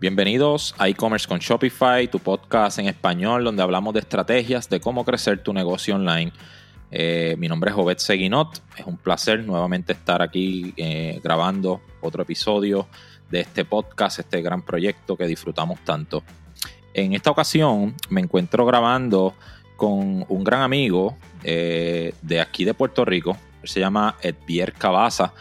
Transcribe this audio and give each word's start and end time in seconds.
Bienvenidos 0.00 0.76
a 0.78 0.88
e-commerce 0.88 1.26
con 1.26 1.40
Shopify, 1.40 2.06
tu 2.06 2.20
podcast 2.20 2.78
en 2.78 2.86
español 2.86 3.42
donde 3.42 3.64
hablamos 3.64 3.92
de 3.94 3.98
estrategias 3.98 4.68
de 4.68 4.78
cómo 4.78 5.04
crecer 5.04 5.42
tu 5.42 5.52
negocio 5.52 5.96
online. 5.96 6.32
Eh, 6.92 7.34
mi 7.36 7.48
nombre 7.48 7.72
es 7.72 7.76
Obed 7.76 7.98
Seguinot, 7.98 8.62
es 8.76 8.86
un 8.86 8.96
placer 8.96 9.44
nuevamente 9.44 9.94
estar 9.94 10.22
aquí 10.22 10.72
eh, 10.76 11.20
grabando 11.24 11.80
otro 12.00 12.22
episodio 12.22 12.86
de 13.28 13.40
este 13.40 13.64
podcast, 13.64 14.20
este 14.20 14.40
gran 14.40 14.62
proyecto 14.62 15.16
que 15.16 15.26
disfrutamos 15.26 15.80
tanto. 15.80 16.22
En 16.94 17.12
esta 17.12 17.32
ocasión 17.32 17.96
me 18.08 18.20
encuentro 18.20 18.64
grabando 18.66 19.34
con 19.76 20.24
un 20.28 20.44
gran 20.44 20.62
amigo 20.62 21.16
eh, 21.42 22.14
de 22.22 22.40
aquí 22.40 22.64
de 22.64 22.72
Puerto 22.72 23.04
Rico, 23.04 23.36
se 23.64 23.80
llama 23.80 24.14
Edvier 24.22 24.74
Cabaza, 24.74 25.32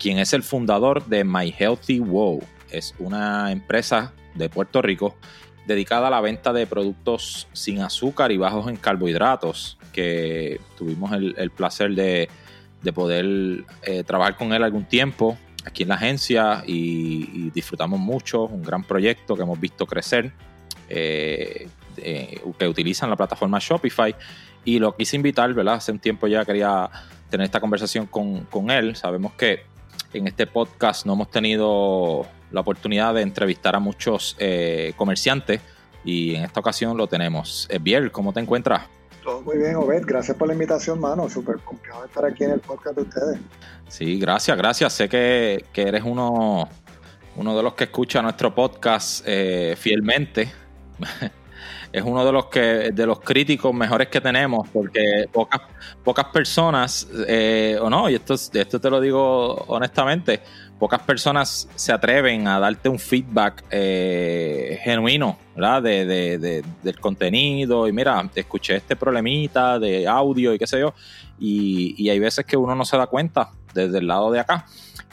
quien 0.00 0.18
es 0.18 0.32
el 0.32 0.42
fundador 0.42 1.06
de 1.06 1.22
My 1.22 1.54
Healthy 1.56 2.00
Wow 2.00 2.42
es 2.72 2.94
una 2.98 3.52
empresa 3.52 4.12
de 4.34 4.48
Puerto 4.48 4.82
Rico 4.82 5.16
dedicada 5.66 6.08
a 6.08 6.10
la 6.10 6.20
venta 6.20 6.52
de 6.52 6.66
productos 6.66 7.48
sin 7.52 7.80
azúcar 7.80 8.32
y 8.32 8.36
bajos 8.36 8.68
en 8.68 8.76
carbohidratos, 8.76 9.78
que 9.92 10.60
tuvimos 10.76 11.12
el, 11.12 11.50
placer 11.50 11.94
de, 11.94 12.28
poder 12.92 13.64
eh, 13.82 14.02
trabajar 14.04 14.36
con 14.36 14.52
él 14.52 14.64
algún 14.64 14.84
tiempo 14.84 15.36
aquí 15.64 15.82
en 15.82 15.90
la 15.90 15.96
agencia 15.96 16.62
y, 16.66 17.50
disfrutamos 17.50 18.00
mucho, 18.00 18.44
un 18.44 18.62
gran 18.62 18.82
proyecto 18.84 19.36
que 19.36 19.42
hemos 19.42 19.60
visto 19.60 19.86
crecer, 19.86 20.32
eh, 20.88 21.68
que 21.96 22.68
utilizan 22.68 23.10
la 23.10 23.16
plataforma 23.16 23.58
Shopify 23.60 24.14
y 24.64 24.78
lo 24.78 24.96
quise 24.96 25.16
invitar, 25.16 25.52
¿verdad? 25.54 25.74
Hace 25.74 25.92
un 25.92 25.98
tiempo 25.98 26.26
ya 26.26 26.44
quería 26.44 26.90
tener 27.28 27.44
esta 27.44 27.60
conversación 27.60 28.06
con, 28.06 28.44
con 28.46 28.70
él, 28.70 28.96
sabemos 28.96 29.34
que 29.34 29.64
en 30.12 30.26
este 30.26 30.46
podcast 30.46 31.06
no 31.06 31.12
hemos 31.12 31.30
tenido 31.30 32.26
la 32.50 32.60
oportunidad 32.60 33.14
de 33.14 33.22
entrevistar 33.22 33.76
a 33.76 33.78
muchos 33.78 34.36
eh, 34.38 34.92
comerciantes 34.96 35.60
y 36.04 36.34
en 36.34 36.44
esta 36.44 36.60
ocasión 36.60 36.96
lo 36.96 37.06
tenemos. 37.06 37.66
Eh, 37.70 37.78
Biel, 37.80 38.10
¿cómo 38.10 38.32
te 38.32 38.40
encuentras? 38.40 38.82
Todo 39.22 39.42
muy 39.42 39.58
bien, 39.58 39.76
Obed. 39.76 40.02
Gracias 40.06 40.36
por 40.36 40.48
la 40.48 40.54
invitación, 40.54 40.98
mano. 40.98 41.28
Súper 41.28 41.58
confiado 41.58 42.00
de 42.00 42.06
estar 42.06 42.24
aquí 42.24 42.44
en 42.44 42.52
el 42.52 42.60
podcast 42.60 42.96
de 42.96 43.02
ustedes. 43.02 43.38
Sí, 43.88 44.18
gracias, 44.18 44.56
gracias. 44.56 44.92
Sé 44.94 45.08
que, 45.08 45.64
eres 45.74 46.02
uno, 46.04 46.68
uno 47.36 47.56
de 47.56 47.62
los 47.62 47.74
que 47.74 47.84
escucha 47.84 48.22
nuestro 48.22 48.54
podcast 48.54 49.22
eh, 49.26 49.74
fielmente. 49.76 50.50
es 51.92 52.02
uno 52.02 52.24
de 52.24 52.32
los 52.32 52.46
que 52.46 52.90
de 52.92 53.06
los 53.06 53.20
críticos 53.20 53.74
mejores 53.74 54.08
que 54.08 54.20
tenemos 54.20 54.68
porque 54.72 55.28
pocas 55.32 55.60
pocas 56.04 56.26
personas 56.26 57.08
o 57.80 57.90
no 57.90 58.08
y 58.08 58.14
esto 58.14 58.34
esto 58.34 58.80
te 58.80 58.90
lo 58.90 59.00
digo 59.00 59.64
honestamente 59.68 60.40
pocas 60.80 61.02
personas 61.02 61.68
se 61.74 61.92
atreven 61.92 62.48
a 62.48 62.58
darte 62.58 62.88
un 62.88 62.98
feedback 62.98 63.64
eh, 63.70 64.80
genuino, 64.82 65.36
¿verdad? 65.54 65.82
De, 65.82 66.64
del 66.82 67.00
contenido. 67.00 67.86
Y 67.86 67.92
mira, 67.92 68.28
escuché 68.34 68.76
este 68.76 68.96
problemita 68.96 69.78
de 69.78 70.08
audio 70.08 70.54
y 70.54 70.58
qué 70.58 70.66
sé 70.66 70.80
yo. 70.80 70.94
Y, 71.38 72.08
hay 72.08 72.18
veces 72.18 72.46
que 72.46 72.56
uno 72.56 72.74
no 72.74 72.86
se 72.86 72.96
da 72.96 73.06
cuenta 73.06 73.50
desde 73.74 73.98
el 73.98 74.06
lado 74.06 74.32
de 74.32 74.40
acá. 74.40 74.64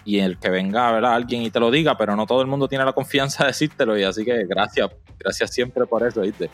Y 0.07 0.19
el 0.19 0.37
que 0.37 0.49
venga, 0.49 0.89
¿verdad? 0.89 1.15
Alguien 1.15 1.41
y 1.41 1.51
te 1.51 1.59
lo 1.59 1.69
diga, 1.69 1.97
pero 1.97 2.15
no 2.15 2.25
todo 2.25 2.41
el 2.41 2.47
mundo 2.47 2.69
tiene 2.69 2.85
la 2.85 2.93
confianza 2.93 3.43
de 3.43 3.49
decírtelo. 3.49 3.97
Y 3.97 4.03
así 4.03 4.23
que 4.23 4.45
gracias, 4.45 4.89
gracias 5.19 5.53
siempre 5.53 5.85
por 5.85 6.07
eso, 6.07 6.21
¿viste? 6.21 6.49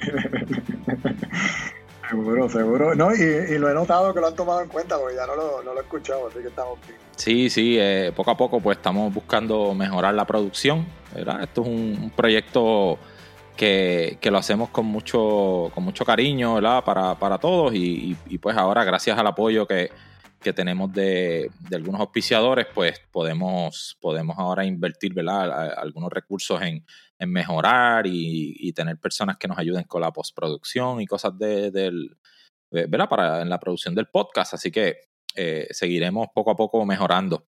Seguro, 2.08 2.48
seguro. 2.48 2.94
No, 2.96 3.14
y, 3.14 3.56
lo 3.58 3.70
he 3.70 3.74
notado 3.74 4.12
que 4.12 4.18
lo 4.18 4.26
han 4.26 4.34
tomado 4.34 4.62
en 4.62 4.68
cuenta 4.68 4.98
porque 4.98 5.14
ya 5.14 5.26
no 5.26 5.36
lo, 5.36 5.62
no 5.62 5.74
lo 5.74 5.78
he 5.78 5.82
escuchado, 5.82 6.26
así 6.26 6.40
que 6.40 6.48
estamos 6.48 6.76
bien. 6.84 6.98
Sí, 7.14 7.48
sí, 7.48 7.76
eh, 7.78 8.12
poco 8.16 8.32
a 8.32 8.36
poco 8.36 8.58
pues 8.60 8.78
estamos 8.78 9.14
buscando 9.14 9.74
mejorar 9.74 10.14
la 10.14 10.24
producción. 10.24 10.86
¿verdad? 11.14 11.44
Esto 11.44 11.62
es 11.62 11.68
un, 11.68 12.12
proyecto 12.16 12.98
que, 13.56 14.18
lo 14.24 14.38
hacemos 14.38 14.70
con 14.70 14.86
mucho, 14.86 15.70
con 15.72 15.84
mucho 15.84 16.04
cariño 16.04 16.54
¿verdad? 16.54 16.82
Para, 16.82 17.14
para 17.14 17.38
todos 17.38 17.72
y, 17.74 18.16
pues 18.42 18.56
ahora 18.56 18.82
gracias 18.82 19.16
al 19.16 19.28
apoyo 19.28 19.66
que, 19.66 19.90
tenemos 20.52 20.92
de, 20.92 21.50
algunos 21.72 22.00
auspiciadores 22.00 22.66
pues 22.74 23.00
podemos, 23.12 23.96
podemos 24.00 24.38
ahora 24.38 24.64
invertir 24.64 25.12
¿verdad? 25.14 25.74
algunos 25.78 26.10
recursos 26.10 26.60
en, 26.62 26.84
mejorar 27.28 28.06
y, 28.06 28.72
tener 28.72 28.96
personas 28.98 29.36
que 29.36 29.46
nos 29.46 29.58
ayuden 29.58 29.84
con 29.84 30.00
la 30.00 30.10
postproducción 30.10 31.00
y 31.02 31.06
cosas 31.06 31.36
de, 31.38 31.70
del, 31.70 32.16
¿verdad? 32.70 33.08
Para 33.08 33.42
en 33.42 33.50
la 33.50 33.60
producción 33.60 33.94
del 33.94 34.06
podcast. 34.06 34.54
Así 34.54 34.70
que 34.70 35.00
eh, 35.34 35.68
seguiremos 35.70 36.28
poco 36.34 36.50
a 36.50 36.56
poco 36.56 36.84
mejorando. 36.86 37.44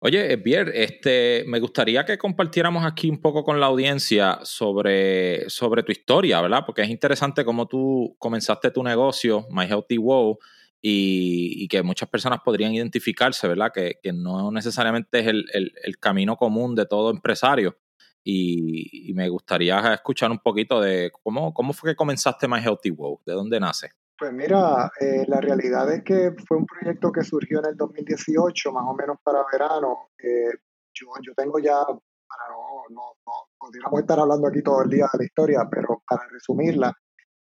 Oye, 0.00 0.36
Bier, 0.36 0.70
este, 0.74 1.42
me 1.48 1.58
gustaría 1.58 2.04
que 2.04 2.18
compartiéramos 2.18 2.84
aquí 2.84 3.10
un 3.10 3.20
poco 3.20 3.42
con 3.42 3.58
la 3.58 3.66
audiencia 3.66 4.38
sobre, 4.44 5.50
sobre 5.50 5.82
tu 5.82 5.90
historia, 5.90 6.40
¿verdad? 6.40 6.62
Porque 6.64 6.82
es 6.82 6.88
interesante 6.88 7.44
cómo 7.44 7.66
tú 7.66 8.14
comenzaste 8.18 8.70
tu 8.70 8.84
negocio, 8.84 9.48
My 9.50 9.64
Healthy 9.64 9.96
Wow, 9.96 10.38
y, 10.80 11.68
que 11.68 11.82
muchas 11.82 12.08
personas 12.08 12.40
podrían 12.44 12.72
identificarse, 12.72 13.48
¿verdad? 13.48 13.72
Que, 13.72 13.98
no 14.12 14.50
necesariamente 14.50 15.20
es 15.20 15.26
el, 15.26 15.98
camino 16.00 16.36
común 16.36 16.74
de 16.74 16.86
todo 16.86 17.10
empresario. 17.10 17.76
Y, 18.24 19.10
y, 19.10 19.14
me 19.14 19.28
gustaría 19.28 19.94
escuchar 19.94 20.30
un 20.30 20.38
poquito 20.38 20.80
de 20.80 21.10
cómo, 21.22 21.52
cómo 21.54 21.72
fue 21.72 21.90
que 21.90 21.96
comenzaste 21.96 22.48
My 22.48 22.60
Healthy 22.60 22.90
Wow, 22.90 23.22
de 23.24 23.32
dónde 23.32 23.60
nace. 23.60 23.92
Pues 24.18 24.32
mira, 24.32 24.90
eh, 25.00 25.24
la 25.28 25.40
realidad 25.40 25.92
es 25.92 26.02
que 26.02 26.34
fue 26.46 26.56
un 26.56 26.66
proyecto 26.66 27.12
que 27.12 27.22
surgió 27.22 27.60
en 27.60 27.66
el 27.66 27.76
2018, 27.76 28.72
más 28.72 28.84
o 28.86 28.94
menos 28.94 29.18
para 29.22 29.44
verano. 29.50 30.10
Eh, 30.18 30.50
yo, 30.92 31.06
yo 31.22 31.32
tengo 31.36 31.60
ya, 31.60 31.76
para 31.84 32.48
no, 32.50 32.82
no, 32.90 33.02
no, 33.24 33.32
podríamos 33.56 34.00
estar 34.00 34.18
hablando 34.18 34.48
aquí 34.48 34.60
todo 34.60 34.82
el 34.82 34.90
día 34.90 35.08
de 35.12 35.18
la 35.18 35.24
historia, 35.24 35.68
pero 35.70 36.02
para 36.08 36.26
resumirla, 36.28 36.92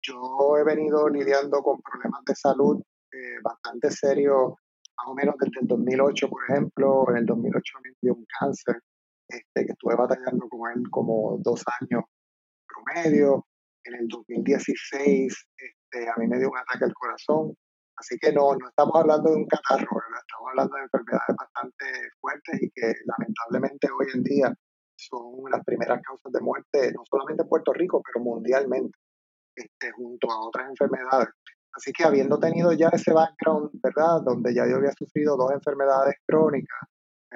yo 0.03 0.59
he 0.59 0.65
venido 0.65 1.09
lidiando 1.09 1.63
con 1.63 1.81
problemas 1.81 2.23
de 2.27 2.35
salud 2.35 2.83
eh, 3.13 3.41
bastante 3.43 3.91
serios, 3.91 4.55
más 4.97 5.07
o 5.07 5.15
menos 5.15 5.35
desde 5.39 5.61
el 5.61 5.67
2008, 5.67 6.29
por 6.29 6.43
ejemplo. 6.49 7.05
En 7.11 7.19
el 7.19 7.27
2008 7.27 7.79
me 7.83 7.91
dio 8.01 8.15
un 8.15 8.27
cáncer, 8.39 8.81
este, 9.29 9.67
que 9.67 9.73
estuve 9.73 9.95
batallando 9.97 10.49
con 10.49 10.71
él 10.73 10.83
como 10.91 11.39
dos 11.43 11.63
años 11.81 12.05
promedio. 12.67 13.47
En 13.85 13.95
el 13.95 14.09
2016 14.09 15.49
este, 15.57 16.09
a 16.09 16.15
mí 16.17 16.27
me 16.27 16.39
dio 16.39 16.51
un 16.51 16.59
ataque 16.59 16.85
al 16.85 16.95
corazón. 16.95 17.55
Así 17.99 18.19
que 18.19 18.33
no, 18.33 18.55
no 18.57 18.69
estamos 18.69 18.95
hablando 18.95 19.31
de 19.31 19.37
un 19.37 19.47
catarro, 19.47 19.87
estamos 19.87 20.49
hablando 20.51 20.77
de 20.77 20.83
enfermedades 20.83 21.37
bastante 21.39 21.87
fuertes 22.21 22.63
y 22.63 22.71
que 22.71 22.93
lamentablemente 23.07 23.89
hoy 23.91 24.07
en 24.13 24.23
día 24.23 24.55
son 24.97 25.51
las 25.51 25.65
primeras 25.65 26.03
causas 26.03 26.33
de 26.33 26.41
muerte, 26.41 26.93
no 26.93 27.05
solamente 27.09 27.43
en 27.43 27.49
Puerto 27.49 27.73
Rico, 27.73 28.03
pero 28.05 28.23
mundialmente, 28.23 28.99
este, 29.55 29.93
junto 29.93 30.31
a 30.31 30.47
otras 30.47 30.69
enfermedades. 30.69 31.29
Así 31.77 31.93
que 31.93 32.05
habiendo 32.05 32.39
tenido 32.39 32.73
ya 32.73 32.89
ese 32.89 33.13
background, 33.13 33.71
¿verdad? 33.83 34.23
Donde 34.25 34.55
ya 34.55 34.67
yo 34.67 34.77
había 34.77 34.93
sufrido 34.93 35.37
dos 35.37 35.53
enfermedades 35.53 36.15
crónicas, 36.27 36.89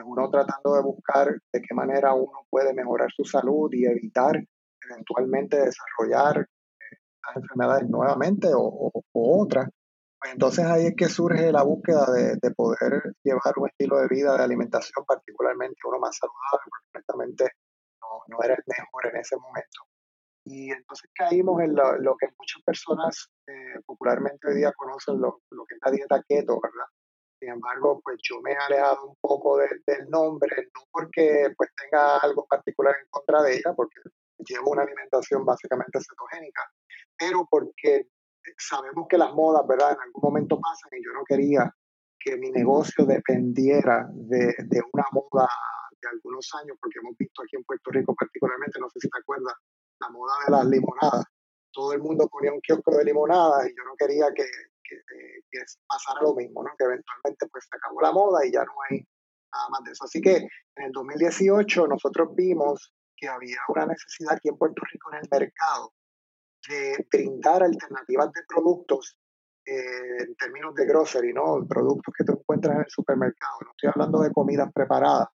uno 0.03 0.31
tratando 0.31 0.75
de 0.77 0.83
buscar 0.83 1.29
de 1.29 1.61
qué 1.61 1.75
manera 1.75 2.15
uno 2.15 2.47
puede 2.49 2.73
mejorar 2.73 3.11
su 3.15 3.23
salud 3.25 3.69
y 3.73 3.85
evitar 3.85 4.43
eventualmente 4.91 5.59
desarrollar 5.59 6.47
enfermedades 7.35 7.89
nuevamente 7.91 8.49
o, 8.55 8.91
otras. 9.13 9.69
Pues 10.19 10.33
entonces 10.33 10.65
ahí 10.65 10.87
es 10.87 10.95
que 10.97 11.09
surge 11.09 11.53
la 11.53 11.63
búsqueda 11.63 12.07
de, 12.11 12.51
poder 12.53 13.15
llevar 13.23 13.55
un 13.57 13.69
estilo 13.69 13.99
de 13.99 14.09
vida 14.09 14.37
de 14.37 14.45
alimentación, 14.45 15.05
particularmente 15.07 15.77
uno 15.85 15.99
más 15.99 16.17
saludable, 16.17 16.71
porque 16.71 16.87
honestamente 16.95 17.45
no, 18.29 18.43
era 18.43 18.55
el 18.55 18.65
mejor 18.67 19.07
en 19.07 19.21
ese 19.21 19.37
momento. 19.37 19.81
Y 20.45 20.71
entonces 20.71 21.11
caímos 21.15 21.61
en 21.63 21.75
lo, 21.75 22.17
que 22.17 22.29
muchas 22.39 22.63
personas 22.65 23.31
eh, 23.47 23.81
popularmente 23.85 24.49
hoy 24.49 24.57
día 24.57 24.73
conocen, 24.73 25.21
lo, 25.21 25.41
que 25.51 25.75
es 25.75 25.81
la 25.85 25.91
dieta 25.91 26.23
keto, 26.27 26.61
¿verdad? 26.61 26.87
Sin 27.39 27.51
embargo, 27.51 28.01
pues 28.03 28.19
yo 28.23 28.41
me 28.43 28.53
he 28.53 28.57
alejado 28.57 29.07
un 29.07 29.17
poco 29.21 29.59
del 29.59 30.09
nombre, 30.09 30.69
no 30.75 30.81
porque 30.91 31.53
pues 31.57 31.71
tenga 31.75 32.19
algo 32.19 32.47
particular 32.47 32.95
en 33.01 33.07
contra 33.11 33.43
de 33.43 33.55
ella, 33.55 33.73
porque 33.75 34.01
llevo 34.39 34.73
una 34.73 34.83
alimentación 34.83 35.45
básicamente 35.45 35.99
cetogénica, 36.01 36.63
pero 37.19 37.47
porque 37.51 38.09
sabemos 38.59 39.07
que 39.09 39.19
las 39.19 39.33
modas, 39.33 39.67
¿verdad? 39.67 39.93
En 39.93 40.01
algún 40.01 40.23
momento 40.23 40.59
pasan 40.61 40.99
y 40.99 41.05
yo 41.05 41.13
no 41.13 41.25
quería 41.25 41.75
que 42.19 42.37
mi 42.37 42.51
negocio 42.51 43.07
dependiera 43.07 44.07
de, 44.13 44.55
de 44.59 44.83
una 44.93 45.05
moda 45.13 45.49
de 46.01 46.09
algunos 46.09 46.49
años, 46.63 46.77
porque 46.81 46.99
hemos 46.99 47.17
visto 47.17 47.43
aquí 47.43 47.57
en 47.57 47.65
Puerto 47.65 47.91
Rico 47.91 48.15
particularmente, 48.15 48.79
no 48.81 48.89
sé 48.91 49.01
si 49.01 49.09
te 49.09 49.19
acuerdas, 49.19 49.55
la 50.01 50.09
moda 50.11 50.33
de 50.47 50.51
las 50.53 50.67
limonadas. 50.67 51.25
Todo 51.73 51.93
el 51.93 52.01
mundo 52.01 52.29
ponía 52.29 52.53
un 52.53 52.61
kiosco 52.61 52.97
de 52.97 53.05
limonadas 53.05 53.67
y 53.67 53.71
yo 53.71 53.85
no 53.85 53.95
quería 53.97 54.27
que, 54.35 54.45
que, 54.83 54.97
que, 55.51 55.59
pasara 55.87 56.23
lo 56.23 56.35
mismo, 56.35 56.63
¿no? 56.63 56.71
Que 56.77 56.85
eventualmente 56.85 57.47
pues 57.49 57.65
se 57.71 57.77
acabó 57.77 58.01
la 58.01 58.13
moda 58.13 58.45
y 58.45 58.53
ya 58.53 58.65
no 58.65 58.73
hay 58.89 59.07
nada 59.53 59.69
más 59.71 59.85
de 59.85 59.93
eso. 59.93 60.05
Así 60.05 60.21
que 60.21 60.37
en 60.37 60.85
el 60.85 60.93
2018 60.93 61.87
nosotros 61.87 62.35
vimos 62.35 62.93
que 63.17 63.29
había 63.29 63.59
una 63.69 63.87
necesidad 63.87 64.35
aquí 64.35 64.49
en 64.49 64.57
Puerto 64.57 64.83
Rico 64.91 65.11
en 65.13 65.19
el 65.19 65.29
mercado 65.31 65.93
de 66.69 67.07
brindar 67.11 67.63
alternativas 67.63 68.33
de 68.33 68.41
productos 68.49 69.17
eh, 69.67 70.23
en 70.25 70.35
términos 70.37 70.75
de 70.75 70.87
grocery, 70.87 71.33
¿no? 71.33 71.67
Productos 71.69 72.15
que 72.17 72.25
te 72.25 72.33
encuentras 72.33 72.75
en 72.75 72.81
el 72.83 72.91
supermercado. 72.91 73.59
No 73.63 73.71
estoy 73.71 73.91
hablando 73.91 74.21
de 74.21 74.33
comidas 74.33 74.73
preparadas, 74.73 75.29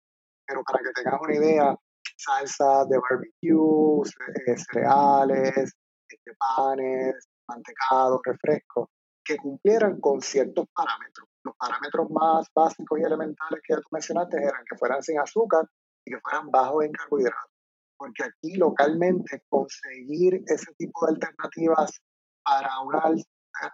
pero 0.46 0.64
para 0.64 0.84
que 0.84 0.92
tengas 0.92 1.22
una 1.22 1.36
idea, 1.36 1.76
salsa 2.24 2.86
de 2.86 2.98
barbecue, 2.98 4.02
eh, 4.48 4.58
cereales, 4.58 5.74
este, 6.08 6.32
panes, 6.40 7.28
mantecados, 7.48 8.22
refrescos, 8.24 8.90
que 9.24 9.38
cumplieran 9.38 10.00
con 10.00 10.22
ciertos 10.22 10.66
parámetros. 10.74 11.28
Los 11.44 11.56
parámetros 11.58 12.10
más 12.12 12.48
básicos 12.54 13.00
y 13.00 13.04
elementales 13.04 13.62
que 13.68 13.76
tú 13.76 13.88
mencionaste 13.92 14.38
eran 14.38 14.64
que 14.70 14.78
fueran 14.78 15.02
sin 15.02 15.20
azúcar 15.20 15.66
y 16.06 16.12
que 16.12 16.20
fueran 16.22 16.50
bajos 16.50 16.86
en 16.86 16.92
carbohidratos. 16.92 17.52
Porque 17.98 18.24
aquí 18.24 18.56
localmente 18.56 19.44
conseguir 19.50 20.42
ese 20.48 20.74
tipo 20.78 21.06
de 21.06 21.14
alternativas 21.14 22.02
para 22.44 22.80
una, 22.82 23.04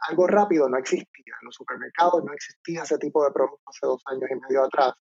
algo 0.07 0.27
rápido 0.27 0.69
no 0.69 0.77
existía. 0.77 1.35
En 1.41 1.45
los 1.45 1.55
supermercados 1.55 2.23
no 2.23 2.33
existía 2.33 2.83
ese 2.83 2.97
tipo 2.97 3.23
de 3.23 3.31
productos 3.31 3.61
hace 3.65 3.87
dos 3.87 4.01
años 4.05 4.29
y 4.29 4.35
medio 4.35 4.65
atrás. 4.65 4.93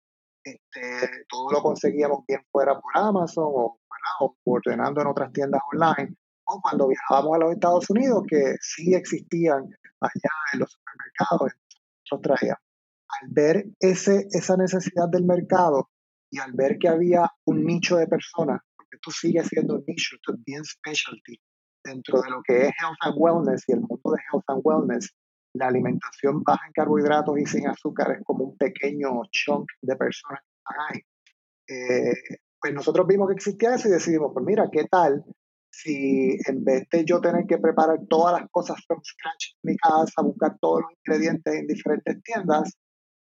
Este, 0.47 1.25
todo 1.29 1.51
lo 1.51 1.61
conseguíamos 1.61 2.21
bien 2.29 2.41
fuera 2.53 2.79
por 2.81 2.93
Amazon 2.95 3.45
o, 3.49 3.81
o 4.21 4.37
ordenando 4.45 5.01
en 5.01 5.09
otras 5.09 5.33
tiendas 5.33 5.61
online 5.73 6.17
o 6.47 6.61
cuando 6.61 6.89
viajábamos 6.89 7.35
a 7.35 7.39
los 7.39 7.53
Estados 7.53 7.91
Unidos, 7.91 8.23
que 8.29 8.55
sí 8.61 8.95
existían 8.95 9.65
allá 10.01 10.31
en 10.53 10.61
los 10.61 10.71
supermercados, 10.71 11.53
nosotros 12.05 12.39
traíamos. 12.39 12.63
Al 13.21 13.29
ver 13.31 13.67
ese, 13.81 14.27
esa 14.31 14.57
necesidad 14.57 15.09
del 15.09 15.25
mercado 15.25 15.91
y 16.31 16.39
al 16.39 16.53
ver 16.53 16.79
que 16.79 16.89
había 16.89 17.31
un 17.47 17.65
nicho 17.65 17.97
de 17.97 18.07
personas, 18.07 18.61
porque 18.77 18.97
esto 18.97 19.11
sigue 19.11 19.43
siendo 19.45 19.83
nicho, 19.87 20.17
esto 20.17 20.35
es 20.35 20.45
bien 20.45 20.65
specialty, 20.65 21.41
dentro 21.85 22.21
de 22.21 22.31
lo 22.31 22.43
que 22.43 22.67
es 22.67 22.73
health 22.81 22.97
and 23.01 23.15
wellness 23.17 23.65
y 23.69 23.73
el 23.73 23.81
mundo 23.81 24.11
de 24.11 24.23
health 24.33 24.45
and 24.49 24.61
wellness, 24.65 25.11
la 25.57 25.69
alimentación 25.69 26.43
baja 26.43 26.67
en 26.67 26.73
carbohidratos 26.73 27.39
y 27.39 27.47
sin 27.47 27.69
azúcar 27.69 28.13
es 28.13 28.25
como 28.25 28.45
un 28.45 28.57
pequeño 28.57 29.23
chunk 29.31 29.71
de 29.83 29.97
personas 29.97 30.41
que 30.41 30.57
están 30.59 30.87
ahí. 30.89 31.01
Eh, 31.69 32.39
pues 32.61 32.75
nosotros 32.75 33.07
vimos 33.07 33.29
que 33.29 33.35
existía 33.35 33.75
eso 33.75 33.89
y 33.89 33.93
decidimos, 33.93 34.33
pues 34.33 34.45
mira, 34.45 34.69
¿qué 34.71 34.85
tal 34.85 35.25
si 35.77 36.39
en 36.47 36.65
vez 36.65 36.89
de 36.91 37.05
yo 37.05 37.21
tener 37.21 37.47
que 37.47 37.59
preparar 37.59 37.99
todas 38.09 38.41
las 38.41 38.51
cosas 38.51 38.79
from 38.87 39.01
scratch 39.03 39.53
en 39.63 39.73
mi 39.73 39.77
casa, 39.77 40.23
buscar 40.23 40.57
todos 40.59 40.83
los 40.83 40.91
ingredientes 41.05 41.55
en 41.55 41.67
diferentes 41.67 42.23
tiendas, 42.23 42.73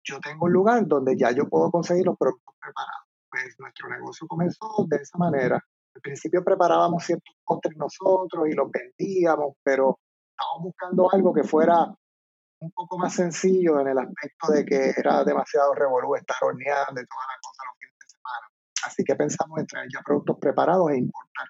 yo 0.03 0.19
tengo 0.19 0.45
un 0.45 0.53
lugar 0.53 0.88
donde 0.88 1.15
ya 1.15 1.31
yo 1.31 1.47
puedo 1.47 1.69
conseguir 1.69 2.06
los 2.06 2.17
productos 2.17 2.56
preparados. 2.59 3.06
Pues 3.29 3.56
nuestro 3.59 3.89
negocio 3.89 4.27
comenzó 4.27 4.85
de 4.88 4.97
esa 4.97 5.17
manera. 5.19 5.63
Al 5.94 6.01
principio 6.01 6.44
preparábamos 6.44 7.03
ciertos 7.03 7.35
postres 7.45 7.77
nosotros 7.77 8.47
y 8.50 8.53
los 8.53 8.69
vendíamos, 8.71 9.56
pero 9.63 10.00
estábamos 10.31 10.63
buscando 10.63 11.13
algo 11.13 11.33
que 11.33 11.44
fuera 11.44 11.94
un 12.61 12.71
poco 12.71 12.97
más 12.97 13.13
sencillo 13.13 13.79
en 13.79 13.87
el 13.87 13.97
aspecto 13.97 14.51
de 14.51 14.65
que 14.65 14.93
era 14.95 15.23
demasiado 15.23 15.73
revolú 15.73 16.15
estar 16.15 16.37
horneando 16.41 17.01
y 17.01 17.05
todas 17.05 17.27
las 17.27 17.41
cosas 17.41 17.65
los 17.67 17.77
fines 17.79 17.95
de 17.99 18.09
semana. 18.09 18.47
Así 18.85 19.03
que 19.03 19.15
pensamos 19.15 19.59
en 19.59 19.65
traer 19.65 19.87
ya 19.91 20.01
productos 20.05 20.37
preparados 20.39 20.91
e 20.91 20.97
importar. 20.97 21.47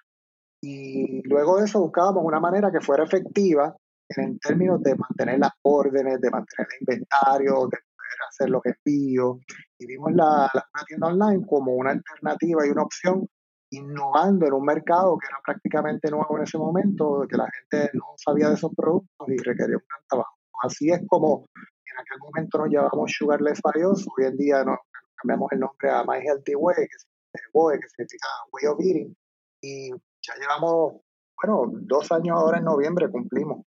Y 0.62 1.22
luego 1.28 1.58
de 1.58 1.66
eso 1.66 1.80
buscábamos 1.80 2.24
una 2.24 2.40
manera 2.40 2.70
que 2.72 2.80
fuera 2.80 3.04
efectiva 3.04 3.76
en 4.08 4.38
términos 4.38 4.82
de 4.82 4.94
mantener 4.94 5.38
las 5.38 5.52
órdenes, 5.62 6.20
de 6.20 6.30
mantener 6.30 6.68
el 6.70 6.80
inventario, 6.80 7.52
de 7.66 7.78
poder 7.78 8.18
hacer 8.28 8.50
los 8.50 8.62
envíos. 8.64 9.38
Y 9.78 9.86
vimos 9.86 10.12
la, 10.12 10.50
la 10.54 10.84
tienda 10.86 11.08
online 11.08 11.44
como 11.46 11.72
una 11.72 11.90
alternativa 11.90 12.66
y 12.66 12.70
una 12.70 12.84
opción 12.84 13.28
innovando 13.70 14.46
en 14.46 14.52
un 14.52 14.64
mercado 14.64 15.18
que 15.18 15.26
era 15.26 15.40
prácticamente 15.44 16.10
nuevo 16.10 16.36
en 16.36 16.44
ese 16.44 16.58
momento, 16.58 17.26
que 17.28 17.36
la 17.36 17.48
gente 17.50 17.90
no 17.94 18.14
sabía 18.16 18.48
de 18.48 18.54
esos 18.54 18.70
productos 18.74 19.28
y 19.28 19.36
requería 19.38 19.76
un 19.76 19.84
gran 19.88 20.02
trabajo. 20.08 20.41
Así 20.62 20.90
es 20.90 21.00
como 21.08 21.44
en 21.56 22.00
aquel 22.00 22.18
momento 22.20 22.58
nos 22.58 22.70
llamamos 22.70 23.12
Sugarless 23.12 23.60
Bios, 23.74 24.06
hoy 24.16 24.26
en 24.26 24.36
día 24.36 24.64
nos 24.64 24.78
cambiamos 25.16 25.50
el 25.50 25.58
nombre 25.58 25.90
a 25.90 26.04
My 26.04 26.24
Healthy 26.24 26.54
Way, 26.54 26.86
que, 26.86 27.88
significa 27.88 28.28
Way 28.52 28.66
of 28.66 28.80
Eating, 28.80 29.16
y 29.60 29.90
ya 29.90 30.34
llevamos, 30.40 31.00
bueno, 31.42 31.72
dos 31.82 32.12
años 32.12 32.38
ahora 32.38 32.58
en 32.58 32.64
noviembre 32.64 33.10
cumplimos. 33.10 33.66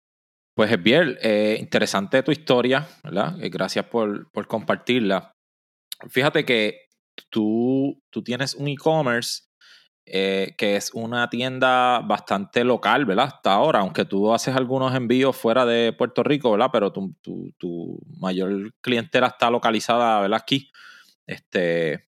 Pues 0.55 0.71
Esbiel, 0.71 1.19
eh, 1.21 1.57
interesante 1.59 2.23
tu 2.23 2.31
historia, 2.31 2.87
¿verdad? 3.03 3.41
Eh, 3.41 3.49
gracias 3.49 3.85
por, 3.85 4.29
por, 4.31 4.47
compartirla. 4.47 5.31
Fíjate 6.09 6.43
que 6.43 6.87
tú, 7.29 8.01
tú 8.09 8.23
tienes 8.23 8.55
un 8.55 8.67
e-commerce 8.67 9.43
eh, 10.11 10.55
que 10.57 10.75
es 10.75 10.91
una 10.93 11.29
tienda 11.29 11.99
bastante 11.99 12.63
local, 12.63 13.05
¿verdad? 13.05 13.25
Hasta 13.25 13.53
ahora, 13.53 13.79
aunque 13.79 14.05
tú 14.05 14.33
haces 14.33 14.55
algunos 14.55 14.95
envíos 14.95 15.37
fuera 15.37 15.65
de 15.65 15.93
Puerto 15.93 16.23
Rico, 16.23 16.51
¿verdad? 16.51 16.69
Pero 16.71 16.91
tu, 16.91 17.13
tu, 17.21 17.99
mayor 18.17 18.73
clientela 18.81 19.27
está 19.27 19.49
localizada, 19.49 20.21
¿verdad? 20.21 20.39
Aquí. 20.41 20.71
Este, 21.27 22.07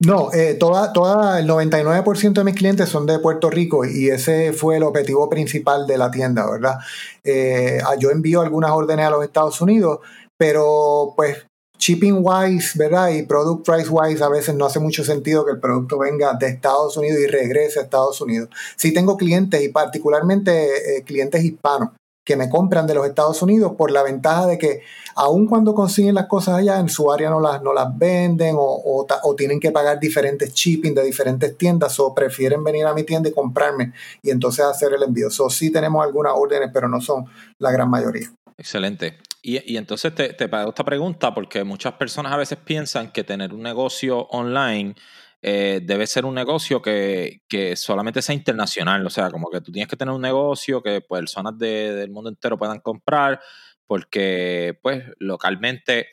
no, 0.00 0.32
eh, 0.32 0.54
toda, 0.54 0.92
toda, 0.92 1.38
el 1.38 1.46
99% 1.46 2.32
de 2.32 2.44
mis 2.44 2.54
clientes 2.54 2.88
son 2.88 3.06
de 3.06 3.18
Puerto 3.18 3.50
Rico 3.50 3.84
y 3.84 4.08
ese 4.08 4.52
fue 4.52 4.78
el 4.78 4.82
objetivo 4.82 5.28
principal 5.28 5.86
de 5.86 5.98
la 5.98 6.10
tienda, 6.10 6.50
¿verdad? 6.50 6.78
Eh, 7.22 7.78
ah, 7.86 7.94
yo 7.98 8.10
envío 8.10 8.40
algunas 8.40 8.70
órdenes 8.70 9.06
a 9.06 9.10
los 9.10 9.22
Estados 9.22 9.60
Unidos, 9.60 10.00
pero 10.38 11.12
pues 11.16 11.46
shipping 11.80 12.20
wise, 12.22 12.78
¿verdad? 12.78 13.08
Y 13.10 13.22
product 13.22 13.66
price 13.66 13.88
wise 13.88 14.22
a 14.22 14.28
veces 14.28 14.54
no 14.54 14.66
hace 14.66 14.78
mucho 14.78 15.02
sentido 15.02 15.44
que 15.44 15.52
el 15.52 15.60
producto 15.60 15.98
venga 15.98 16.34
de 16.34 16.48
Estados 16.48 16.96
Unidos 16.96 17.18
y 17.20 17.26
regrese 17.26 17.80
a 17.80 17.82
Estados 17.82 18.20
Unidos. 18.20 18.50
Sí 18.76 18.92
tengo 18.92 19.16
clientes 19.16 19.62
y 19.62 19.70
particularmente 19.70 20.98
eh, 20.98 21.02
clientes 21.02 21.42
hispanos 21.42 21.90
que 22.22 22.36
me 22.36 22.48
compran 22.48 22.86
de 22.86 22.94
los 22.94 23.06
Estados 23.06 23.42
Unidos 23.42 23.72
por 23.76 23.90
la 23.90 24.02
ventaja 24.02 24.46
de 24.46 24.58
que 24.58 24.82
aun 25.16 25.46
cuando 25.46 25.74
consiguen 25.74 26.14
las 26.14 26.26
cosas 26.26 26.58
allá, 26.58 26.78
en 26.78 26.88
su 26.88 27.10
área 27.10 27.30
no 27.30 27.40
las, 27.40 27.62
no 27.62 27.72
las 27.72 27.96
venden 27.98 28.54
o, 28.56 29.06
o, 29.22 29.34
tienen 29.34 29.58
que 29.58 29.72
pagar 29.72 29.98
diferentes 29.98 30.52
shipping 30.54 30.94
de 30.94 31.02
diferentes 31.02 31.56
tiendas 31.56 31.98
o 31.98 32.14
prefieren 32.14 32.62
venir 32.62 32.86
a 32.86 32.94
mi 32.94 33.02
tienda 33.02 33.28
y 33.30 33.32
comprarme 33.32 33.94
y 34.22 34.30
entonces 34.30 34.64
hacer 34.64 34.92
el 34.92 35.02
envío. 35.02 35.30
So, 35.30 35.50
sí 35.50 35.72
tenemos 35.72 36.04
algunas 36.04 36.34
órdenes, 36.36 36.70
pero 36.72 36.88
no 36.88 37.00
son 37.00 37.24
la 37.58 37.72
gran 37.72 37.90
mayoría. 37.90 38.30
Excelente. 38.56 39.16
Y, 39.42 39.76
entonces 39.76 40.14
te, 40.14 40.34
te 40.34 40.44
esta 40.44 40.84
pregunta 40.84 41.32
porque 41.32 41.64
muchas 41.64 41.94
personas 41.94 42.32
a 42.32 42.36
veces 42.36 42.58
piensan 42.58 43.10
que 43.10 43.24
tener 43.24 43.54
un 43.54 43.62
negocio 43.62 44.26
online 44.28 44.94
eh, 45.42 45.80
debe 45.82 46.06
ser 46.06 46.26
un 46.26 46.34
negocio 46.34 46.82
que, 46.82 47.40
solamente 47.76 48.20
sea 48.20 48.34
internacional, 48.34 49.06
o 49.06 49.10
sea, 49.10 49.30
como 49.30 49.48
que 49.50 49.60
tú 49.62 49.72
tienes 49.72 49.88
que 49.88 49.96
tener 49.96 50.12
un 50.14 50.20
negocio 50.20 50.82
que 50.82 51.00
personas 51.00 51.56
del 51.58 52.10
mundo 52.10 52.28
entero 52.28 52.58
puedan 52.58 52.80
comprar, 52.80 53.40
porque 53.86 54.78
pues 54.82 55.04
localmente 55.18 56.08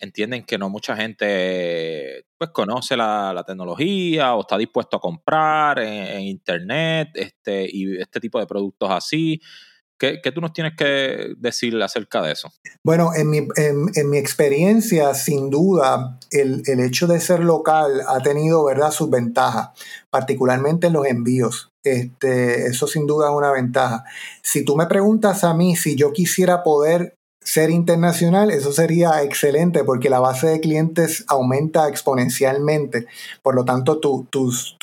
entienden 0.00 0.44
que 0.44 0.56
no 0.56 0.70
mucha 0.70 0.96
gente 0.96 2.24
pues 2.38 2.50
conoce 2.52 2.96
la, 2.96 3.44
tecnología 3.46 4.34
o 4.34 4.40
está 4.40 4.56
dispuesto 4.56 4.96
a 4.96 5.00
comprar 5.00 5.78
en, 5.80 6.22
internet 6.22 7.10
este, 7.14 7.68
y 7.70 7.98
este 8.00 8.18
tipo 8.18 8.40
de 8.40 8.46
productos 8.46 8.90
así. 8.90 9.42
¿Qué, 10.00 10.32
tú 10.34 10.40
nos 10.40 10.54
tienes 10.54 10.72
que 10.78 11.34
decir 11.36 11.80
acerca 11.82 12.22
de 12.22 12.32
eso? 12.32 12.50
Bueno, 12.82 13.10
en 13.14 13.28
mi, 13.28 13.46
en, 13.56 14.08
mi 14.08 14.16
experiencia, 14.16 15.12
sin 15.12 15.50
duda, 15.50 16.18
el, 16.30 16.62
el, 16.64 16.80
hecho 16.80 17.06
de 17.06 17.20
ser 17.20 17.40
local 17.40 18.00
ha 18.08 18.22
tenido 18.22 18.64
¿verdad? 18.64 18.92
sus 18.92 19.10
ventajas, 19.10 19.70
particularmente 20.08 20.86
en 20.86 20.94
los 20.94 21.04
envíos. 21.04 21.70
Este, 21.84 22.66
eso 22.66 22.86
sin 22.86 23.06
duda 23.06 23.28
es 23.28 23.36
una 23.36 23.52
ventaja. 23.52 24.04
Si 24.42 24.64
tú 24.64 24.74
me 24.74 24.86
preguntas 24.86 25.44
a 25.44 25.52
mí 25.52 25.76
si 25.76 25.96
yo 25.96 26.14
quisiera 26.14 26.62
poder 26.62 27.18
ser 27.42 27.70
internacional, 27.70 28.50
eso 28.50 28.70
sería 28.70 29.22
excelente 29.22 29.82
porque 29.82 30.10
la 30.10 30.20
base 30.20 30.46
de 30.46 30.60
clientes 30.60 31.24
aumenta 31.26 31.88
exponencialmente. 31.88 33.06
Por 33.42 33.54
lo 33.54 33.64
tanto, 33.64 33.98
tú, 33.98 34.26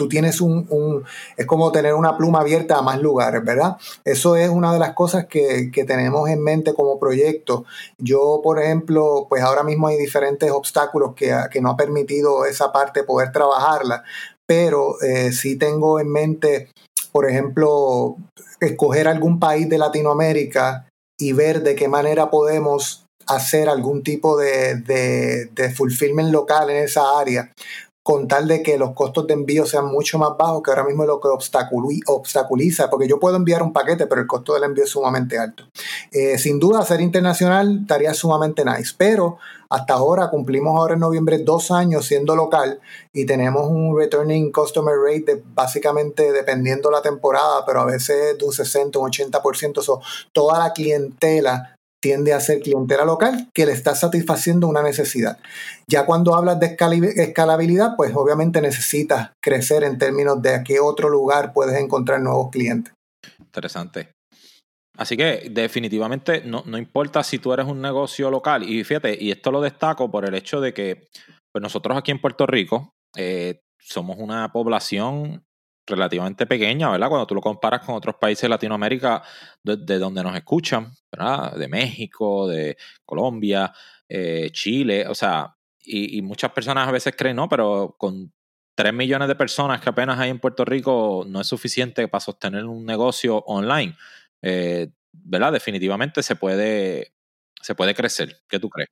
tienes 0.09 0.41
un, 0.41 1.03
es 1.37 1.45
como 1.45 1.71
tener 1.71 1.93
una 1.93 2.17
pluma 2.17 2.39
abierta 2.39 2.77
a 2.77 2.81
más 2.81 2.99
lugares, 2.99 3.43
¿verdad? 3.45 3.77
Eso 4.03 4.35
es 4.35 4.49
una 4.49 4.73
de 4.73 4.79
las 4.79 4.93
cosas 4.93 5.27
que, 5.27 5.71
tenemos 5.87 6.29
en 6.29 6.43
mente 6.43 6.73
como 6.73 6.99
proyecto. 6.99 7.65
Yo, 7.99 8.41
por 8.43 8.59
ejemplo, 8.61 9.27
pues 9.29 9.43
ahora 9.43 9.63
mismo 9.63 9.87
hay 9.87 9.97
diferentes 9.97 10.51
obstáculos 10.51 11.13
que, 11.15 11.33
que 11.51 11.61
no 11.61 11.69
ha 11.69 11.77
permitido 11.77 12.45
esa 12.45 12.71
parte 12.71 13.03
poder 13.03 13.31
trabajarla, 13.31 14.03
pero 14.45 14.99
eh, 15.01 15.31
sí 15.31 15.57
tengo 15.57 15.99
en 15.99 16.11
mente, 16.11 16.69
por 17.11 17.29
ejemplo, 17.29 18.17
escoger 18.59 19.07
algún 19.07 19.39
país 19.39 19.69
de 19.69 19.77
Latinoamérica 19.77 20.87
y 21.17 21.33
ver 21.33 21.61
de 21.63 21.75
qué 21.75 21.87
manera 21.87 22.29
podemos 22.29 23.03
hacer 23.25 23.67
algún 23.67 24.03
tipo 24.03 24.37
de, 24.37 24.75
de, 24.75 25.45
de 25.45 25.69
fulfillment 25.69 26.31
local 26.31 26.69
en 26.69 26.77
esa 26.77 27.19
área 27.19 27.51
con 28.07 28.25
tal 28.25 28.47
de 28.47 28.63
que 28.63 28.77
los 28.77 28.93
costos 28.93 29.27
de 29.27 29.33
envío 29.33 29.65
sean 29.65 29.87
mucho 29.87 30.17
más 30.17 30.29
bajos, 30.37 30.63
que 30.63 30.71
ahora 30.71 30.85
mismo 30.85 31.03
es 31.03 31.07
lo 31.07 31.19
que 31.19 31.27
obstaculiza, 31.27 32.89
porque 32.89 33.05
yo 33.05 33.19
puedo 33.19 33.35
enviar 33.35 33.61
un 33.61 33.73
paquete, 33.73 34.07
pero 34.07 34.21
el 34.21 34.27
costo 34.27 34.53
del 34.53 34.63
envío 34.63 34.85
es 34.85 34.91
sumamente 34.91 35.37
alto. 35.37 35.65
Eh, 36.13 36.37
sin 36.37 36.57
duda, 36.57 36.85
ser 36.85 37.01
internacional 37.01 37.79
estaría 37.81 38.13
sumamente 38.13 38.63
nice, 38.63 38.93
pero 38.97 39.39
hasta 39.67 39.95
ahora 39.95 40.29
cumplimos 40.29 40.77
ahora 40.77 40.93
en 40.93 41.01
noviembre 41.01 41.39
dos 41.39 41.69
años 41.69 42.05
siendo 42.05 42.33
local 42.33 42.79
y 43.11 43.25
tenemos 43.25 43.67
un 43.67 43.97
returning 43.97 44.53
customer 44.53 44.95
rate 44.95 45.35
de 45.35 45.43
básicamente 45.53 46.31
dependiendo 46.31 46.89
la 46.89 47.01
temporada, 47.01 47.65
pero 47.65 47.81
a 47.81 47.85
veces 47.85 48.37
de 48.37 48.45
un 48.45 48.53
60, 48.53 48.99
un 48.99 49.11
80%. 49.11 49.81
So, 49.81 49.99
toda 50.31 50.59
la 50.59 50.71
clientela 50.71 51.76
tiende 52.01 52.33
a 52.33 52.39
ser 52.39 52.61
clientela 52.61 53.05
local 53.05 53.49
que 53.53 53.65
le 53.65 53.71
está 53.71 53.95
satisfaciendo 53.95 54.67
una 54.67 54.83
necesidad. 54.83 55.39
Ya 55.87 56.05
cuando 56.05 56.35
hablas 56.35 56.59
de 56.59 56.77
escalabilidad, 57.17 57.95
pues 57.95 58.15
obviamente 58.15 58.61
necesitas 58.61 59.31
crecer 59.41 59.83
en 59.83 59.97
términos 59.97 60.41
de 60.41 60.55
a 60.55 60.63
qué 60.63 60.79
otro 60.79 61.09
lugar 61.09 61.53
puedes 61.53 61.79
encontrar 61.79 62.21
nuevos 62.21 62.49
clientes. 62.51 62.93
Interesante. 63.39 64.09
Así 64.97 65.15
que 65.15 65.49
definitivamente 65.51 66.41
no, 66.43 66.63
importa 66.77 67.23
si 67.23 67.37
tú 67.37 67.53
eres 67.53 67.67
un 67.67 67.81
negocio 67.81 68.31
local. 68.31 68.63
Y 68.63 68.83
fíjate, 68.83 69.15
y 69.19 69.31
esto 69.31 69.51
lo 69.51 69.61
destaco 69.61 70.09
por 70.09 70.25
el 70.25 70.33
hecho 70.33 70.59
de 70.59 70.73
que 70.73 71.07
pues 71.51 71.61
nosotros 71.61 71.97
aquí 71.97 72.11
en 72.11 72.19
Puerto 72.19 72.47
Rico 72.47 72.93
eh, 73.15 73.61
somos 73.79 74.17
una 74.17 74.51
población 74.51 75.43
relativamente 75.87 76.45
pequeña, 76.45 76.89
¿verdad? 76.91 77.09
Cuando 77.09 77.25
tú 77.25 77.35
lo 77.35 77.41
comparas 77.41 77.81
con 77.85 77.95
otros 77.95 78.15
países 78.15 78.43
de 78.43 78.49
Latinoamérica 78.49 79.23
de, 79.63 79.97
donde 79.97 80.21
nos 80.21 80.35
escuchan, 80.35 80.91
¿verdad? 81.11 81.55
De 81.55 81.67
México, 81.67 82.47
de 82.47 82.77
Colombia, 83.05 83.73
eh, 84.07 84.49
Chile, 84.51 85.07
o 85.07 85.15
sea, 85.15 85.55
y, 85.83 86.21
muchas 86.21 86.51
personas 86.51 86.87
a 86.87 86.91
veces 86.91 87.15
creen, 87.17 87.37
no, 87.37 87.47
pero 87.47 87.95
con 87.97 88.33
3 88.75 88.93
millones 88.93 89.29
de 89.29 89.35
personas 89.35 89.79
que 89.81 89.89
apenas 89.89 90.19
hay 90.19 90.29
en 90.29 90.39
Puerto 90.39 90.65
Rico 90.65 91.23
no 91.27 91.41
es 91.41 91.47
suficiente 91.47 92.07
para 92.09 92.21
sostener 92.21 92.65
un 92.65 92.85
negocio 92.85 93.37
online. 93.45 93.95
Eh, 94.41 94.89
¿Verdad? 95.13 95.53
Definitivamente 95.53 96.21
se 96.23 96.35
puede, 96.35 97.13
se 97.61 97.73
puede 97.73 97.95
crecer. 97.95 98.43
¿Qué 98.49 98.59
tú 98.59 98.69
crees? 98.69 98.89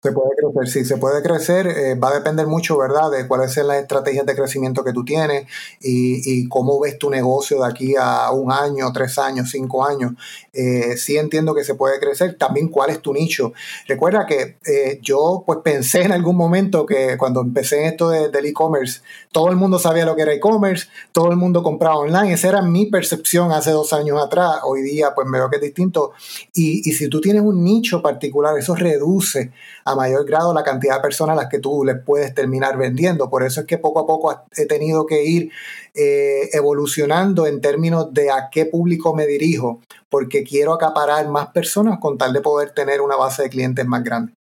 Se 0.00 0.12
puede 0.12 0.30
crecer, 0.36 0.68
sí, 0.68 0.84
se 0.88 0.96
puede 0.96 1.22
crecer. 1.22 1.66
Eh, 1.66 1.94
va 1.96 2.10
a 2.10 2.14
depender 2.14 2.46
mucho, 2.46 2.78
¿verdad?, 2.78 3.10
de 3.10 3.26
cuáles 3.26 3.52
son 3.52 3.66
las 3.66 3.78
estrategias 3.78 4.24
de 4.26 4.36
crecimiento 4.36 4.84
que 4.84 4.92
tú 4.92 5.04
tienes 5.04 5.48
y, 5.80 6.48
cómo 6.48 6.78
ves 6.78 7.00
tu 7.00 7.10
negocio 7.10 7.60
de 7.60 7.66
aquí 7.68 7.94
a 7.98 8.30
un 8.30 8.52
año, 8.52 8.92
tres 8.92 9.18
años, 9.18 9.50
cinco 9.50 9.84
años. 9.84 10.12
Eh, 10.52 10.96
sí 10.96 11.16
entiendo 11.16 11.52
que 11.52 11.64
se 11.64 11.74
puede 11.74 11.98
crecer. 11.98 12.36
También 12.38 12.68
cuál 12.68 12.90
es 12.90 13.02
tu 13.02 13.12
nicho. 13.12 13.52
Recuerda 13.88 14.24
que 14.24 14.58
eh, 14.66 15.00
yo 15.02 15.42
pues 15.44 15.58
pensé 15.64 16.02
en 16.02 16.12
algún 16.12 16.36
momento 16.36 16.86
que 16.86 17.18
cuando 17.18 17.40
empecé 17.40 17.80
en 17.80 17.86
esto 17.86 18.10
del 18.10 18.46
e-commerce, 18.46 19.00
todo 19.32 19.50
el 19.50 19.56
mundo 19.56 19.80
sabía 19.80 20.06
lo 20.06 20.14
que 20.14 20.22
era 20.22 20.32
e-commerce, 20.32 20.86
todo 21.10 21.32
el 21.32 21.36
mundo 21.36 21.64
compraba 21.64 21.98
online. 21.98 22.34
Esa 22.34 22.50
era 22.50 22.62
mi 22.62 22.86
percepción 22.86 23.50
hace 23.50 23.72
dos 23.72 23.92
años 23.92 24.22
atrás. 24.22 24.60
Hoy 24.62 24.82
día 24.82 25.12
pues 25.12 25.26
me 25.26 25.38
veo 25.38 25.50
que 25.50 25.56
es 25.56 25.62
distinto. 25.62 26.12
Y, 26.54 26.88
y 26.88 26.92
si 26.92 27.08
tú 27.08 27.20
tienes 27.20 27.42
un 27.42 27.64
nicho 27.64 28.00
particular, 28.00 28.56
eso 28.56 28.76
reduce 28.76 29.50
a 29.88 29.94
mayor 29.94 30.26
grado 30.26 30.52
la 30.52 30.62
cantidad 30.62 30.96
de 30.96 31.02
personas 31.02 31.36
a 31.36 31.42
las 31.42 31.48
que 31.48 31.58
tú 31.58 31.82
les 31.82 31.96
puedes 32.04 32.34
terminar 32.34 32.76
vendiendo. 32.76 33.30
Por 33.30 33.42
eso 33.42 33.60
es 33.60 33.66
que 33.66 33.78
poco 33.78 34.00
a 34.00 34.06
poco 34.06 34.44
he 34.54 34.66
tenido 34.66 35.06
que 35.06 35.24
ir 35.24 35.50
eh, 35.94 36.50
evolucionando 36.52 37.46
en 37.46 37.62
términos 37.62 38.12
de 38.12 38.30
a 38.30 38.50
qué 38.50 38.66
público 38.66 39.14
me 39.14 39.26
dirijo, 39.26 39.80
porque 40.10 40.44
quiero 40.44 40.74
acaparar 40.74 41.26
más 41.28 41.48
personas 41.48 41.98
con 42.00 42.18
tal 42.18 42.34
de 42.34 42.42
poder 42.42 42.72
tener 42.72 43.00
una 43.00 43.16
base 43.16 43.42
de 43.44 43.48
clientes 43.48 43.86
más 43.86 44.04
grande. 44.04 44.34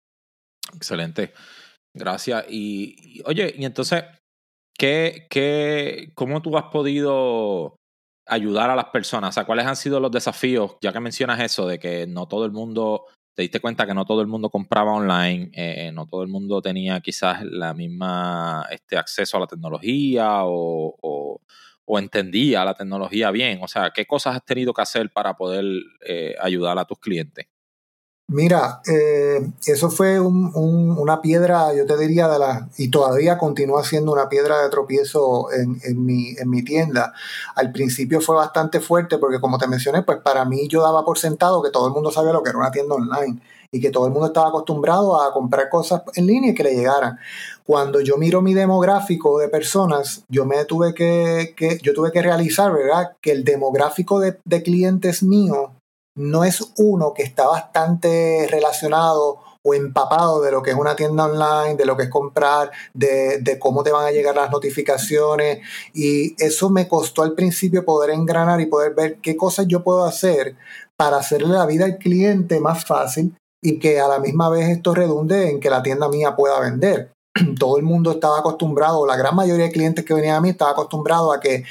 Excelente. 0.75 1.32
Gracias. 1.94 2.46
Y, 2.50 3.22
oye, 3.25 3.54
y 3.56 3.66
entonces, 3.66 4.04
¿qué, 4.75 5.28
qué, 5.30 6.12
¿cómo 6.16 6.42
tú 6.42 6.58
has 6.58 6.66
podido 6.72 7.75
ayudar 8.28 8.72
a 8.72 8.75
las 8.75 8.86
personas? 8.86 9.30
O 9.30 9.34
sea, 9.34 9.46
¿cuáles 9.46 9.68
han 9.68 9.75
sido 9.75 10.00
los 10.00 10.12
desafíos? 10.12 10.78
Ya 10.82 10.92
que 10.92 11.00
mencionas 11.00 11.40
eso 11.40 11.68
de 11.68 11.78
que 11.78 12.08
no 12.08 12.28
todo 12.28 12.46
el 12.46 12.52
mundo 12.52 13.06
te 13.36 13.42
diste 13.42 13.60
cuenta 13.60 13.86
que 13.86 13.94
no 13.94 14.06
todo 14.06 14.22
el 14.22 14.27
mundo 14.27 14.50
compraba 14.50 14.94
online, 14.94 15.51
eh, 15.54 15.92
no 15.94 16.08
todo 16.08 16.24
el 16.24 16.30
mundo 16.30 16.62
tenía 16.62 17.01
quizás 17.01 17.44
la 17.44 17.74
misma 17.74 18.65
este, 18.72 18.98
acceso 18.98 19.38
a 19.38 19.42
la 19.42 19.48
tecnología 19.48 20.39
o, 20.46 21.42
entendía 22.00 22.65
la 22.65 22.74
tecnología 22.74 23.32
bien. 23.32 23.60
O 23.62 23.68
sea, 23.68 23.92
¿qué 23.92 24.06
cosas 24.06 24.36
has 24.36 24.46
tenido 24.46 24.74
que 24.74 24.82
hacer 24.82 25.12
para 25.12 25.36
poder 25.36 25.65
eh, 26.08 26.36
ayudar 26.42 26.80
a 26.80 26.86
tus 26.86 27.00
clientes? 27.00 27.48
Mira, 28.27 28.82
eh, 28.88 29.51
eso 29.67 29.91
fue 29.91 30.20
una 30.20 31.22
piedra, 31.22 31.75
yo 31.75 31.86
te 31.86 31.96
diría, 31.96 32.27
de 32.27 32.65
y 32.77 32.89
todavía 32.89 33.38
continúa 33.38 33.84
siendo 33.84 34.12
una 34.12 34.29
piedra 34.29 34.63
de 34.63 34.70
tropiezo 34.70 35.51
en, 35.53 36.03
mi, 36.03 36.32
en 36.32 36.50
mi 36.50 36.63
tienda. 36.63 37.13
Al 37.53 37.72
principio 37.72 38.22
fue 38.22 38.36
bastante 38.36 38.79
fuerte 38.79 39.20
porque, 39.20 39.39
como 39.39 39.60
te 39.60 39.67
mencioné, 39.67 40.01
pues 40.01 40.17
para 40.24 40.44
mí 40.44 40.67
yo 40.67 40.82
daba 40.82 41.05
por 41.05 41.20
sentado 41.20 41.62
que 41.62 41.70
todo 41.70 41.88
el 41.88 41.94
mundo 41.94 42.12
sabía 42.12 42.34
lo 42.34 42.41
que 42.41 42.50
era 42.50 42.58
una 42.58 42.72
tienda 42.72 42.96
online 42.96 43.41
y 43.72 43.79
que 43.79 43.91
todo 43.91 44.08
el 44.08 44.12
mundo 44.12 44.27
estaba 44.27 44.50
acostumbrado 44.50 45.22
a 45.22 45.32
comprar 45.32 45.70
cosas 45.70 46.01
en 46.15 46.25
línea 46.25 46.51
y 46.51 46.55
que 46.55 46.63
le 46.63 46.75
llegaran. 46.75 47.20
Cuando 47.63 48.01
yo 48.01 48.17
miro 48.17 48.41
mi 48.41 48.55
demográfico 48.55 49.38
de 49.38 49.50
personas, 49.50 50.24
yo 50.29 50.46
me 50.46 50.65
tuve 50.65 50.96
que, 50.96 51.53
yo 51.84 51.94
tuve 51.94 52.12
que 52.12 52.24
realizar, 52.24 52.74
¿verdad? 52.74 53.17
Que 53.22 53.32
el 53.32 53.44
demográfico 53.44 54.20
de, 54.20 54.39
de 54.46 54.63
clientes 54.63 55.22
míos 55.22 55.70
no 56.16 56.44
es 56.44 56.74
uno 56.78 57.14
que 57.14 57.24
está 57.24 57.48
bastante 57.48 58.48
relacionado 58.50 59.40
o 59.68 59.74
empapado 59.74 60.42
de 60.42 60.52
lo 60.52 60.62
que 60.62 60.72
es 60.72 60.78
una 60.78 60.96
tienda 60.96 61.26
online, 61.26 61.76
de 61.76 61.86
lo 61.86 61.98
que 61.98 62.04
es 62.04 62.10
comprar, 62.10 62.72
de, 62.94 63.58
cómo 63.60 63.84
te 63.84 63.92
van 63.92 64.06
a 64.06 64.12
llegar 64.12 64.36
las 64.36 64.52
notificaciones. 64.52 65.60
Y 65.94 66.36
eso 66.42 66.70
me 66.70 66.88
costó 66.88 67.24
al 67.24 67.34
principio 67.34 67.84
poder 67.84 68.12
engranar 68.12 68.62
y 68.62 68.68
poder 68.68 68.94
ver 68.94 69.18
qué 69.22 69.36
cosas 69.36 69.66
yo 69.68 69.84
puedo 69.84 70.06
hacer 70.06 70.56
para 70.96 71.18
hacerle 71.18 71.50
la 71.50 71.66
vida 71.66 71.86
al 71.86 71.98
cliente 71.98 72.60
más 72.60 72.86
fácil 72.86 73.36
y 73.62 73.80
que 73.80 74.00
a 74.00 74.08
la 74.08 74.20
misma 74.20 74.50
vez 74.50 74.70
esto 74.70 74.94
redunde 74.94 75.50
en 75.50 75.60
que 75.60 75.72
la 75.72 75.82
tienda 75.82 76.08
mía 76.10 76.36
pueda 76.36 76.60
vender. 76.60 77.12
Todo 77.60 77.78
el 77.78 77.84
mundo 77.84 78.12
estaba 78.12 78.40
acostumbrado, 78.40 79.08
la 79.08 79.18
gran 79.18 79.36
mayoría 79.36 79.66
de 79.66 79.72
clientes 79.72 80.06
que 80.06 80.14
venían 80.14 80.36
a 80.36 80.42
mí 80.42 80.50
estaba 80.50 80.72
acostumbrado 80.72 81.34
a 81.34 81.40
que 81.40 81.64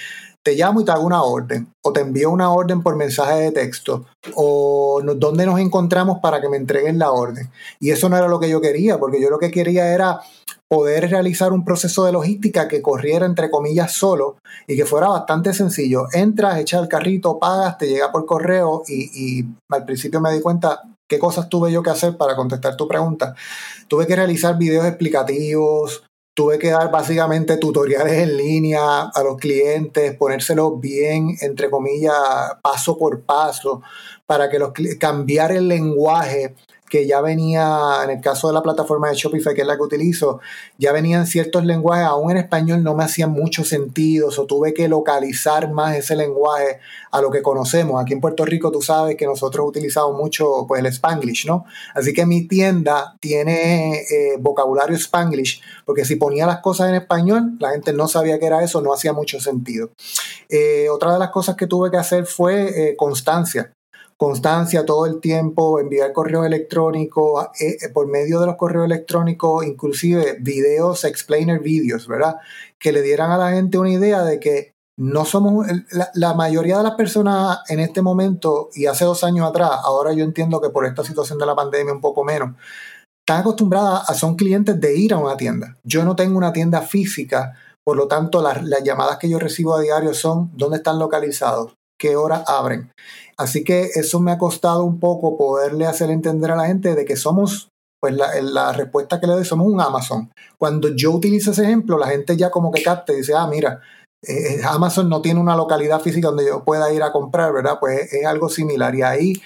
te 0.45 0.55
llamo 0.55 0.83
y 0.83 0.85
te 0.85 0.93
hago 0.93 1.05
una 1.05 1.23
orden, 1.23 1.69
o 1.83 1.93
te 1.93 2.01
envío 2.01 2.31
una 2.31 2.51
orden 2.53 2.83
por 2.83 2.97
mensaje 2.97 3.41
de 3.41 3.51
texto, 3.51 4.05
o 4.35 5.01
dónde 5.17 5.47
nos 5.47 5.59
encontramos 5.59 6.19
para 6.21 6.41
que 6.41 6.51
me 6.51 6.59
entreguen 6.59 6.99
la 6.99 7.11
orden. 7.11 7.51
Y 7.81 7.91
eso 7.91 8.09
no 8.11 8.17
era 8.17 8.29
lo 8.29 8.39
que 8.39 8.51
yo 8.51 8.61
quería, 8.61 8.99
porque 8.99 9.21
yo 9.21 9.31
lo 9.31 9.39
que 9.39 9.51
quería 9.51 9.93
era 9.93 10.21
poder 10.69 11.09
realizar 11.09 11.53
un 11.53 11.65
proceso 11.65 12.05
de 12.05 12.13
logística 12.13 12.69
que 12.69 12.83
corriera 12.83 13.25
entre 13.25 13.51
comillas 13.51 13.93
solo 13.93 14.37
y 14.67 14.77
que 14.77 14.85
fuera 14.85 15.09
bastante 15.09 15.55
sencillo. 15.55 16.07
Entras, 16.13 16.59
echas 16.59 16.83
el 16.83 16.89
carrito, 16.89 17.39
pagas, 17.39 17.79
te 17.79 17.87
llega 17.87 18.13
por 18.13 18.27
correo 18.27 18.83
y, 18.87 19.39
y 19.41 19.47
al 19.71 19.85
principio 19.87 20.21
me 20.21 20.33
di 20.33 20.43
cuenta 20.43 20.83
qué 21.09 21.19
cosas 21.19 21.49
tuve 21.49 21.73
yo 21.73 21.83
que 21.83 21.91
hacer 21.91 22.17
para 22.17 22.37
contestar 22.37 22.77
tu 22.77 22.87
pregunta. 22.87 23.35
Tuve 23.89 24.07
que 24.07 24.17
realizar 24.17 24.59
videos 24.59 24.85
explicativos, 24.85 26.05
tuve 26.35 26.59
que 26.59 26.71
dar 26.71 26.91
básicamente 26.91 27.57
tutoriales 27.57 28.15
en 28.15 28.37
línea 28.37 29.03
a 29.03 29.23
los 29.23 29.39
clientes, 29.39 30.17
ponérselos 30.17 30.81
bien, 30.81 31.37
entre 31.41 31.71
comillas, 31.71 32.15
paso 32.61 32.99
por 32.99 33.23
paso, 33.23 33.83
para 34.27 34.51
que 34.51 34.59
los 34.59 34.73
cambiar 34.99 35.53
el 35.53 35.69
lenguaje 35.69 36.55
que 36.95 37.09
ya 37.09 37.21
venía, 37.21 38.05
en 38.05 38.11
el 38.11 38.21
caso 38.21 38.47
de 38.47 38.55
la 38.55 38.63
plataforma 38.63 39.09
de 39.09 39.17
Shopify, 39.17 39.53
que 39.53 39.63
es 39.63 39.67
la 39.67 39.75
que 39.75 39.83
utilizo, 39.83 40.39
ya 40.79 40.93
venían 40.93 41.27
ciertos 41.27 41.65
lenguajes, 41.65 42.07
aún 42.07 42.31
en 42.31 42.37
español 42.37 42.85
no 42.85 42.95
me 42.95 43.03
hacían 43.03 43.33
mucho 43.33 43.65
sentido, 43.65 44.29
o 44.29 44.47
tuve 44.47 44.73
que 44.73 44.87
localizar 44.87 45.73
más 45.73 45.97
ese 45.97 46.15
lenguaje 46.15 46.79
a 47.11 47.21
lo 47.21 47.33
que 47.33 47.43
conocemos. 47.43 48.01
Aquí 48.01 48.13
en 48.13 48.21
Puerto 48.21 48.45
Rico 48.45 48.71
tú 48.71 48.81
sabes 48.81 49.17
que 49.17 49.27
nosotros 49.27 49.67
utilizamos 49.67 50.17
mucho 50.17 50.67
pues, 50.69 50.79
el 50.79 50.87
Spanglish, 50.87 51.49
¿no? 51.49 51.65
Así 51.97 52.13
que 52.13 52.27
mi 52.27 52.47
tienda 52.47 53.17
tiene 53.19 54.03
eh, 54.03 54.37
vocabulario 54.39 54.97
Spanglish, 54.97 55.63
porque 55.85 56.05
si 56.05 56.15
ponía 56.15 56.47
las 56.47 56.61
cosas 56.61 56.91
en 56.91 56.95
español, 56.95 57.57
la 57.59 57.73
gente 57.73 57.93
no 57.93 58.07
sabía 58.07 58.39
que 58.39 58.47
era 58.47 58.63
eso, 58.63 58.81
no 58.81 58.95
hacía 58.95 59.13
mucho 59.13 59.41
sentido. 59.41 59.91
Eh, 60.49 60.89
otra 60.91 61.13
de 61.13 61.19
las 61.19 61.31
cosas 61.31 61.57
que 61.57 61.67
tuve 61.67 61.91
que 61.91 61.97
hacer 61.97 62.25
fue 62.25 62.91
eh, 62.91 62.97
constancia 62.97 63.74
constancia 64.17 64.85
todo 64.85 65.07
el 65.07 65.21
tiempo, 65.21 65.81
enviar 65.81 66.13
correos 66.13 66.47
electrónicos, 66.47 67.47
eh, 67.61 67.77
eh, 67.81 67.89
por 67.93 68.07
medio 68.07 68.41
de 68.41 68.47
los 68.47 68.57
correos 68.57 68.87
electrónicos, 68.87 69.65
inclusive 69.67 70.37
videos, 70.41 71.05
explainer 71.05 71.61
videos, 71.61 72.07
¿verdad? 72.07 72.37
Que 72.79 72.93
le 72.93 73.03
dieran 73.03 73.31
a 73.31 73.39
la 73.39 73.51
gente 73.51 73.79
una 73.79 73.91
idea 73.91 74.23
de 74.23 74.41
que 74.41 74.75
no 74.97 75.25
somos, 75.25 75.67
la, 76.15 76.35
mayoría 76.35 76.79
de 76.79 76.85
las 76.85 76.95
personas 76.95 77.59
en 77.69 77.81
este 77.81 78.01
momento 78.01 78.71
y 78.75 78.87
hace 78.87 79.05
dos 79.05 79.25
años 79.25 79.49
atrás, 79.49 79.71
ahora 79.83 80.13
yo 80.13 80.23
entiendo 80.23 80.61
que 80.61 80.71
por 80.71 80.87
esta 80.87 81.03
situación 81.03 81.39
de 81.39 81.47
la 81.47 81.57
pandemia 81.57 81.93
un 81.93 82.01
poco 82.01 82.23
menos, 82.23 82.55
están 83.27 83.41
acostumbradas 83.41 84.09
a, 84.09 84.15
son 84.15 84.37
clientes 84.37 84.81
de 84.81 84.97
ir 84.97 85.13
a 85.15 85.19
una 85.19 85.37
tienda. 85.37 85.77
Yo 85.83 86.05
no 86.05 86.15
tengo 86.15 86.39
una 86.39 86.53
tienda 86.53 86.83
física, 86.83 87.55
por 87.83 87.97
lo 87.97 88.07
tanto 88.07 88.41
las, 88.41 88.63
las 88.63 88.85
llamadas 88.85 89.19
que 89.19 89.29
yo 89.29 89.39
recibo 89.41 89.75
a 89.75 89.81
diario 89.81 90.15
son 90.15 90.53
dónde 90.55 90.77
están 90.77 90.99
localizados, 90.99 91.75
qué 91.99 92.17
hora 92.17 92.45
abren. 92.47 92.91
Así 93.37 93.65
que 93.65 93.91
eso 93.95 94.21
me 94.21 94.33
ha 94.33 94.39
costado 94.39 94.85
un 94.85 95.01
poco 95.01 95.37
poderle 95.37 95.87
hacer 95.87 96.11
entender 96.11 96.51
a 96.51 96.57
la 96.57 96.67
gente 96.67 96.95
de 96.95 97.05
que 97.05 97.17
somos, 97.17 97.69
pues 98.01 98.15
la, 98.15 98.41
la 98.43 98.73
respuesta 98.73 99.21
que 99.21 99.27
le 99.27 99.35
doy, 99.35 99.45
somos 99.45 99.67
un 99.67 99.81
Amazon. 99.81 100.31
Cuando 100.59 100.95
yo 100.95 101.13
utilizo 101.13 101.51
ese 101.51 101.65
ejemplo, 101.65 101.99
la 101.99 102.09
gente 102.09 102.37
ya 102.37 102.51
como 102.51 102.71
que 102.71 102.83
capta 102.83 103.13
y 103.13 103.17
dice, 103.17 103.35
ah, 103.35 103.47
mira, 103.47 103.81
eh, 104.27 104.61
Amazon 104.65 105.09
no 105.09 105.21
tiene 105.21 105.41
una 105.41 105.57
localidad 105.57 106.01
física 106.01 106.29
donde 106.29 106.47
yo 106.47 106.65
pueda 106.65 106.93
ir 106.93 107.03
a 107.03 107.13
comprar, 107.13 107.53
¿verdad? 107.53 107.79
Pues 107.81 108.13
es 108.13 108.27
algo 108.27 108.49
similar. 108.49 108.95
Y 108.95 109.03
ahí 109.03 109.43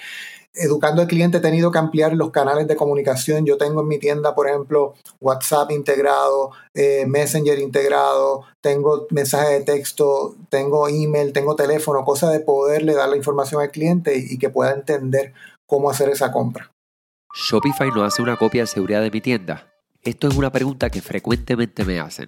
educando 0.59 1.01
al 1.01 1.07
cliente 1.07 1.37
he 1.37 1.41
tenido 1.41 1.71
que 1.71 1.79
ampliar 1.79 2.13
los 2.13 2.31
canales 2.31 2.67
de 2.67 2.75
comunicación. 2.75 3.45
Yo 3.45 3.57
tengo 3.57 3.81
en 3.81 3.87
mi 3.87 3.97
tienda, 3.97 4.35
por 4.35 4.47
ejemplo, 4.47 4.93
WhatsApp 5.19 5.71
integrado, 5.71 6.51
eh, 6.73 7.05
Messenger 7.07 7.57
integrado, 7.59 8.43
tengo 8.61 9.07
mensaje 9.09 9.53
de 9.53 9.61
texto, 9.61 10.35
tengo 10.49 10.87
email, 10.87 11.33
tengo 11.33 11.55
teléfono, 11.55 12.03
cosa 12.03 12.29
de 12.29 12.39
poderle 12.41 12.93
dar 12.93 13.09
la 13.09 13.17
información 13.17 13.61
al 13.61 13.71
cliente 13.71 14.17
y, 14.17 14.37
que 14.37 14.49
pueda 14.49 14.71
entender 14.71 15.33
cómo 15.65 15.89
hacer 15.89 16.09
esa 16.09 16.31
compra. 16.31 16.71
¿Shopify 17.33 17.89
no 17.91 18.03
hace 18.03 18.21
una 18.21 18.37
copia 18.37 18.61
de 18.61 18.67
seguridad 18.67 19.01
de 19.01 19.11
mi 19.11 19.21
tienda? 19.21 19.71
Esto 20.01 20.27
es 20.27 20.35
una 20.35 20.51
pregunta 20.51 20.89
que 20.89 21.01
frecuentemente 21.01 21.85
me 21.85 21.99
hacen. 21.99 22.27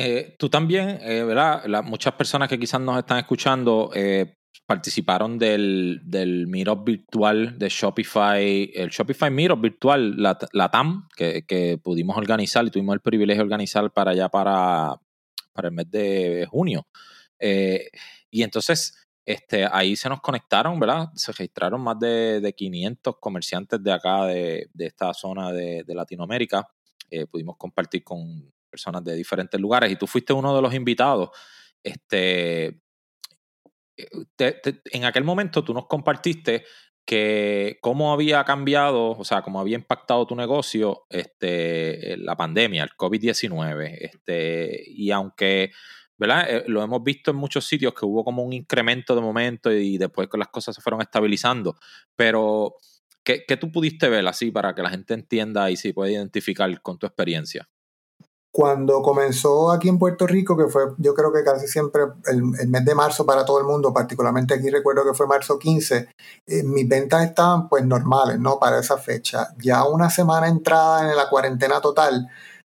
Eh, 0.00 0.36
tú 0.38 0.48
también, 0.48 1.00
eh, 1.02 1.24
¿verdad? 1.24 1.82
muchas 1.82 2.14
personas 2.14 2.48
que 2.48 2.56
quizás 2.56 2.80
nos 2.80 2.98
están 2.98 3.18
escuchando 3.18 3.90
eh, 3.92 4.36
participaron 4.64 5.36
del, 5.40 6.02
del 6.04 6.46
virtual 6.46 7.58
de 7.58 7.68
Shopify, 7.68 8.70
el 8.74 8.90
Shopify 8.90 9.28
Meetup 9.28 9.60
virtual, 9.60 10.14
la, 10.16 10.70
TAM, 10.70 11.08
que, 11.16 11.80
pudimos 11.82 12.16
organizar 12.16 12.64
y 12.64 12.70
tuvimos 12.70 12.94
el 12.94 13.00
privilegio 13.00 13.40
de 13.40 13.46
organizar 13.46 13.92
para 13.92 14.12
allá 14.12 14.28
para, 14.28 14.94
para 15.52 15.66
el 15.66 15.74
mes 15.74 15.90
de 15.90 16.46
junio. 16.48 16.86
y 17.40 18.42
entonces, 18.44 18.94
este, 19.26 19.66
ahí 19.68 19.96
se 19.96 20.08
nos 20.08 20.20
conectaron, 20.20 20.78
¿verdad? 20.78 21.08
Se 21.16 21.32
registraron 21.32 21.80
más 21.80 21.98
de, 21.98 22.40
de 22.40 22.52
500 22.52 23.16
comerciantes 23.18 23.82
de 23.82 23.92
acá, 23.92 24.26
de, 24.26 24.68
de 24.72 24.86
esta 24.86 25.12
zona 25.12 25.50
de, 25.50 25.82
de 25.82 25.94
Latinoamérica. 25.94 26.68
pudimos 27.32 27.56
compartir 27.56 28.04
con 28.04 28.52
personas 28.78 29.02
de 29.02 29.16
diferentes 29.16 29.60
lugares 29.60 29.90
y 29.90 29.96
tú 29.96 30.06
fuiste 30.06 30.32
uno 30.32 30.54
de 30.54 30.62
los 30.62 30.72
invitados. 30.72 31.30
Este, 31.82 32.80
en 33.96 35.04
aquel 35.04 35.24
momento 35.24 35.64
tú 35.64 35.74
nos 35.74 35.86
compartiste 35.86 36.64
que 37.04 37.78
cómo 37.80 38.12
había 38.12 38.44
cambiado, 38.44 39.12
o 39.12 39.24
sea, 39.24 39.42
cómo 39.42 39.60
había 39.60 39.76
impactado 39.76 40.26
tu 40.26 40.36
negocio 40.36 41.06
este, 41.08 42.16
la 42.18 42.36
pandemia, 42.36 42.84
el 42.84 42.90
COVID-19. 42.90 43.96
Este, 43.98 44.84
y 44.86 45.10
aunque, 45.10 45.72
¿verdad? 46.18 46.46
Eh, 46.48 46.64
lo 46.66 46.82
hemos 46.82 47.02
visto 47.02 47.30
en 47.30 47.38
muchos 47.38 47.66
sitios 47.66 47.94
que 47.94 48.04
hubo 48.04 48.24
como 48.24 48.42
un 48.42 48.52
incremento 48.52 49.14
de 49.14 49.22
momento 49.22 49.72
y 49.72 49.96
después 49.96 50.28
que 50.28 50.36
las 50.36 50.48
cosas 50.48 50.74
se 50.74 50.82
fueron 50.82 51.00
estabilizando, 51.00 51.76
pero 52.14 52.74
¿qué, 53.24 53.44
¿qué, 53.48 53.56
tú 53.56 53.72
pudiste 53.72 54.10
ver 54.10 54.26
así 54.28 54.50
para 54.50 54.74
que 54.74 54.82
la 54.82 54.90
gente 54.90 55.14
entienda 55.14 55.70
y 55.70 55.76
se 55.76 55.94
pueda 55.94 56.12
identificar 56.12 56.80
con 56.82 56.98
tu 56.98 57.06
experiencia? 57.06 57.68
Cuando 58.50 59.02
comenzó 59.02 59.70
aquí 59.70 59.88
en 59.88 59.98
Puerto 59.98 60.26
Rico, 60.26 60.56
que 60.56 60.68
fue 60.68 60.82
yo 60.96 61.14
creo 61.14 61.32
que 61.32 61.44
casi 61.44 61.68
siempre 61.68 62.02
el, 62.26 62.42
mes 62.42 62.84
de 62.84 62.94
marzo 62.94 63.26
para 63.26 63.44
todo 63.44 63.60
el 63.60 63.66
mundo, 63.66 63.92
particularmente 63.92 64.54
aquí 64.54 64.70
recuerdo 64.70 65.04
que 65.04 65.14
fue 65.14 65.26
marzo 65.26 65.58
15, 65.58 66.08
eh, 66.46 66.62
mis 66.64 66.88
ventas 66.88 67.24
estaban 67.24 67.68
pues 67.68 67.84
normales, 67.84 68.40
¿no? 68.40 68.58
Para 68.58 68.80
esa 68.80 68.96
fecha. 68.96 69.48
Ya 69.58 69.84
una 69.84 70.10
semana 70.10 70.48
entrada 70.48 71.10
en 71.10 71.16
la 71.16 71.28
cuarentena 71.28 71.80
total, 71.80 72.28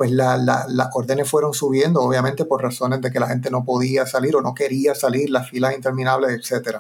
pues 0.04 0.12
las 0.12 0.90
órdenes 0.96 1.30
fueron 1.30 1.54
subiendo, 1.54 2.02
obviamente 2.02 2.44
por 2.44 2.62
razones 2.62 3.00
de 3.00 3.10
que 3.10 3.22
la 3.22 3.28
gente 3.28 3.50
no 3.50 3.64
podía 3.64 4.06
salir 4.06 4.36
o 4.36 4.42
no 4.42 4.54
quería 4.54 4.94
salir, 4.96 5.30
las 5.30 5.50
filas 5.50 5.74
interminables, 5.74 6.52
etc. 6.52 6.80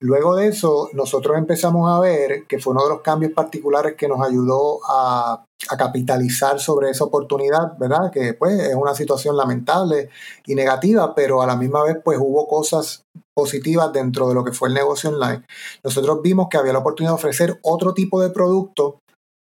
Luego 0.00 0.34
de 0.34 0.46
eso, 0.46 0.88
nosotros 0.94 1.36
empezamos 1.36 1.90
a 1.90 2.00
ver 2.00 2.46
que 2.46 2.58
fue 2.58 2.72
uno 2.72 2.84
de 2.84 2.88
los 2.88 3.02
cambios 3.02 3.32
particulares 3.32 3.96
que 3.98 4.08
nos 4.08 4.26
ayudó 4.26 4.80
a, 4.88 5.44
capitalizar 5.78 6.60
sobre 6.60 6.90
esa 6.90 7.04
oportunidad, 7.04 7.78
¿verdad? 7.78 8.10
Que 8.10 8.34
pues 8.34 8.60
es 8.60 8.74
una 8.74 8.94
situación 8.94 9.34
lamentable 9.34 10.10
y 10.46 10.54
negativa, 10.54 11.14
pero 11.14 11.40
a 11.40 11.46
la 11.46 11.56
misma 11.56 11.82
vez 11.84 11.96
pues 12.04 12.18
hubo 12.20 12.46
cosas 12.46 13.02
positivas 13.34 13.90
dentro 13.92 14.28
de 14.28 14.34
lo 14.34 14.44
que 14.44 14.52
fue 14.52 14.68
el 14.68 14.74
negocio 14.74 15.10
online. 15.10 15.42
Nosotros 15.82 16.20
vimos 16.22 16.48
que 16.50 16.58
había 16.58 16.74
la 16.74 16.80
oportunidad 16.80 17.12
de 17.12 17.16
ofrecer 17.16 17.58
otro 17.62 17.94
tipo 17.94 18.20
de 18.20 18.28
producto 18.28 18.98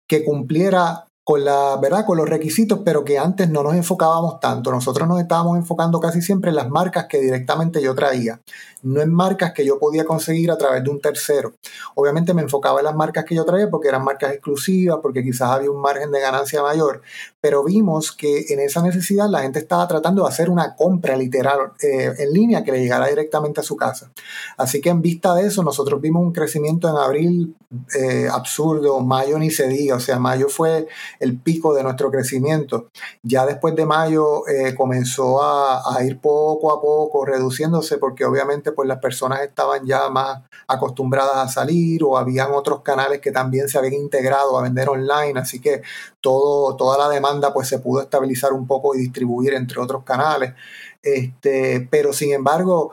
que 0.08 0.24
cumpliera 0.24 1.06
con, 1.30 1.44
la, 1.44 1.78
¿verdad? 1.80 2.04
con 2.04 2.16
los 2.16 2.28
requisitos, 2.28 2.80
pero 2.84 3.04
que 3.04 3.16
antes 3.16 3.48
no 3.48 3.62
nos 3.62 3.76
enfocábamos 3.76 4.40
tanto. 4.40 4.72
Nosotros 4.72 5.06
nos 5.06 5.20
estábamos 5.20 5.56
enfocando 5.56 6.00
casi 6.00 6.22
siempre 6.22 6.50
en 6.50 6.56
las 6.56 6.68
marcas 6.68 7.06
que 7.08 7.20
directamente 7.20 7.80
yo 7.80 7.94
traía, 7.94 8.40
no 8.82 9.00
en 9.00 9.14
marcas 9.14 9.52
que 9.52 9.64
yo 9.64 9.78
podía 9.78 10.04
conseguir 10.04 10.50
a 10.50 10.58
través 10.58 10.82
de 10.82 10.90
un 10.90 11.00
tercero. 11.00 11.52
Obviamente 11.94 12.34
me 12.34 12.42
enfocaba 12.42 12.80
en 12.80 12.86
las 12.86 12.96
marcas 12.96 13.24
que 13.24 13.36
yo 13.36 13.44
traía 13.44 13.70
porque 13.70 13.86
eran 13.86 14.02
marcas 14.02 14.32
exclusivas, 14.32 14.98
porque 15.00 15.22
quizás 15.22 15.50
había 15.50 15.70
un 15.70 15.80
margen 15.80 16.10
de 16.10 16.18
ganancia 16.18 16.64
mayor, 16.64 17.00
pero 17.40 17.62
vimos 17.62 18.10
que 18.10 18.46
en 18.48 18.58
esa 18.58 18.82
necesidad 18.82 19.28
la 19.28 19.42
gente 19.42 19.60
estaba 19.60 19.86
tratando 19.86 20.22
de 20.24 20.30
hacer 20.30 20.50
una 20.50 20.74
compra 20.74 21.16
literal 21.16 21.74
eh, 21.80 22.12
en 22.18 22.32
línea 22.32 22.64
que 22.64 22.72
le 22.72 22.80
llegara 22.80 23.06
directamente 23.06 23.60
a 23.60 23.62
su 23.62 23.76
casa. 23.76 24.10
Así 24.56 24.80
que 24.80 24.88
en 24.90 25.00
vista 25.00 25.32
de 25.36 25.46
eso, 25.46 25.62
nosotros 25.62 26.00
vimos 26.00 26.24
un 26.24 26.32
crecimiento 26.32 26.88
en 26.88 26.96
abril 26.96 27.54
eh, 27.96 28.26
absurdo, 28.28 28.98
mayo 28.98 29.38
ni 29.38 29.50
se 29.50 29.68
diga, 29.68 29.94
o 29.94 30.00
sea, 30.00 30.18
mayo 30.18 30.48
fue 30.48 30.88
el 31.20 31.38
pico 31.38 31.74
de 31.74 31.82
nuestro 31.82 32.10
crecimiento. 32.10 32.88
Ya 33.22 33.46
después 33.46 33.76
de 33.76 33.86
mayo 33.86 34.48
eh, 34.48 34.74
comenzó 34.74 35.42
a, 35.42 36.02
ir 36.02 36.18
poco 36.18 36.72
a 36.72 36.80
poco 36.80 37.26
reduciéndose 37.26 37.98
porque 37.98 38.24
obviamente 38.24 38.72
pues 38.72 38.88
las 38.88 38.98
personas 38.98 39.42
estaban 39.42 39.84
ya 39.86 40.08
más 40.08 40.42
acostumbradas 40.66 41.36
a 41.36 41.48
salir 41.48 42.02
o 42.02 42.16
habían 42.16 42.52
otros 42.52 42.80
canales 42.80 43.20
que 43.20 43.32
también 43.32 43.68
se 43.68 43.78
habían 43.78 43.94
integrado 43.94 44.58
a 44.58 44.62
vender 44.62 44.88
online, 44.88 45.38
así 45.38 45.60
que 45.60 45.82
todo, 46.20 46.74
toda 46.76 46.96
la 46.96 47.08
demanda 47.08 47.52
pues 47.52 47.68
se 47.68 47.78
pudo 47.78 48.00
estabilizar 48.02 48.52
un 48.52 48.66
poco 48.66 48.94
y 48.94 48.98
distribuir 48.98 49.52
entre 49.54 49.80
otros 49.80 50.02
canales. 50.04 50.54
Este, 51.02 51.86
pero 51.90 52.12
sin 52.12 52.32
embargo, 52.32 52.92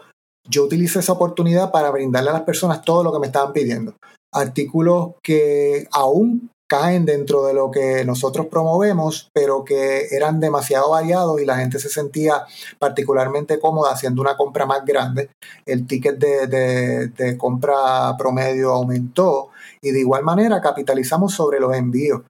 yo 0.49 0.65
utilicé 0.65 0.99
esa 0.99 1.13
oportunidad 1.13 1.71
para 1.71 1.91
brindarle 1.91 2.29
a 2.29 2.33
las 2.33 2.43
personas 2.43 2.81
todo 2.81 3.03
lo 3.03 3.13
que 3.13 3.19
me 3.19 3.27
estaban 3.27 3.53
pidiendo. 3.53 3.95
Artículos 4.33 5.13
que 5.23 5.87
aún 5.91 6.49
caen 6.67 7.05
dentro 7.05 7.45
de 7.45 7.53
lo 7.53 7.71
que 7.71 8.03
nosotros 8.05 8.47
promovemos, 8.47 9.29
pero 9.33 9.63
que 9.63 10.07
eran 10.11 10.39
demasiado 10.39 10.91
variados 10.91 11.41
y 11.41 11.45
la 11.45 11.57
gente 11.57 11.79
se 11.79 11.89
sentía 11.89 12.45
particularmente 12.77 13.59
cómoda 13.59 13.91
haciendo 13.91 14.21
una 14.21 14.37
compra 14.37 14.65
más 14.65 14.85
grande. 14.85 15.29
El 15.65 15.87
ticket 15.87 16.17
de, 16.17 17.07
de 17.07 17.37
compra 17.37 18.15
promedio 18.17 18.71
aumentó 18.71 19.49
y 19.81 19.91
de 19.91 19.99
igual 19.99 20.23
manera 20.23 20.61
capitalizamos 20.61 21.33
sobre 21.33 21.59
los 21.59 21.75
envíos 21.75 22.21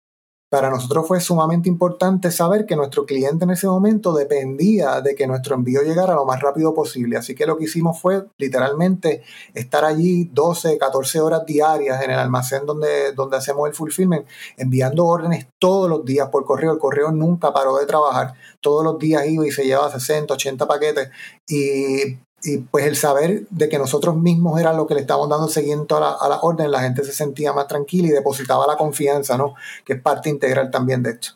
para 0.50 0.70
nosotros 0.70 1.06
fue 1.06 1.20
sumamente 1.20 1.68
importante 1.68 2.32
saber 2.32 2.66
que 2.66 2.78
nuestro 2.78 3.06
cliente 3.06 3.44
en 3.44 3.52
ese 3.52 3.68
momento 3.68 4.14
dependía 4.14 5.02
de 5.02 5.14
que 5.14 5.28
nuestro 5.28 5.56
envío 5.56 5.82
llegara 5.82 6.16
lo 6.16 6.26
más 6.26 6.40
rápido 6.42 6.74
posible. 6.74 7.18
Así 7.18 7.36
que 7.36 7.46
lo 7.46 7.58
que 7.58 7.66
hicimos 7.66 8.00
fue 8.00 8.24
literalmente 8.38 9.24
estar 9.54 9.84
allí 9.84 10.30
12, 10.32 10.78
14 10.78 11.20
horas 11.20 11.46
diarias 11.46 12.02
en 12.02 12.12
el 12.12 12.20
almacén 12.20 12.66
donde, 12.66 13.12
donde 13.12 13.36
hacemos 13.36 13.68
el 13.68 13.76
fulfillment, 13.76 14.26
enviando 14.56 15.06
órdenes 15.06 15.48
todos 15.60 15.90
los 15.90 16.06
días 16.06 16.30
por 16.30 16.46
correo. 16.46 16.72
El 16.72 16.80
correo 16.80 17.12
nunca 17.12 17.52
paró 17.52 17.78
de 17.78 17.86
trabajar. 17.86 18.34
Todos 18.62 18.86
los 18.86 18.98
días 18.98 19.28
iba 19.28 19.46
y 19.46 19.52
se 19.52 19.66
llevaba 19.66 19.92
60, 19.92 20.34
80 20.34 20.66
paquetes. 20.66 21.10
Y 21.48 22.20
y 22.44 22.60
pues 22.60 22.86
el 22.86 22.96
saber 22.96 23.48
de 23.50 23.70
que 23.70 23.78
nosotros 23.78 24.16
mismos 24.16 24.60
era 24.60 24.74
lo 24.74 24.86
que 24.86 24.94
le 24.94 25.02
estábamos 25.02 25.30
dando 25.30 25.48
seguimiento 25.48 25.98
a 25.98 26.00
la, 26.00 26.12
a 26.12 26.30
la 26.30 26.40
orden, 26.42 26.72
la 26.72 26.82
gente 26.82 27.04
se 27.04 27.14
sentía 27.14 27.54
más 27.54 27.68
tranquila 27.68 28.08
y 28.08 28.12
depositaba 28.12 28.68
la 28.68 28.78
confianza, 28.78 29.38
¿no? 29.38 29.56
Que 29.84 29.94
es 29.94 30.02
parte 30.02 30.30
integral 30.30 30.70
también 30.70 31.02
de 31.04 31.12
esto. 31.12 31.30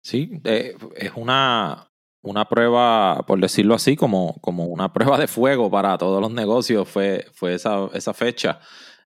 Sí, 0.00 0.40
eh, 0.44 0.76
es 0.94 1.12
una, 1.16 1.90
una 2.22 2.48
prueba, 2.48 3.24
por 3.26 3.40
decirlo 3.40 3.74
así, 3.74 3.96
como, 3.96 4.36
como 4.40 4.66
una 4.66 4.92
prueba 4.92 5.18
de 5.18 5.26
fuego 5.26 5.70
para 5.70 5.98
todos 5.98 6.20
los 6.20 6.30
negocios, 6.30 6.88
fue, 6.88 7.26
fue 7.32 7.54
esa, 7.54 7.88
esa 7.92 8.14
fecha. 8.14 8.60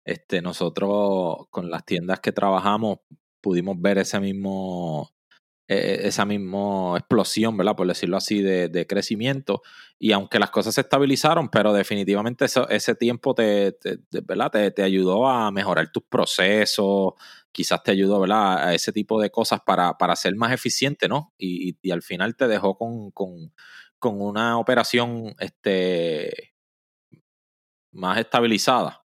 Este, 0.05 0.43
nosotros 0.43 1.47
con 1.51 1.71
las 1.71 1.85
tiendas 1.85 2.21
que 2.21 2.33
trabajamos 2.33 2.99
pudimos 3.41 3.81
ver 3.81 3.99
ese 3.99 4.21
mismo, 4.21 5.11
eh, 5.73 6.09
esa 6.09 6.25
misma 6.25 6.97
explosión, 6.99 7.57
¿verdad? 7.57 7.77
Por 7.77 7.87
decirlo 7.87 8.17
así, 8.17 8.43
de, 8.43 8.87
crecimiento. 8.89 9.63
Y 10.01 10.11
aunque 10.11 10.41
las 10.41 10.51
cosas 10.51 10.75
se 10.75 10.81
estabilizaron, 10.81 11.49
pero 11.49 11.73
definitivamente 11.73 12.47
ese 12.47 12.95
tiempo 12.97 13.37
te, 13.37 13.77
¿verdad? 14.25 14.73
Te, 14.75 14.83
ayudó 14.83 15.29
a 15.29 15.53
mejorar 15.53 15.93
tus 15.93 16.03
procesos, 16.03 17.13
quizás 17.53 17.85
te 17.85 17.93
ayudó, 17.93 18.19
¿verdad? 18.19 18.67
A 18.67 18.75
ese 18.75 18.91
tipo 18.91 19.21
de 19.21 19.31
cosas 19.31 19.61
para, 19.65 19.97
para 19.97 20.17
ser 20.17 20.35
más 20.35 20.51
eficiente, 20.53 21.07
¿no? 21.07 21.33
Y, 21.39 21.77
al 21.93 22.03
final 22.03 22.35
te 22.35 22.49
dejó 22.49 22.77
con 22.77 23.13
una 24.21 24.59
operación 24.59 25.37
este, 25.39 26.53
más 27.93 28.19
estabilizada. 28.19 29.00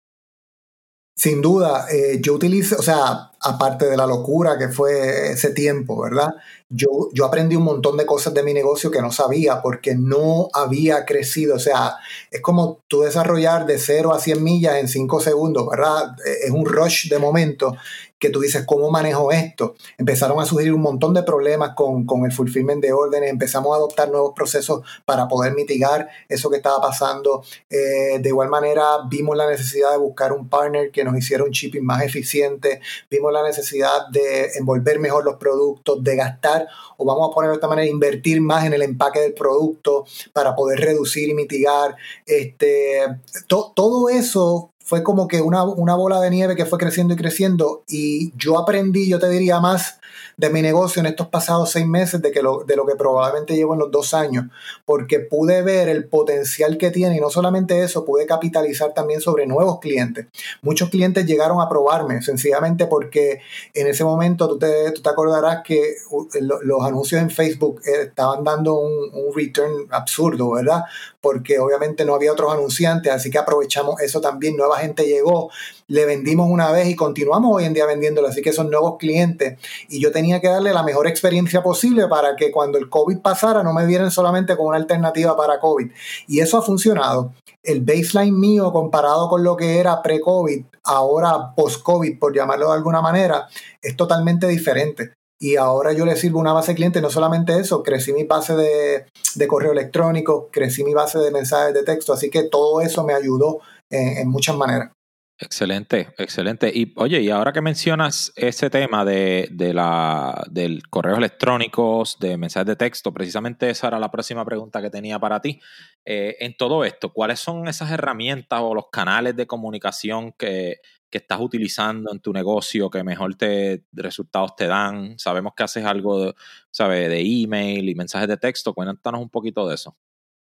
Sin 1.15 1.41
duda, 1.41 1.85
eh, 1.91 2.19
yo 2.21 2.33
utilizo, 2.33 2.75
o 2.79 2.81
sea, 2.81 3.31
aparte 3.39 3.85
de 3.85 3.95
la 3.95 4.07
locura 4.07 4.57
que 4.57 4.69
fue 4.69 5.33
ese 5.33 5.51
tiempo, 5.51 6.01
¿verdad? 6.01 6.29
Yo, 6.69 6.87
yo 7.13 7.25
aprendí 7.25 7.55
un 7.55 7.63
montón 7.63 7.97
de 7.97 8.05
cosas 8.05 8.33
de 8.33 8.41
mi 8.41 8.51
negocio 8.51 8.89
que 8.89 9.01
no 9.01 9.11
sabía 9.11 9.61
porque 9.61 9.93
no 9.95 10.47
había 10.53 11.05
crecido. 11.05 11.55
O 11.55 11.59
sea, 11.59 11.97
es 12.31 12.41
como 12.41 12.79
tú 12.87 13.01
desarrollar 13.01 13.67
de 13.67 13.77
0 13.77 14.11
a 14.11 14.19
100 14.19 14.43
millas 14.43 14.77
en 14.77 14.87
5 14.87 15.19
segundos, 15.19 15.67
¿verdad? 15.69 16.15
Es 16.43 16.49
un 16.49 16.65
rush 16.65 17.09
de 17.09 17.19
momento 17.19 17.75
que 18.23 18.29
tú 18.29 18.39
dices, 18.39 18.63
¿cómo 18.65 18.89
manejo 18.89 19.33
esto? 19.33 19.75
Empezaron 19.97 20.39
a 20.39 20.45
surgir 20.45 20.73
un 20.73 20.79
montón 20.79 21.13
de 21.13 21.23
problemas 21.23 21.71
con, 21.75 22.05
con, 22.05 22.23
el 22.23 22.31
fulfillment 22.31 22.81
de 22.81 22.93
órdenes, 22.93 23.29
empezamos 23.29 23.73
a 23.73 23.75
adoptar 23.75 24.09
nuevos 24.09 24.31
procesos 24.33 24.81
para 25.03 25.27
poder 25.27 25.53
mitigar 25.55 26.07
eso 26.29 26.49
que 26.49 26.55
estaba 26.55 26.79
pasando. 26.79 27.43
Eh, 27.69 28.19
de 28.21 28.29
igual 28.29 28.47
manera, 28.47 28.83
vimos 29.09 29.35
la 29.35 29.45
necesidad 29.45 29.91
de 29.91 29.97
buscar 29.97 30.31
un 30.31 30.47
partner 30.47 30.89
que 30.89 31.03
nos 31.03 31.17
hiciera 31.17 31.43
un 31.43 31.49
shipping 31.49 31.83
más 31.83 32.01
eficiente, 32.01 32.79
vimos 33.11 33.33
la 33.33 33.43
necesidad 33.43 34.07
de 34.09 34.53
envolver 34.55 34.99
mejor 34.99 35.25
los 35.25 35.35
productos, 35.35 36.01
de 36.01 36.15
gastar, 36.15 36.65
o 36.95 37.03
vamos 37.03 37.29
a 37.29 37.33
poner 37.33 37.49
de 37.49 37.55
esta 37.55 37.67
manera, 37.67 37.89
invertir 37.89 38.39
más 38.39 38.63
en 38.63 38.71
el 38.71 38.83
empaque 38.83 39.19
del 39.19 39.33
producto 39.33 40.05
para 40.31 40.55
poder 40.55 40.79
reducir 40.79 41.27
y 41.27 41.33
mitigar. 41.33 41.97
Este, 42.25 43.01
todo 43.49 44.07
eso 44.07 44.71
fue 44.83 45.01
como 45.01 45.27
que 45.27 45.41
una, 45.41 45.63
una, 45.63 45.95
bola 45.95 46.19
de 46.19 46.29
nieve 46.29 46.55
que 46.55 46.65
fue 46.65 46.77
creciendo 46.77 47.13
y 47.13 47.17
creciendo 47.17 47.83
y 47.87 48.33
yo 48.37 48.59
aprendí, 48.59 49.09
yo 49.09 49.17
te 49.17 49.29
diría 49.29 49.59
más 49.59 49.99
de 50.37 50.49
mi 50.49 50.61
negocio 50.61 50.99
en 50.99 51.05
estos 51.05 51.27
pasados 51.27 51.71
seis 51.71 51.85
meses 51.85 52.21
de, 52.21 52.31
que 52.31 52.41
lo, 52.41 52.63
de 52.63 52.75
lo 52.75 52.85
que 52.85 52.95
probablemente 52.95 53.55
llevo 53.55 53.73
en 53.73 53.79
los 53.79 53.91
dos 53.91 54.13
años, 54.13 54.45
porque 54.85 55.19
pude 55.19 55.61
ver 55.61 55.89
el 55.89 56.05
potencial 56.05 56.77
que 56.77 56.91
tiene 56.91 57.17
y 57.17 57.19
no 57.19 57.29
solamente 57.29 57.83
eso, 57.83 58.05
pude 58.05 58.25
capitalizar 58.25 58.93
también 58.93 59.21
sobre 59.21 59.45
nuevos 59.45 59.79
clientes. 59.79 60.27
Muchos 60.61 60.89
clientes 60.89 61.25
llegaron 61.25 61.61
a 61.61 61.69
probarme, 61.69 62.21
sencillamente 62.21 62.87
porque 62.87 63.41
en 63.73 63.87
ese 63.87 64.03
momento 64.03 64.47
tú 64.47 64.57
te, 64.57 64.91
tú 64.91 65.01
te 65.01 65.09
acordarás 65.09 65.61
que 65.63 65.95
los 66.41 66.83
anuncios 66.83 67.21
en 67.21 67.29
Facebook 67.29 67.81
eh, 67.85 68.03
estaban 68.03 68.43
dando 68.43 68.75
un, 68.79 69.03
return 69.35 69.87
absurdo, 69.89 70.51
¿verdad? 70.51 70.83
Porque 71.19 71.57
obviamente 71.57 72.05
no 72.05 72.13
había 72.13 72.31
otros 72.31 72.53
anunciantes, 72.53 73.11
así 73.11 73.31
que 73.31 73.39
aprovechamos 73.39 73.99
eso 73.99 74.21
también, 74.21 74.55
nueva 74.55 74.79
llegó, 74.91 75.49
le 75.87 76.05
vendimos 76.05 76.49
una 76.49 76.71
vez 76.71 76.87
y 76.87 76.95
continuamos 76.95 77.55
hoy 77.55 77.65
en 77.65 77.73
día 77.73 77.85
vendiéndolo, 77.85 78.27
así 78.27 78.41
que 78.41 78.53
son 78.53 78.69
nuevos 78.69 78.97
clientes 78.97 79.57
y 79.89 80.01
yo 80.01 80.11
tenía 80.11 80.41
que 80.41 80.47
darle 80.47 80.73
la 80.73 80.83
mejor 80.83 81.07
experiencia 81.07 81.63
posible 81.63 82.07
para 82.07 82.35
que 82.35 82.51
cuando 82.51 82.77
el 82.77 82.89
COVID 82.89 83.19
pasara 83.19 83.63
no 83.63 83.73
me 83.73 83.85
vieran 83.85 84.11
solamente 84.11 84.55
como 84.55 84.69
una 84.69 84.77
alternativa 84.77 85.35
para 85.35 85.59
COVID. 85.59 85.91
Y 86.27 86.39
eso 86.39 86.57
ha 86.57 86.61
funcionado. 86.61 87.33
El 87.63 87.81
baseline 87.81 88.37
mío 88.37 88.71
comparado 88.71 89.29
con 89.29 89.43
lo 89.43 89.55
que 89.55 89.79
era 89.79 90.01
pre-COVID, 90.01 90.65
ahora 90.83 91.53
post-COVID, 91.55 92.19
por 92.19 92.35
llamarlo 92.35 92.67
de 92.67 92.73
alguna 92.73 93.01
manera, 93.01 93.47
es 93.81 93.95
totalmente 93.95 94.47
diferente. 94.47 95.13
Y 95.39 95.57
ahora 95.57 95.91
yo 95.91 96.05
le 96.05 96.15
sirvo 96.15 96.39
una 96.39 96.53
base 96.53 96.71
de 96.71 96.75
clientes, 96.75 97.01
no 97.01 97.09
solamente 97.09 97.59
eso, 97.59 97.83
crecí 97.83 98.13
mi 98.13 98.23
base 98.23 98.55
de, 98.55 99.05
de 99.35 99.47
correo 99.47 99.73
electrónico, 99.73 100.47
crecí 100.51 100.85
mi 100.85 100.93
base 100.93 101.19
de 101.19 101.31
mensajes 101.31 101.73
de 101.73 101.83
texto, 101.83 102.13
así 102.13 102.29
que 102.29 102.43
todo 102.43 102.79
eso 102.79 103.03
me 103.03 103.13
ayudó 103.13 103.59
en 103.93 104.29
muchas 104.29 104.55
maneras. 104.55 104.91
Excelente, 105.39 106.13
excelente. 106.19 106.71
Y 106.73 106.93
oye, 106.95 107.19
y 107.21 107.29
ahora 107.29 107.51
que 107.51 107.61
mencionas 107.61 108.31
ese 108.35 108.69
tema 108.69 109.03
de, 109.03 109.49
de 109.51 109.73
la, 109.73 110.45
del 110.49 110.87
correo 110.89 111.17
electrónicos, 111.17 112.17
de 112.19 112.37
mensajes 112.37 112.67
de 112.67 112.75
texto, 112.75 113.11
precisamente 113.11 113.69
esa 113.69 113.87
era 113.87 113.99
la 113.99 114.11
próxima 114.11 114.45
pregunta 114.45 114.81
que 114.81 114.91
tenía 114.91 115.19
para 115.19 115.41
ti. 115.41 115.59
Eh, 116.05 116.37
en 116.39 116.55
todo 116.55 116.85
esto, 116.85 117.11
¿cuáles 117.11 117.39
son 117.39 117.67
esas 117.67 117.91
herramientas 117.91 118.59
o 118.61 118.75
los 118.75 118.85
canales 118.91 119.35
de 119.35 119.47
comunicación 119.47 120.33
que, 120.33 120.77
que 121.09 121.17
estás 121.17 121.39
utilizando 121.41 122.11
en 122.11 122.19
tu 122.19 122.31
negocio 122.31 122.89
que 122.89 123.03
mejor 123.03 123.35
te 123.35 123.85
resultados 123.91 124.55
te 124.55 124.67
dan? 124.67 125.17
Sabemos 125.17 125.53
que 125.57 125.63
haces 125.63 125.83
algo, 125.83 126.35
¿sabe? 126.71 127.09
De 127.09 127.19
email 127.19 127.89
y 127.89 127.95
mensajes 127.95 128.27
de 128.29 128.37
texto. 128.37 128.73
Cuéntanos 128.73 129.19
un 129.19 129.29
poquito 129.29 129.67
de 129.67 129.75
eso. 129.75 129.97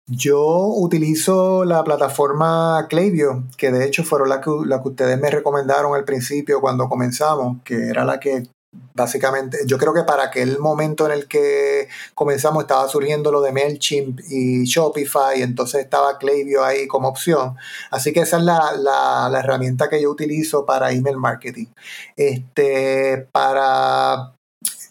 Yo 0.08 0.68
utilizo 0.68 1.64
la 1.64 1.82
plataforma 1.82 2.86
Klaviyo, 2.88 3.42
que 3.56 3.72
de 3.72 3.84
hecho 3.84 4.04
fueron 4.04 4.28
la 4.28 4.40
que, 4.40 4.50
ustedes 4.50 5.18
me 5.18 5.30
recomendaron 5.30 5.96
al 5.96 6.04
principio 6.04 6.60
cuando 6.60 6.88
comenzamos, 6.88 7.56
que 7.64 7.88
era 7.88 8.04
la 8.04 8.20
que 8.20 8.44
básicamente, 8.94 9.58
yo 9.66 9.78
creo 9.78 9.92
que 9.92 10.04
para 10.04 10.24
aquel 10.24 10.60
momento 10.60 11.06
en 11.06 11.12
el 11.12 11.26
que 11.26 11.88
comenzamos 12.14 12.62
estaba 12.62 12.86
surgiendo 12.88 13.32
lo 13.32 13.40
de 13.40 13.50
MailChimp 13.50 14.20
y 14.30 14.64
Shopify, 14.64 15.42
entonces 15.42 15.82
estaba 15.82 16.18
Klaviyo 16.18 16.64
ahí 16.64 16.86
como 16.86 17.08
opción. 17.08 17.56
Así 17.90 18.12
que 18.12 18.20
esa 18.20 18.36
es 18.36 18.44
la, 18.44 18.76
la 18.76 19.38
herramienta 19.40 19.88
que 19.88 20.00
yo 20.00 20.08
utilizo 20.10 20.64
para 20.64 20.92
email 20.92 21.16
marketing. 21.16 21.66
Este, 22.16 23.26
para 23.32 24.35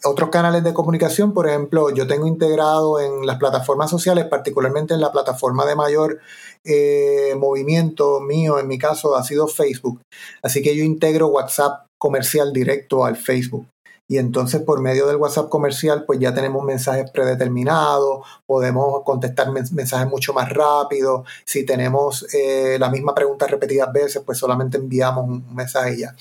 otros 0.08 0.30
canales 0.30 0.64
de 0.64 0.74
comunicación, 0.74 1.32
por 1.32 1.48
ejemplo, 1.48 1.90
yo 1.90 2.06
tengo 2.06 2.26
integrado 2.26 3.00
en 3.00 3.26
las 3.26 3.38
plataformas 3.38 3.90
sociales, 3.90 4.26
particularmente 4.26 4.94
en 4.94 5.00
la 5.00 5.12
plataforma 5.12 5.64
de 5.66 5.76
mayor 5.76 6.20
eh, 6.64 7.34
movimiento 7.36 8.20
mío, 8.20 8.58
en 8.58 8.68
mi 8.68 8.78
caso 8.78 9.16
ha 9.16 9.22
sido 9.22 9.48
Facebook. 9.48 10.00
Así 10.42 10.62
que 10.62 10.76
yo 10.76 10.84
integro 10.84 11.28
WhatsApp 11.28 11.86
comercial 11.98 12.52
directo 12.52 13.04
al 13.04 13.16
Facebook 13.16 13.66
y 14.08 14.18
entonces 14.18 14.62
por 14.62 14.80
medio 14.80 15.06
del 15.06 15.16
WhatsApp 15.16 15.48
comercial 15.48 16.04
pues 16.06 16.18
ya 16.18 16.32
tenemos 16.32 16.64
mensajes 16.64 17.10
predeterminados, 17.10 18.24
podemos 18.46 19.02
contestar 19.04 19.50
mensajes 19.50 20.08
mucho 20.08 20.32
más 20.32 20.48
rápido, 20.50 21.24
si 21.44 21.66
tenemos 21.66 22.26
eh, 22.34 22.76
la 22.78 22.90
misma 22.90 23.14
pregunta 23.14 23.46
repetidas 23.46 23.92
veces 23.92 24.22
pues 24.24 24.38
solamente 24.38 24.76
enviamos 24.76 25.24
un 25.28 25.54
mensaje 25.54 25.98
ya. 25.98 26.14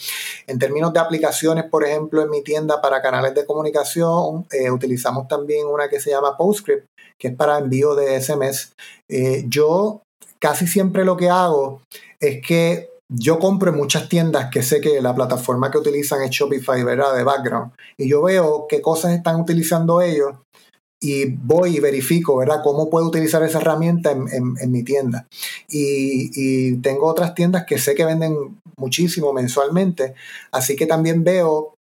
En 0.47 0.57
términos 0.57 0.93
de 0.93 0.99
aplicaciones, 0.99 1.65
por 1.65 1.85
ejemplo, 1.85 2.21
en 2.21 2.29
mi 2.29 2.43
tienda 2.43 2.81
para 2.81 3.01
canales 3.01 3.35
de 3.35 3.45
comunicación 3.45 4.45
eh, 4.51 4.71
utilizamos 4.71 5.27
también 5.27 5.67
una 5.67 5.89
que 5.89 5.99
se 5.99 6.11
llama 6.11 6.37
PostScript, 6.37 6.87
que 7.17 7.29
es 7.29 7.35
para 7.35 7.57
envío 7.57 7.95
de 7.95 8.19
SMS. 8.19 8.73
Eh, 9.07 9.45
yo 9.47 10.01
casi 10.39 10.67
siempre 10.67 11.05
lo 11.05 11.17
que 11.17 11.29
hago 11.29 11.81
es 12.19 12.45
que 12.45 12.94
yo 13.09 13.39
compro 13.39 13.71
en 13.71 13.77
muchas 13.77 14.09
tiendas 14.09 14.49
que 14.51 14.63
sé 14.63 14.81
que 14.81 15.01
la 15.01 15.13
plataforma 15.13 15.69
que 15.69 15.77
utilizan 15.77 16.23
es 16.23 16.31
Shopify, 16.31 16.83
¿verdad? 16.83 17.15
De 17.15 17.23
background. 17.23 17.71
Y 17.97 18.09
yo 18.09 18.23
veo 18.23 18.65
qué 18.67 18.81
cosas 18.81 19.13
están 19.13 19.39
utilizando 19.39 20.01
ellos 20.01 20.35
y 20.99 21.25
voy 21.25 21.77
y 21.77 21.79
verifico, 21.79 22.37
¿verdad? 22.37 22.61
Cómo 22.63 22.89
puedo 22.89 23.07
utilizar 23.07 23.43
esa 23.43 23.59
herramienta 23.59 24.11
en, 24.11 24.71
mi 24.71 24.83
tienda. 24.83 25.27
Y, 25.69 26.31
y, 26.33 26.77
tengo 26.77 27.05
otras 27.05 27.35
tiendas 27.35 27.65
que 27.65 27.77
sé 27.77 27.93
que 27.93 28.05
venden 28.05 28.59
muchísimo 28.77 29.31
mensualmente, 29.33 30.15
así 30.51 30.75
que 30.75 30.85
también 30.85 31.23
veo 31.23 31.74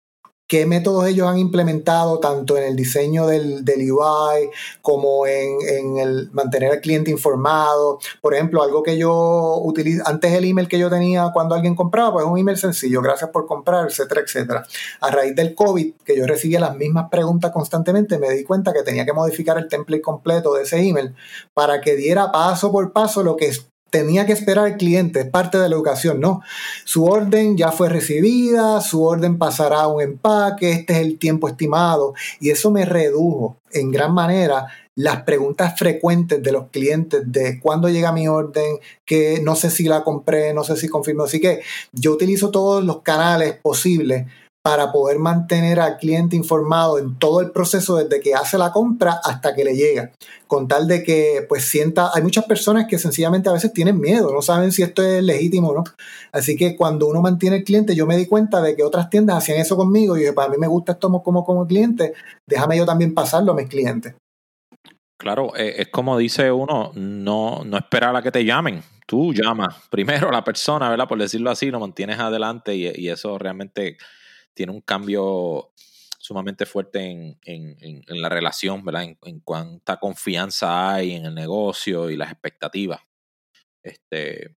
qué 0.46 0.66
métodos 0.66 1.06
ellos 1.06 1.26
han 1.26 1.38
implementado 1.38 2.20
tanto 2.20 2.56
en 2.56 2.64
el 2.64 2.76
diseño 2.76 3.26
del, 3.26 3.64
del 3.64 3.90
UI 3.90 4.50
como 4.82 5.26
en, 5.26 5.98
el 5.98 6.30
mantener 6.32 6.72
al 6.72 6.80
cliente 6.80 7.10
informado. 7.10 7.98
Por 8.20 8.34
ejemplo, 8.34 8.62
algo 8.62 8.82
que 8.82 8.98
yo 8.98 9.60
utilizo, 9.62 10.02
antes 10.06 10.32
el 10.32 10.44
email 10.44 10.68
que 10.68 10.78
yo 10.78 10.90
tenía 10.90 11.30
cuando 11.32 11.54
alguien 11.54 11.74
compraba, 11.74 12.12
pues 12.12 12.26
un 12.26 12.38
email 12.38 12.58
sencillo, 12.58 13.00
gracias 13.00 13.30
por 13.30 13.46
comprar, 13.46 13.86
etcétera, 13.88 14.20
etcétera. 14.20 14.66
A 15.00 15.10
raíz 15.10 15.34
del 15.34 15.54
COVID, 15.54 15.94
que 16.04 16.16
yo 16.16 16.26
recibía 16.26 16.60
las 16.60 16.76
mismas 16.76 17.08
preguntas 17.10 17.50
constantemente, 17.52 18.18
me 18.18 18.30
di 18.30 18.44
cuenta 18.44 18.72
que 18.72 18.82
tenía 18.82 19.04
que 19.04 19.12
modificar 19.12 19.58
el 19.58 19.68
template 19.68 20.02
completo 20.02 20.54
de 20.54 20.62
ese 20.62 20.78
email 20.78 21.14
para 21.54 21.80
que 21.80 21.96
diera 21.96 22.32
paso 22.32 22.70
por 22.70 22.92
paso 22.92 23.22
lo 23.22 23.36
que 23.36 23.52
tenía 23.94 24.26
que 24.26 24.32
esperar 24.32 24.64
al 24.64 24.76
cliente, 24.76 25.20
es 25.20 25.30
parte 25.30 25.56
de 25.56 25.68
la 25.68 25.76
educación, 25.76 26.18
no. 26.18 26.42
Su 26.84 27.04
orden 27.04 27.56
ya 27.56 27.70
fue 27.70 27.88
recibida, 27.88 28.80
su 28.80 29.04
orden 29.04 29.38
pasará 29.38 29.82
a 29.82 29.86
un 29.86 30.02
empaque, 30.02 30.72
este 30.72 30.94
es 30.94 30.98
el 30.98 31.16
tiempo 31.16 31.46
estimado 31.46 32.12
y 32.40 32.50
eso 32.50 32.72
me 32.72 32.84
redujo 32.86 33.56
en 33.70 33.92
gran 33.92 34.12
manera 34.12 34.66
las 34.96 35.22
preguntas 35.22 35.78
frecuentes 35.78 36.42
de 36.42 36.50
los 36.50 36.70
clientes 36.70 37.22
de 37.24 37.60
cuándo 37.60 37.88
llega 37.88 38.10
mi 38.10 38.26
orden, 38.26 38.80
que 39.04 39.40
no 39.44 39.54
sé 39.54 39.70
si 39.70 39.84
la 39.84 40.02
compré, 40.02 40.52
no 40.52 40.64
sé 40.64 40.76
si 40.76 40.88
confirmo. 40.88 41.22
Así 41.22 41.40
que 41.40 41.60
yo 41.92 42.14
utilizo 42.14 42.50
todos 42.50 42.84
los 42.84 43.00
canales 43.02 43.54
posibles 43.62 44.26
para 44.64 44.92
poder 44.92 45.18
mantener 45.18 45.78
al 45.78 45.98
cliente 45.98 46.36
informado 46.36 46.98
en 46.98 47.18
todo 47.18 47.42
el 47.42 47.50
proceso 47.50 47.96
desde 47.96 48.22
que 48.22 48.32
hace 48.32 48.56
la 48.56 48.72
compra 48.72 49.20
hasta 49.22 49.54
que 49.54 49.62
le 49.62 49.76
llega. 49.76 50.12
Con 50.46 50.68
tal 50.68 50.88
de 50.88 51.02
que 51.02 51.44
pues 51.46 51.64
sienta, 51.66 52.10
hay 52.14 52.22
muchas 52.22 52.46
personas 52.46 52.86
que 52.88 52.96
sencillamente 52.96 53.50
a 53.50 53.52
veces 53.52 53.74
tienen 53.74 54.00
miedo, 54.00 54.32
no 54.32 54.40
saben 54.40 54.72
si 54.72 54.82
esto 54.82 55.02
es 55.02 55.22
legítimo 55.22 55.68
o 55.68 55.74
no. 55.74 55.84
Así 56.32 56.56
que 56.56 56.76
cuando 56.76 57.06
uno 57.06 57.20
mantiene 57.20 57.56
el 57.56 57.64
cliente, 57.64 57.94
yo 57.94 58.06
me 58.06 58.16
di 58.16 58.24
cuenta 58.24 58.62
de 58.62 58.74
que 58.74 58.82
otras 58.82 59.10
tiendas 59.10 59.36
hacían 59.36 59.58
eso 59.58 59.76
conmigo 59.76 60.16
y 60.16 60.20
dije, 60.20 60.32
para 60.32 60.48
mí 60.48 60.56
me 60.56 60.66
gusta 60.66 60.92
esto 60.92 61.12
como, 61.22 61.44
como 61.44 61.66
cliente, 61.66 62.14
déjame 62.48 62.78
yo 62.78 62.86
también 62.86 63.12
pasarlo 63.12 63.52
a 63.52 63.56
mis 63.56 63.68
clientes. 63.68 64.14
Claro, 65.18 65.54
eh, 65.56 65.74
es 65.76 65.88
como 65.88 66.16
dice 66.16 66.50
uno, 66.50 66.90
no, 66.94 67.64
no 67.66 67.76
esperar 67.76 68.16
a 68.16 68.22
que 68.22 68.32
te 68.32 68.46
llamen. 68.46 68.82
Tú 69.06 69.34
llamas 69.34 69.74
primero 69.90 70.30
a 70.30 70.32
la 70.32 70.42
persona, 70.42 70.88
¿verdad? 70.88 71.06
Por 71.06 71.18
decirlo 71.18 71.50
así, 71.50 71.70
lo 71.70 71.80
mantienes 71.80 72.18
adelante 72.18 72.74
y, 72.74 72.90
y 72.94 73.10
eso 73.10 73.38
realmente 73.38 73.98
tiene 74.54 74.72
un 74.72 74.80
cambio 74.80 75.72
sumamente 76.24 76.64
fuerte 76.64 77.36
en, 77.44 78.02
la 78.08 78.30
relación, 78.30 78.82
¿verdad? 78.82 79.14
En, 79.22 79.40
cuánta 79.40 79.98
confianza 79.98 80.94
hay 80.94 81.12
en 81.12 81.26
el 81.26 81.34
negocio 81.34 82.08
y 82.08 82.16
las 82.16 82.32
expectativas. 82.32 83.02
Este, 83.82 84.56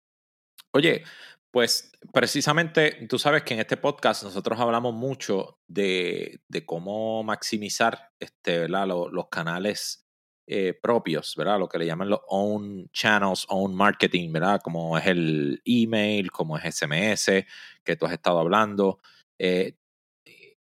oye, 0.70 1.02
pues 1.50 1.90
precisamente 2.12 3.06
tú 3.08 3.18
sabes 3.18 3.42
que 3.42 3.54
en 3.54 3.60
este 3.60 3.76
podcast 3.76 4.22
nosotros 4.22 4.60
hablamos 4.60 4.94
mucho 4.94 5.58
de, 5.66 6.40
cómo 6.66 7.24
maximizar 7.24 8.10
este, 8.20 8.60
¿verdad? 8.60 8.86
Los, 8.86 9.28
canales 9.28 10.06
eh, 10.46 10.72
propios, 10.80 11.34
¿verdad? 11.34 11.58
Lo 11.58 11.68
que 11.68 11.78
le 11.78 11.86
llaman 11.86 12.10
los 12.10 12.20
own 12.28 12.88
channels, 12.92 13.44
own 13.48 13.74
marketing, 13.74 14.30
¿verdad? 14.30 14.60
Como 14.62 14.96
es 14.96 15.06
el 15.06 15.60
email, 15.64 16.30
como 16.30 16.56
es 16.56 16.76
SMS, 16.76 17.44
que 17.82 17.96
tú 17.96 18.06
has 18.06 18.12
estado 18.12 18.38
hablando. 18.38 19.00
Eh, 19.36 19.74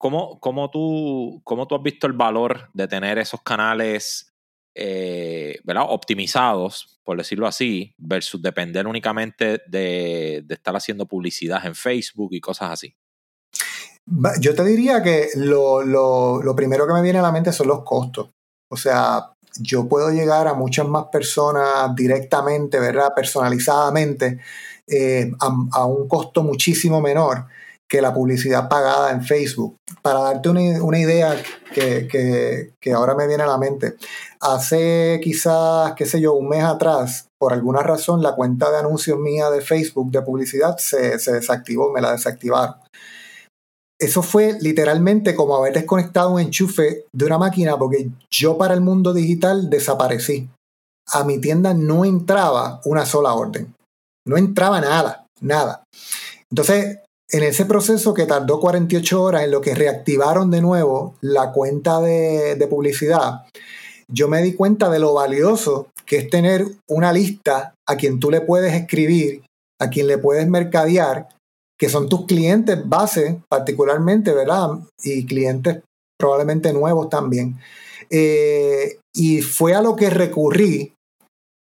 ¿Cómo, 0.04 0.38
cómo, 0.42 0.70
tú, 0.70 1.40
¿Cómo 1.46 1.66
tú 1.66 1.76
has 1.76 1.82
visto 1.82 2.08
el 2.08 2.12
valor 2.12 2.70
de 2.74 2.90
tener 2.90 3.18
esos 3.20 3.42
canales 3.42 4.34
eh, 4.76 5.62
¿verdad? 5.64 5.86
optimizados, 5.88 7.00
por 7.06 7.18
decirlo 7.18 7.48
así, 7.48 7.96
versus 7.98 8.42
depender 8.42 8.86
únicamente 8.86 9.62
de, 9.66 10.46
estar 10.50 10.76
haciendo 10.76 11.06
publicidad 11.06 11.66
en 11.66 11.74
Facebook 11.74 12.34
y 12.34 12.42
cosas 12.42 12.72
así? 12.72 12.98
Yo 14.42 14.54
te 14.54 14.66
diría 14.66 15.02
que 15.02 15.30
lo, 15.38 16.54
primero 16.54 16.86
que 16.86 16.94
me 16.96 17.02
viene 17.02 17.20
a 17.20 17.22
la 17.22 17.32
mente 17.32 17.54
son 17.54 17.70
los 17.70 17.86
costos. 17.86 18.30
O 18.70 18.76
sea, 18.76 19.32
yo 19.58 19.88
puedo 19.88 20.10
llegar 20.10 20.50
a 20.50 20.54
muchas 20.54 20.86
más 20.86 21.06
personas 21.14 21.96
directamente, 21.96 22.78
¿verdad? 22.78 23.14
Personalizadamente, 23.16 24.42
eh, 24.86 25.32
a, 25.40 25.86
un 25.86 26.10
costo 26.10 26.44
muchísimo 26.44 27.00
menor 27.00 27.46
que 27.90 28.02
la 28.02 28.14
publicidad 28.14 28.70
pagada 28.70 29.12
en 29.12 29.24
Facebook. 29.24 29.76
Para 30.02 30.22
darte 30.22 30.50
una, 30.50 31.00
idea 31.00 31.36
que, 31.74 32.74
ahora 32.94 33.16
me 33.16 33.28
viene 33.28 33.44
a 33.44 33.48
la 33.48 33.58
mente, 33.58 33.96
hace 34.40 35.20
quizás, 35.24 35.94
qué 35.94 36.06
sé 36.06 36.20
yo, 36.20 36.34
un 36.34 36.50
mes 36.50 36.64
atrás, 36.64 37.28
por 37.40 37.54
alguna 37.54 37.82
razón, 37.82 38.22
la 38.22 38.36
cuenta 38.36 38.72
de 38.72 38.78
anuncios 38.78 39.20
mía 39.20 39.50
de 39.50 39.62
Facebook 39.62 40.12
de 40.12 40.22
publicidad 40.22 40.78
se, 40.78 41.20
se 41.20 41.34
desactivó, 41.34 41.92
me 41.92 42.02
la 42.02 42.12
desactivaron. 42.12 42.76
Eso 44.00 44.22
fue 44.22 44.58
literalmente 44.60 45.34
como 45.34 45.56
haber 45.56 45.74
desconectado 45.74 46.32
un 46.32 46.42
enchufe 46.42 47.06
de 47.14 47.26
una 47.26 47.38
máquina 47.38 47.78
porque 47.78 48.10
yo 48.30 48.58
para 48.58 48.74
el 48.74 48.82
mundo 48.82 49.14
digital 49.14 49.70
desaparecí. 49.70 50.50
A 51.14 51.24
mi 51.24 51.40
tienda 51.40 51.74
no 51.74 52.04
entraba 52.04 52.82
una 52.86 53.06
sola 53.06 53.34
orden. 53.34 53.74
No 54.28 54.36
entraba 54.36 54.82
nada, 54.82 55.28
nada. 55.42 55.84
Entonces, 56.50 57.00
en 57.34 57.42
ese 57.42 57.66
proceso 57.66 58.14
que 58.14 58.28
tardó 58.28 58.60
48 58.60 59.22
horas 59.22 59.44
en 59.44 59.52
lo 59.52 59.60
que 59.60 59.74
reactivaron 59.74 60.52
de 60.52 60.62
nuevo 60.62 61.16
la 61.20 61.52
cuenta 61.52 62.00
de, 62.00 62.68
publicidad, 62.70 63.46
yo 64.08 64.28
me 64.28 64.44
di 64.44 64.54
cuenta 64.54 64.90
de 64.92 65.00
lo 65.00 65.16
valioso 65.16 65.88
que 66.06 66.18
es 66.18 66.30
tener 66.30 66.64
una 66.88 67.12
lista 67.12 67.74
a 67.90 67.98
quien 67.98 68.20
tú 68.20 68.30
le 68.30 68.42
puedes 68.42 68.74
escribir, 68.76 69.44
a 69.82 69.90
quien 69.90 70.06
le 70.06 70.20
puedes 70.20 70.48
mercadear, 70.48 71.28
que 71.80 71.90
son 71.90 72.08
tus 72.08 72.28
clientes 72.28 72.78
base 72.88 73.42
particularmente, 73.50 74.32
¿verdad? 74.32 74.70
Y 75.04 75.26
clientes 75.26 75.82
probablemente 76.20 76.72
nuevos 76.72 77.10
también. 77.10 77.58
Eh, 78.12 79.00
y 79.16 79.42
fue 79.42 79.74
a 79.74 79.82
lo 79.82 79.96
que 79.96 80.12
recurrí 80.12 80.94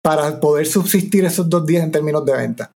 para 0.04 0.40
poder 0.40 0.66
subsistir 0.66 1.26
esos 1.26 1.50
dos 1.50 1.66
días 1.66 1.84
en 1.84 1.92
términos 1.92 2.26
de 2.26 2.34
venta. 2.34 2.72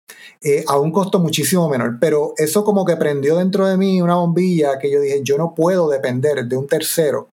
Eh, 0.43 0.65
a 0.67 0.79
un 0.79 0.91
costo 0.91 1.19
muchísimo 1.19 1.69
menor. 1.69 1.97
Pero 1.99 2.33
eso 2.37 2.63
como 2.63 2.83
que 2.83 2.97
prendió 2.97 3.37
dentro 3.37 3.67
de 3.67 3.77
mí 3.77 4.01
una 4.01 4.15
bombilla 4.15 4.79
que 4.79 4.91
yo 4.91 4.99
dije, 4.99 5.21
yo 5.23 5.37
no 5.37 5.53
puedo 5.53 5.89
depender 5.89 6.45
de 6.45 6.57
un 6.57 6.67
tercero 6.67 7.29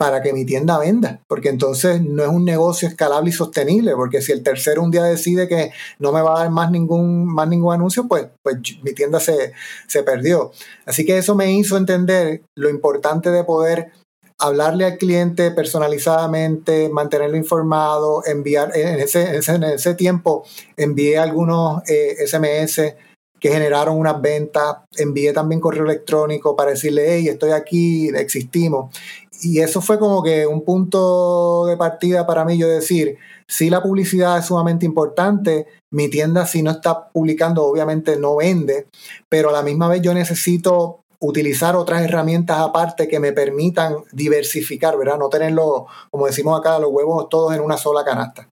para 0.00 0.22
que 0.22 0.32
mi 0.32 0.46
tienda 0.46 0.78
venda, 0.78 1.20
porque 1.28 1.50
entonces 1.50 2.00
no 2.00 2.22
es 2.22 2.30
un 2.30 2.46
negocio 2.46 2.88
escalable 2.88 3.28
y 3.28 3.34
sostenible, 3.34 3.94
porque 3.94 4.22
si 4.22 4.32
el 4.32 4.42
tercero 4.42 4.82
un 4.82 4.90
día 4.90 5.02
decide 5.02 5.46
que 5.46 5.72
no 5.98 6.10
me 6.10 6.22
va 6.22 6.36
a 6.36 6.38
dar 6.38 6.50
más 6.50 6.70
ningún, 6.70 7.26
más 7.26 7.46
ningún 7.46 7.74
anuncio, 7.74 8.08
pues, 8.08 8.28
pues 8.42 8.56
mi 8.82 8.94
tienda 8.94 9.20
se, 9.20 9.52
se 9.88 10.02
perdió. 10.02 10.52
Así 10.86 11.04
que 11.04 11.18
eso 11.18 11.34
me 11.34 11.52
hizo 11.52 11.76
entender 11.76 12.40
lo 12.56 12.70
importante 12.70 13.30
de 13.30 13.44
poder 13.44 13.92
hablarle 14.40 14.86
al 14.86 14.98
cliente 14.98 15.50
personalizadamente, 15.50 16.88
mantenerlo 16.88 17.36
informado, 17.36 18.22
enviar, 18.26 18.74
en 18.74 19.00
ese, 19.00 19.94
tiempo 19.94 20.44
envié 20.76 21.18
algunos 21.18 21.82
SMS 21.84 22.78
eh, 22.78 22.96
que 23.38 23.50
generaron 23.50 23.98
unas 23.98 24.20
ventas, 24.20 24.76
envié 24.96 25.32
también 25.32 25.60
correo 25.60 25.84
electrónico 25.84 26.54
para 26.54 26.70
decirle, 26.70 27.14
hey, 27.14 27.28
estoy 27.28 27.52
aquí, 27.52 28.08
existimos. 28.08 28.94
Y 29.42 29.60
eso 29.60 29.80
fue 29.80 29.98
como 29.98 30.22
que 30.22 30.46
un 30.46 30.62
punto 30.64 31.64
de 31.66 31.76
partida 31.78 32.26
para 32.26 32.44
mí, 32.44 32.58
yo 32.58 32.68
decir, 32.68 33.16
si 33.48 33.70
la 33.70 33.82
publicidad 33.82 34.38
es 34.38 34.44
sumamente 34.44 34.84
importante, 34.84 35.66
mi 35.90 36.08
tienda 36.08 36.46
si 36.46 36.62
no 36.62 36.70
está 36.70 37.08
publicando, 37.08 37.64
obviamente 37.64 38.16
no 38.16 38.36
vende, 38.36 38.86
pero 39.28 39.48
a 39.48 39.52
la 39.52 39.62
misma 39.62 39.88
vez 39.88 40.02
yo 40.02 40.12
necesito 40.12 40.99
utilizar 41.20 41.76
otras 41.76 42.02
herramientas 42.02 42.58
aparte 42.58 43.06
que 43.06 43.20
me 43.20 43.32
permitan 43.32 43.96
diversificar, 44.12 44.96
¿verdad? 44.98 45.18
No 45.18 45.28
tenerlo, 45.28 45.86
como 46.10 46.26
decimos 46.26 46.58
acá, 46.58 46.78
los 46.78 46.90
huevos 46.90 47.28
todos 47.28 47.54
en 47.54 47.60
una 47.60 47.76
sola 47.76 48.04
canasta. 48.04 48.48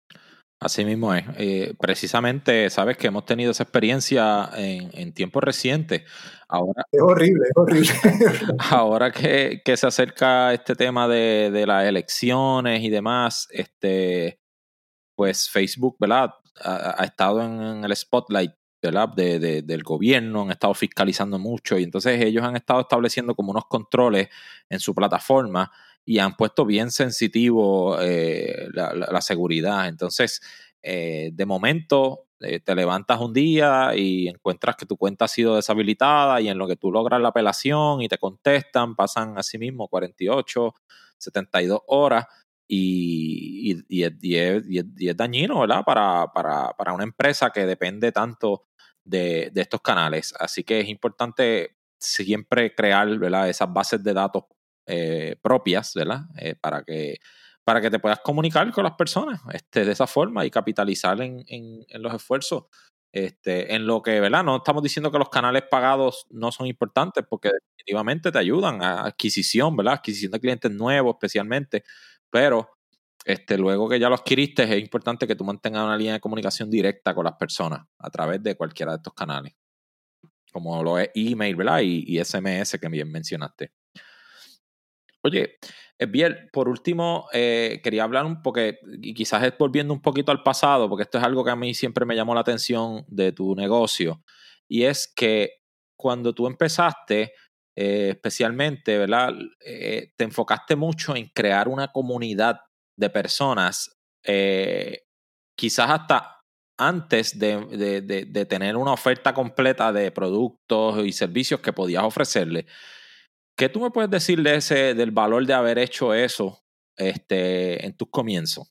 Así 0.61 0.85
mismo 0.85 1.15
es. 1.15 1.25
Eh, 1.37 1.75
precisamente, 1.79 2.69
sabes 2.69 2.97
que 2.97 3.07
hemos 3.07 3.25
tenido 3.25 3.53
esa 3.53 3.63
experiencia 3.63 4.51
en, 4.57 5.13
tiempos 5.13 5.43
recientes. 5.43 6.03
Ahora, 6.49 6.85
es 6.91 7.01
horrible, 7.01 7.45
es 7.49 7.57
horrible. 7.57 7.93
ahora 8.71 9.13
que, 9.13 9.63
se 9.65 9.87
acerca 9.87 10.53
este 10.53 10.75
tema 10.75 11.07
de, 11.07 11.65
las 11.65 11.87
elecciones 11.87 12.83
y 12.83 12.91
demás, 12.91 13.47
este, 13.51 14.41
pues 15.17 15.49
Facebook, 15.49 15.97
¿verdad? 16.01 16.31
Ha, 16.61 17.05
estado 17.05 17.41
en, 17.41 17.85
el 17.85 17.95
spotlight 17.95 18.51
de, 18.81 19.63
del 19.63 19.83
gobierno, 19.83 20.43
han 20.43 20.51
estado 20.51 20.75
fiscalizando 20.75 21.39
mucho 21.39 21.79
y 21.79 21.85
entonces 21.85 22.21
ellos 22.23 22.45
han 22.45 22.57
estado 22.57 22.81
estableciendo 22.81 23.35
como 23.35 23.51
unos 23.51 23.67
controles 23.67 24.29
en 24.69 24.81
su 24.81 24.95
plataforma 24.95 25.71
y 26.05 26.21
han 26.21 26.37
puesto 26.37 26.65
bien 26.65 26.91
sensitivo 26.91 28.01
eh, 28.01 28.69
la, 28.73 29.21
seguridad. 29.21 29.89
Entonces, 29.89 30.41
eh, 30.83 31.31
de 31.35 31.45
momento, 31.45 32.29
eh, 32.41 32.61
te 32.61 32.75
levantas 32.75 33.21
un 33.21 33.33
día 33.33 33.93
y 33.95 34.29
encuentras 34.29 34.77
que 34.77 34.87
tu 34.87 34.97
cuenta 34.97 35.27
ha 35.27 35.29
sido 35.29 35.57
deshabilitada 35.57 36.41
y 36.41 36.49
en 36.49 36.57
lo 36.57 36.67
que 36.67 36.77
tú 36.77 36.91
logras 36.93 37.21
la 37.21 37.29
apelación 37.29 38.01
y 38.01 38.09
te 38.09 38.17
contestan, 38.17 38.95
pasan 38.95 39.37
así 39.37 39.59
mismo 39.59 39.89
48, 39.89 40.75
72 41.19 41.81
horas 41.89 42.27
y, 42.69 43.83
y, 43.89 44.05
es, 44.05 45.17
dañino, 45.17 45.61
¿verdad? 45.61 45.83
Para, 45.85 46.31
para, 46.33 46.71
para, 46.77 46.93
una 46.93 47.05
empresa 47.05 47.51
que 47.51 47.67
depende 47.67 48.13
tanto 48.13 48.68
de, 49.09 49.53
estos 49.55 49.81
canales. 49.81 50.35
Así 50.39 50.65
que 50.65 50.81
es 50.81 50.89
importante 50.89 51.77
siempre 51.99 52.75
crear, 52.75 53.19
¿verdad? 53.19 53.49
Esas 53.49 53.73
bases 53.73 54.03
de 54.03 54.13
datos 54.13 54.45
eh, 54.87 55.37
propias, 55.43 55.95
¿verdad? 55.95 56.23
Eh, 56.39 56.55
para 56.55 56.83
que 56.83 57.19
para 57.65 57.83
que 57.83 57.91
te 57.91 57.99
puedas 57.99 58.21
comunicar 58.21 58.73
con 58.73 58.83
las 58.83 58.95
personas 58.95 59.43
este, 59.53 59.85
de 59.85 59.93
esa 59.93 60.07
forma 60.07 60.47
y 60.47 60.51
capitalizar 60.51 61.21
en, 61.21 61.45
en, 61.49 62.03
los 62.03 62.15
esfuerzos. 62.15 62.65
Este, 63.13 63.75
en 63.75 63.87
lo 63.87 64.01
que, 64.01 64.21
¿verdad? 64.21 64.43
No 64.43 64.57
estamos 64.57 64.83
diciendo 64.83 65.11
que 65.13 65.19
los 65.19 65.29
canales 65.29 65.65
pagados 65.71 66.27
no 66.31 66.51
son 66.51 66.67
importantes 66.67 67.25
porque 67.29 67.51
definitivamente 67.51 68.33
te 68.33 68.39
ayudan 68.39 68.83
a 68.83 69.03
adquisición, 69.03 69.77
¿verdad? 69.77 69.95
Adquisición 69.95 70.33
de 70.33 70.41
clientes 70.41 70.71
nuevos 70.71 71.17
especialmente, 71.17 71.85
pero 72.31 72.78
este, 73.29 73.59
luego 73.59 73.91
que 73.91 74.01
ya 74.01 74.09
lo 74.09 74.15
adquiriste, 74.15 74.63
es 74.63 74.81
importante 74.81 75.27
que 75.27 75.37
tú 75.37 75.45
mantengas 75.45 75.85
una 75.85 75.99
línea 75.99 76.15
de 76.15 76.21
comunicación 76.21 76.71
directa 76.71 77.15
con 77.15 77.27
las 77.27 77.35
personas 77.35 77.87
a 77.99 78.09
través 78.09 78.43
de 78.43 78.55
cualquiera 78.55 78.93
de 78.93 78.97
estos 78.97 79.13
canales, 79.13 79.53
como 80.51 80.83
lo 80.83 80.99
es 80.99 81.11
email, 81.15 81.55
¿verdad? 81.55 81.81
Y, 81.83 82.19
SMS 82.25 82.79
que 82.81 82.89
bien 82.89 83.13
mencionaste. 83.13 83.73
Oye, 85.21 85.59
eh, 85.99 86.07
bien, 86.07 86.49
por 86.51 86.71
último, 86.71 87.29
eh, 87.35 87.83
quería 87.85 88.05
hablar 88.05 88.25
un 88.25 88.41
poco, 88.41 88.61
y 88.63 89.13
quizás 89.13 89.45
es 89.45 89.53
volviendo 89.59 89.93
un 89.93 90.01
poquito 90.01 90.33
al 90.33 90.43
pasado, 90.43 90.89
porque 90.89 91.03
esto 91.03 91.19
es 91.19 91.25
algo 91.25 91.45
que 91.45 91.51
a 91.51 91.57
mí 91.57 91.75
siempre 91.75 92.07
me 92.07 92.17
llamó 92.17 92.35
la 92.35 92.41
atención 92.41 93.05
de 93.09 93.33
tu 93.33 93.55
negocio, 93.55 94.23
y 94.67 94.85
es 94.85 95.07
que 95.07 95.61
cuando 95.99 96.35
tú 96.35 96.47
empezaste, 96.47 97.35
eh, 97.77 98.09
especialmente, 98.13 98.97
¿verdad? 98.97 99.35
te 99.61 100.25
enfocaste 100.25 100.77
mucho 100.77 101.15
en 101.15 101.27
crear 101.27 101.69
una 101.69 101.89
comunidad 101.89 102.61
de 102.99 103.11
personas, 103.11 103.93
eh, 104.25 105.05
quizás 105.57 105.89
hasta 105.91 106.41
antes 106.79 107.39
de, 107.39 108.47
tener 108.49 108.77
una 108.77 108.93
oferta 108.93 109.35
completa 109.35 109.93
de 109.93 110.13
productos 110.13 111.05
y 111.05 111.13
servicios 111.13 111.61
que 111.61 111.73
podías 111.73 112.05
ofrecerle. 112.05 112.67
¿Qué 113.57 113.69
tú 113.69 113.81
me 113.81 113.91
puedes 113.91 114.11
decir 114.11 114.41
de 114.43 114.57
ese, 114.57 114.95
del 114.95 115.11
valor 115.11 115.45
de 115.45 115.55
haber 115.55 115.79
hecho 115.79 116.15
eso 116.15 116.61
este, 116.97 117.85
en 117.85 117.97
tus 117.97 118.09
comienzos? 118.11 118.69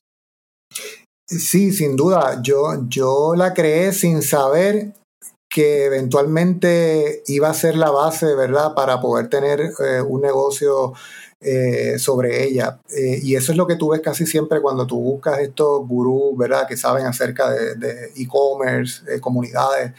Sí, 1.26 1.72
sin 1.72 1.96
duda. 1.96 2.40
Yo, 2.42 2.86
yo 2.88 3.34
la 3.36 3.52
creé 3.52 3.92
sin 3.92 4.22
saber 4.22 4.94
que 5.50 5.84
eventualmente 5.84 7.22
iba 7.26 7.50
a 7.50 7.54
ser 7.54 7.76
la 7.76 7.90
base, 7.90 8.34
¿verdad?, 8.34 8.74
para 8.74 9.00
poder 9.00 9.28
tener 9.28 9.60
eh, 9.60 10.00
un 10.00 10.22
negocio 10.22 10.94
eh, 11.40 11.98
sobre 11.98 12.44
ella. 12.44 12.80
Eh, 12.90 13.20
y 13.22 13.36
eso 13.36 13.52
es 13.52 13.58
lo 13.58 13.66
que 13.66 13.76
tú 13.76 13.90
ves 13.90 14.00
casi 14.00 14.26
siempre 14.26 14.60
cuando 14.60 14.86
tú 14.86 15.00
buscas 15.00 15.38
estos 15.38 15.86
gurús, 15.86 16.36
¿verdad?, 16.36 16.66
que 16.66 16.76
saben 16.76 17.06
acerca 17.06 17.50
de 17.50 18.12
e-commerce, 18.16 19.04
de 19.04 19.20
comunidades. 19.20 19.92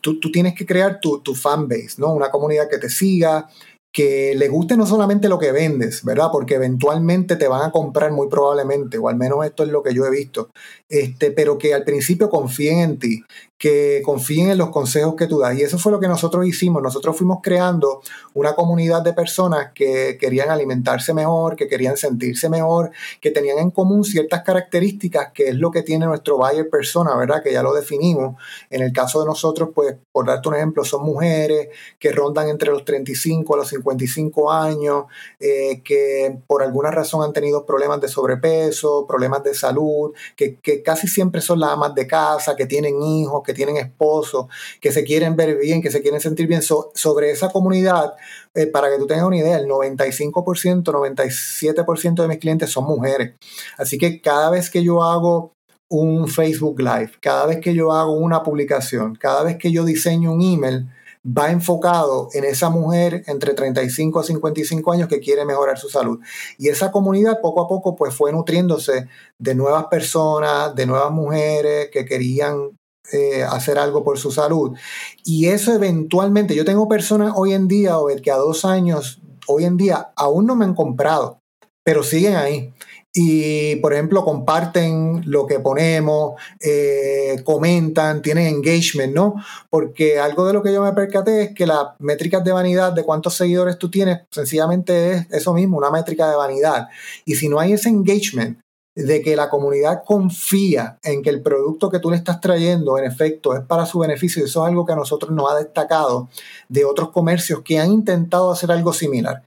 Tú, 0.00 0.20
tienes 0.30 0.54
que 0.54 0.64
crear 0.64 1.00
tu, 1.00 1.20
tu 1.20 1.34
fanbase, 1.34 1.94
¿no? 1.98 2.12
Una 2.12 2.30
comunidad 2.30 2.68
que 2.68 2.78
te 2.78 2.88
siga, 2.88 3.48
que 3.94 4.34
le 4.36 4.48
guste 4.48 4.76
no 4.76 4.86
solamente 4.86 5.28
lo 5.28 5.38
que 5.38 5.52
vendes, 5.52 6.02
¿verdad? 6.02 6.26
Porque 6.32 6.56
eventualmente 6.56 7.36
te 7.36 7.46
van 7.46 7.62
a 7.62 7.70
comprar 7.70 8.10
muy 8.10 8.28
probablemente, 8.28 8.98
o 8.98 9.08
al 9.08 9.14
menos 9.14 9.46
esto 9.46 9.62
es 9.62 9.68
lo 9.68 9.84
que 9.84 9.94
yo 9.94 10.04
he 10.04 10.10
visto, 10.10 10.50
este, 10.88 11.30
pero 11.30 11.58
que 11.58 11.74
al 11.74 11.84
principio 11.84 12.28
confíen 12.28 12.80
en 12.80 12.98
ti, 12.98 13.22
que 13.56 14.02
confíen 14.04 14.50
en 14.50 14.58
los 14.58 14.70
consejos 14.70 15.14
que 15.14 15.26
tú 15.26 15.38
das. 15.38 15.56
Y 15.56 15.62
eso 15.62 15.78
fue 15.78 15.92
lo 15.92 16.00
que 16.00 16.08
nosotros 16.08 16.44
hicimos. 16.46 16.82
Nosotros 16.82 17.16
fuimos 17.16 17.38
creando 17.42 18.02
una 18.34 18.54
comunidad 18.54 19.02
de 19.02 19.12
personas 19.12 19.70
que 19.74 20.18
querían 20.20 20.50
alimentarse 20.50 21.14
mejor, 21.14 21.56
que 21.56 21.68
querían 21.68 21.96
sentirse 21.96 22.48
mejor, 22.48 22.90
que 23.20 23.30
tenían 23.30 23.58
en 23.58 23.70
común 23.70 24.04
ciertas 24.04 24.42
características, 24.42 25.30
que 25.32 25.48
es 25.48 25.54
lo 25.54 25.70
que 25.70 25.82
tiene 25.82 26.04
nuestro 26.04 26.36
buyer 26.36 26.68
persona, 26.68 27.16
¿verdad? 27.16 27.42
Que 27.42 27.52
ya 27.52 27.62
lo 27.62 27.72
definimos. 27.72 28.36
En 28.70 28.82
el 28.82 28.92
caso 28.92 29.20
de 29.20 29.26
nosotros, 29.26 29.70
pues, 29.74 29.96
por 30.12 30.26
darte 30.26 30.48
un 30.48 30.56
ejemplo, 30.56 30.84
son 30.84 31.04
mujeres 31.04 31.68
que 31.98 32.12
rondan 32.12 32.48
entre 32.48 32.70
los 32.70 32.84
35 32.84 33.54
a 33.54 33.58
los 33.58 33.72
55 33.84 34.50
años, 34.50 35.04
eh, 35.38 35.82
que 35.84 36.38
por 36.46 36.62
alguna 36.62 36.90
razón 36.90 37.22
han 37.24 37.32
tenido 37.32 37.66
problemas 37.66 38.00
de 38.00 38.08
sobrepeso, 38.08 39.06
problemas 39.06 39.42
de 39.42 39.54
salud, 39.54 40.12
que, 40.36 40.58
casi 40.82 41.08
siempre 41.08 41.40
son 41.40 41.60
las 41.60 41.70
amas 41.70 41.94
de 41.94 42.06
casa, 42.06 42.56
que 42.56 42.66
tienen 42.66 43.02
hijos, 43.02 43.42
que 43.44 43.54
tienen 43.54 43.76
esposos, 43.76 44.46
que 44.80 44.92
se 44.92 45.04
quieren 45.04 45.36
ver 45.36 45.56
bien, 45.58 45.82
que 45.82 45.90
se 45.90 46.02
quieren 46.02 46.20
sentir 46.20 46.46
bien. 46.46 46.62
sobre 46.62 47.30
esa 47.30 47.50
comunidad, 47.50 48.14
eh, 48.54 48.66
para 48.66 48.90
que 48.90 48.98
tú 48.98 49.06
tengas 49.06 49.26
una 49.26 49.36
idea, 49.36 49.58
el 49.58 49.66
95%, 49.66 50.92
97% 50.92 52.22
de 52.22 52.28
mis 52.28 52.38
clientes 52.38 52.70
son 52.70 52.84
mujeres. 52.84 53.34
Así 53.76 53.98
que 53.98 54.20
cada 54.20 54.50
vez 54.50 54.70
que 54.70 54.82
yo 54.82 55.02
hago 55.02 55.52
un 55.88 56.28
Facebook 56.28 56.80
Live, 56.80 57.12
cada 57.20 57.46
vez 57.46 57.60
que 57.60 57.74
yo 57.74 57.92
hago 57.92 58.12
una 58.12 58.42
publicación, 58.42 59.14
cada 59.16 59.42
vez 59.42 59.56
que 59.58 59.70
yo 59.70 59.84
diseño 59.84 60.32
un 60.32 60.42
email, 60.42 60.88
va 61.26 61.50
enfocado 61.50 62.28
en 62.34 62.44
esa 62.44 62.68
mujer 62.68 63.24
entre 63.26 63.54
35 63.54 64.20
a 64.20 64.24
55 64.24 64.92
años 64.92 65.08
que 65.08 65.20
quiere 65.20 65.44
mejorar 65.44 65.78
su 65.78 65.88
salud. 65.88 66.20
Y 66.58 66.68
esa 66.68 66.92
comunidad 66.92 67.40
poco 67.40 67.62
a 67.62 67.68
poco 67.68 67.96
pues 67.96 68.14
fue 68.14 68.32
nutriéndose 68.32 69.08
de 69.38 69.54
nuevas 69.54 69.86
personas, 69.86 70.74
de 70.74 70.86
nuevas 70.86 71.10
mujeres 71.10 71.88
que 71.90 72.04
querían 72.04 72.76
eh, 73.12 73.42
hacer 73.42 73.78
algo 73.78 74.04
por 74.04 74.18
su 74.18 74.30
salud. 74.30 74.76
Y 75.24 75.46
eso 75.46 75.72
eventualmente, 75.72 76.54
yo 76.54 76.64
tengo 76.64 76.88
personas 76.88 77.32
hoy 77.36 77.52
en 77.52 77.68
día, 77.68 77.98
o 77.98 78.08
que 78.22 78.30
a 78.30 78.36
dos 78.36 78.64
años, 78.64 79.20
hoy 79.46 79.64
en 79.64 79.76
día, 79.76 80.12
aún 80.16 80.46
no 80.46 80.56
me 80.56 80.64
han 80.64 80.74
comprado, 80.74 81.38
pero 81.84 82.02
siguen 82.02 82.36
ahí. 82.36 82.73
Y, 83.16 83.76
por 83.76 83.92
ejemplo, 83.92 84.24
comparten 84.24 85.22
lo 85.26 85.46
que 85.46 85.60
ponemos, 85.60 86.34
eh, 86.60 87.40
comentan, 87.44 88.22
tienen 88.22 88.48
engagement, 88.48 89.14
¿no? 89.14 89.36
Porque 89.70 90.18
algo 90.18 90.44
de 90.46 90.52
lo 90.52 90.64
que 90.64 90.72
yo 90.72 90.82
me 90.82 90.92
percaté 90.92 91.42
es 91.42 91.54
que 91.54 91.64
las 91.64 91.90
métricas 92.00 92.42
de 92.42 92.50
vanidad 92.50 92.92
de 92.92 93.04
cuántos 93.04 93.34
seguidores 93.34 93.78
tú 93.78 93.88
tienes, 93.88 94.22
sencillamente 94.30 95.12
es 95.12 95.26
eso 95.30 95.54
mismo, 95.54 95.78
una 95.78 95.92
métrica 95.92 96.28
de 96.28 96.34
vanidad. 96.34 96.88
Y 97.24 97.36
si 97.36 97.48
no 97.48 97.60
hay 97.60 97.74
ese 97.74 97.88
engagement, 97.88 98.58
de 98.96 99.22
que 99.22 99.34
la 99.34 99.50
comunidad 99.50 100.02
confía 100.04 100.98
en 101.02 101.22
que 101.22 101.30
el 101.30 101.42
producto 101.42 101.90
que 101.90 101.98
tú 101.98 102.10
le 102.10 102.16
estás 102.16 102.40
trayendo, 102.40 102.96
en 102.96 103.04
efecto, 103.04 103.54
es 103.56 103.60
para 103.64 103.86
su 103.86 103.98
beneficio. 103.98 104.44
Eso 104.44 104.62
es 104.62 104.68
algo 104.68 104.86
que 104.86 104.92
a 104.92 104.96
nosotros 104.96 105.32
nos 105.32 105.50
ha 105.50 105.56
destacado 105.56 106.28
de 106.68 106.84
otros 106.84 107.10
comercios 107.10 107.62
que 107.62 107.80
han 107.80 107.90
intentado 107.90 108.52
hacer 108.52 108.70
algo 108.70 108.92
similar 108.92 109.42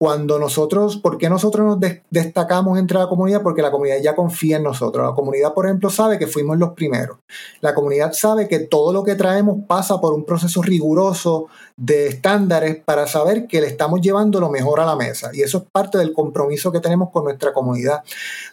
cuando 0.00 0.38
nosotros, 0.38 0.96
¿por 0.96 1.18
qué 1.18 1.28
nosotros 1.28 1.66
nos 1.66 1.92
destacamos 2.08 2.78
entre 2.78 2.98
la 2.98 3.06
comunidad? 3.06 3.42
Porque 3.42 3.60
la 3.60 3.70
comunidad 3.70 3.98
ya 4.02 4.16
confía 4.16 4.56
en 4.56 4.62
nosotros. 4.62 5.06
La 5.06 5.14
comunidad, 5.14 5.52
por 5.52 5.66
ejemplo, 5.66 5.90
sabe 5.90 6.18
que 6.18 6.26
fuimos 6.26 6.56
los 6.56 6.70
primeros. 6.72 7.18
La 7.60 7.74
comunidad 7.74 8.14
sabe 8.14 8.48
que 8.48 8.60
todo 8.60 8.94
lo 8.94 9.04
que 9.04 9.14
traemos 9.14 9.58
pasa 9.68 10.00
por 10.00 10.14
un 10.14 10.24
proceso 10.24 10.62
riguroso 10.62 11.48
de 11.76 12.06
estándares 12.06 12.82
para 12.82 13.06
saber 13.06 13.46
que 13.46 13.60
le 13.60 13.66
estamos 13.66 14.00
llevando 14.00 14.40
lo 14.40 14.48
mejor 14.48 14.80
a 14.80 14.86
la 14.86 14.96
mesa. 14.96 15.32
Y 15.34 15.42
eso 15.42 15.58
es 15.58 15.64
parte 15.70 15.98
del 15.98 16.14
compromiso 16.14 16.72
que 16.72 16.80
tenemos 16.80 17.10
con 17.10 17.24
nuestra 17.24 17.52
comunidad. 17.52 18.02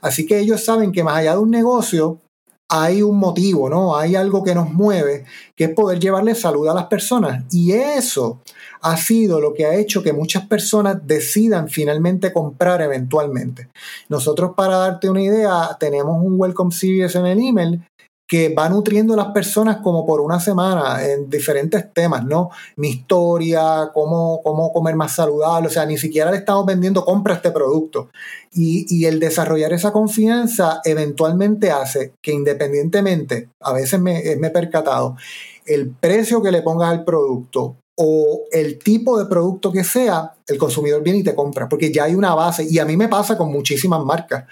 Así 0.02 0.26
que 0.26 0.40
ellos 0.40 0.66
saben 0.66 0.92
que 0.92 1.06
más 1.06 1.16
allá 1.16 1.32
de 1.32 1.40
un 1.40 1.52
negocio, 1.52 2.20
hay 2.68 3.02
un 3.02 3.18
motivo, 3.18 3.70
¿no? 3.70 3.96
Hay 3.96 4.18
algo 4.18 4.44
que 4.44 4.54
nos 4.54 4.70
mueve, 4.74 5.24
que 5.56 5.64
es 5.64 5.70
poder 5.70 5.98
llevarle 5.98 6.36
salud 6.36 6.68
a 6.68 6.74
las 6.74 6.88
personas. 6.88 7.46
Y 7.52 7.72
eso 7.72 8.42
ha 8.92 8.96
sido 8.96 9.42
lo 9.42 9.54
que 9.54 9.66
ha 9.66 9.76
hecho 9.76 10.02
que 10.02 10.14
muchas 10.14 10.48
personas 10.48 11.06
decidan 11.06 11.68
finalmente 11.68 12.32
comprar 12.32 12.82
eventualmente. 12.82 13.68
Nosotros, 14.08 14.52
para 14.56 14.78
darte 14.78 15.10
una 15.10 15.22
idea, 15.22 15.76
tenemos 15.78 16.24
un 16.24 16.40
Welcome 16.40 16.72
Series 16.72 17.14
en 17.16 17.26
el 17.26 17.40
email 17.40 17.82
que 18.26 18.54
va 18.54 18.68
nutriendo 18.68 19.14
a 19.14 19.18
las 19.18 19.28
personas 19.28 19.78
como 19.78 20.06
por 20.06 20.22
una 20.22 20.40
semana 20.40 21.06
en 21.06 21.30
diferentes 21.30 21.94
temas, 21.94 22.26
¿no? 22.26 22.50
Mi 22.76 22.90
historia, 22.90 23.90
cómo, 23.94 24.42
cómo 24.44 24.72
comer 24.74 24.96
más 24.96 25.16
saludable, 25.16 25.68
o 25.68 25.72
sea, 25.72 25.86
ni 25.86 25.98
siquiera 25.98 26.32
le 26.32 26.38
estamos 26.38 26.66
vendiendo, 26.66 27.06
compra 27.06 27.36
este 27.36 27.52
producto. 27.52 28.10
Y, 28.54 29.06
el 29.06 29.20
desarrollar 29.20 29.72
esa 29.72 29.94
confianza 29.94 30.82
eventualmente 30.84 31.72
hace 31.72 32.14
que 32.22 32.34
independientemente, 32.34 33.50
a 33.62 33.72
veces 33.72 34.00
me, 34.00 34.22
me 34.38 34.48
he 34.48 34.52
percatado, 34.52 35.16
el 35.66 35.90
precio 35.90 36.42
que 36.42 36.52
le 36.52 36.62
pongas 36.62 36.90
al 36.90 37.06
producto 37.06 37.78
o 38.00 38.46
el 38.52 38.78
tipo 38.78 39.18
de 39.18 39.26
producto 39.26 39.72
que 39.72 39.84
sea, 39.84 40.34
el 40.46 40.58
consumidor 40.58 41.02
viene 41.02 41.20
y 41.20 41.24
te 41.24 41.36
compra, 41.36 41.68
porque 41.68 41.92
ya 41.92 42.04
hay 42.04 42.16
una 42.16 42.36
base, 42.36 42.66
y 42.70 42.78
a 42.80 42.86
mí 42.86 42.96
me 42.96 43.08
pasa 43.08 43.38
con 43.38 43.52
muchísimas 43.52 44.04
marcas. 44.06 44.46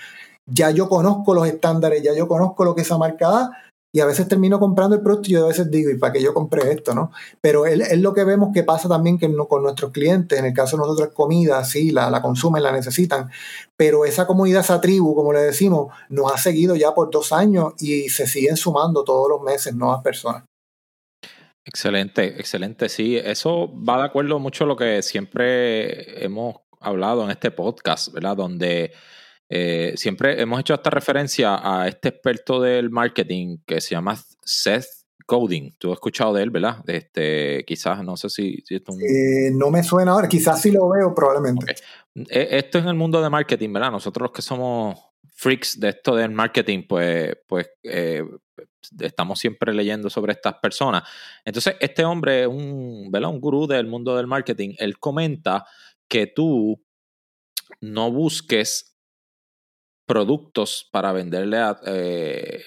Ya 0.48 0.72
yo 0.72 0.90
conozco 0.90 1.34
los 1.34 1.48
estándares, 1.48 2.02
ya 2.04 2.14
yo 2.14 2.28
conozco 2.28 2.66
lo 2.66 2.76
que 2.76 2.82
esa 2.82 2.98
marca 2.98 3.30
da, 3.30 3.52
y 3.94 4.02
a 4.02 4.06
veces 4.06 4.28
termino 4.28 4.60
comprando 4.60 4.96
el 4.96 5.02
producto 5.02 5.30
y 5.30 5.34
yo 5.34 5.46
a 5.46 5.48
veces 5.48 5.72
digo, 5.72 5.90
¿y 5.90 5.98
para 5.98 6.12
qué 6.12 6.22
yo 6.22 6.34
compré 6.34 6.70
esto? 6.70 6.94
¿no? 6.94 7.12
Pero 7.40 7.66
es, 7.66 7.98
lo 7.98 8.14
que 8.14 8.26
vemos 8.26 8.50
que 8.54 8.64
pasa 8.64 8.90
también 8.90 9.18
que 9.18 9.34
con 9.48 9.64
nuestros 9.64 9.92
clientes, 9.92 10.38
en 10.38 10.44
el 10.44 10.54
caso 10.54 10.76
de 10.76 10.82
nosotros 10.82 11.14
comida, 11.14 11.64
sí, 11.64 11.92
la, 11.92 12.10
la 12.10 12.22
consumen, 12.22 12.62
la 12.62 12.74
necesitan, 12.74 13.30
pero 13.78 14.04
esa 14.04 14.28
comunidad, 14.28 14.62
esa 14.62 14.82
tribu, 14.82 15.16
como 15.16 15.32
le 15.32 15.40
decimos, 15.40 15.94
nos 16.10 16.30
ha 16.30 16.38
seguido 16.38 16.76
ya 16.76 16.94
por 16.94 17.10
dos 17.10 17.32
años 17.32 17.74
y 17.80 18.10
se 18.10 18.28
siguen 18.28 18.58
sumando 18.58 19.06
todos 19.06 19.30
los 19.30 19.42
meses 19.42 19.74
nuevas 19.74 20.02
personas. 20.02 20.44
Excelente, 21.66 22.40
excelente. 22.40 22.90
Sí, 22.90 23.18
eso 23.18 23.74
va 23.84 23.98
de 23.98 24.06
acuerdo 24.06 24.40
mucho 24.40 24.64
a 24.66 24.68
lo 24.68 24.76
que 24.76 25.02
siempre 25.02 26.24
hemos 26.24 26.58
hablado 26.80 27.24
en 27.24 27.32
este 27.32 27.50
podcast, 27.50 28.14
¿verdad? 28.14 28.38
Donde 28.38 28.94
eh, 29.50 29.94
siempre 29.96 30.40
hemos 30.40 30.60
hecho 30.60 30.76
esta 30.76 30.92
referencia 30.92 31.60
a 31.62 31.88
este 31.88 32.10
experto 32.10 32.62
del 32.62 32.92
marketing 32.92 33.58
que 33.66 33.82
se 33.82 33.96
llama 33.96 34.16
Seth 34.44 34.86
Godin. 35.28 35.76
Tú 35.80 35.92
has 35.92 35.98
escuchado 35.98 36.34
de 36.34 36.44
él, 36.44 36.52
¿verdad? 36.52 36.84
Este, 36.88 37.64
quizás, 37.66 38.04
no 38.04 38.16
sé 38.16 38.30
si, 38.30 38.64
eh, 38.70 39.52
no 39.52 39.72
me 39.72 39.84
suena 39.84 40.12
ahora, 40.12 40.28
quizás 40.28 40.62
sí 40.62 40.72
lo 40.72 40.88
veo 40.90 41.14
probablemente. 41.16 41.76
E, 42.16 42.48
esto 42.58 42.78
es 42.78 42.84
en 42.84 42.90
el 42.92 42.96
mundo 42.96 43.22
de 43.22 43.30
marketing, 43.30 43.74
¿verdad? 43.74 43.92
Nosotros 43.92 44.28
los 44.30 44.32
que 44.32 44.42
somos 44.42 45.00
freaks 45.36 45.80
de 45.80 45.90
esto 45.90 46.16
del 46.16 46.32
marketing, 46.32 46.84
pues, 46.88 47.38
pues 47.46 47.70
eh, 47.84 48.24
estamos 49.00 49.38
siempre 49.38 49.74
leyendo 49.74 50.10
sobre 50.10 50.32
estas 50.32 50.56
personas. 50.56 51.04
Entonces, 51.44 51.76
este 51.80 52.06
hombre, 52.06 52.48
un, 52.48 53.12
un 53.14 53.40
gurú 53.42 53.68
del 53.68 53.86
mundo 53.86 54.16
del 54.16 54.28
marketing, 54.28 54.76
él 54.78 54.98
comenta 54.98 55.66
que 56.08 56.28
tú 56.28 56.82
no 57.82 58.12
busques 58.12 58.95
productos 60.06 60.88
para 60.92 61.12
venderle 61.12 61.58
a... 61.58 61.80
Eh, 61.86 62.62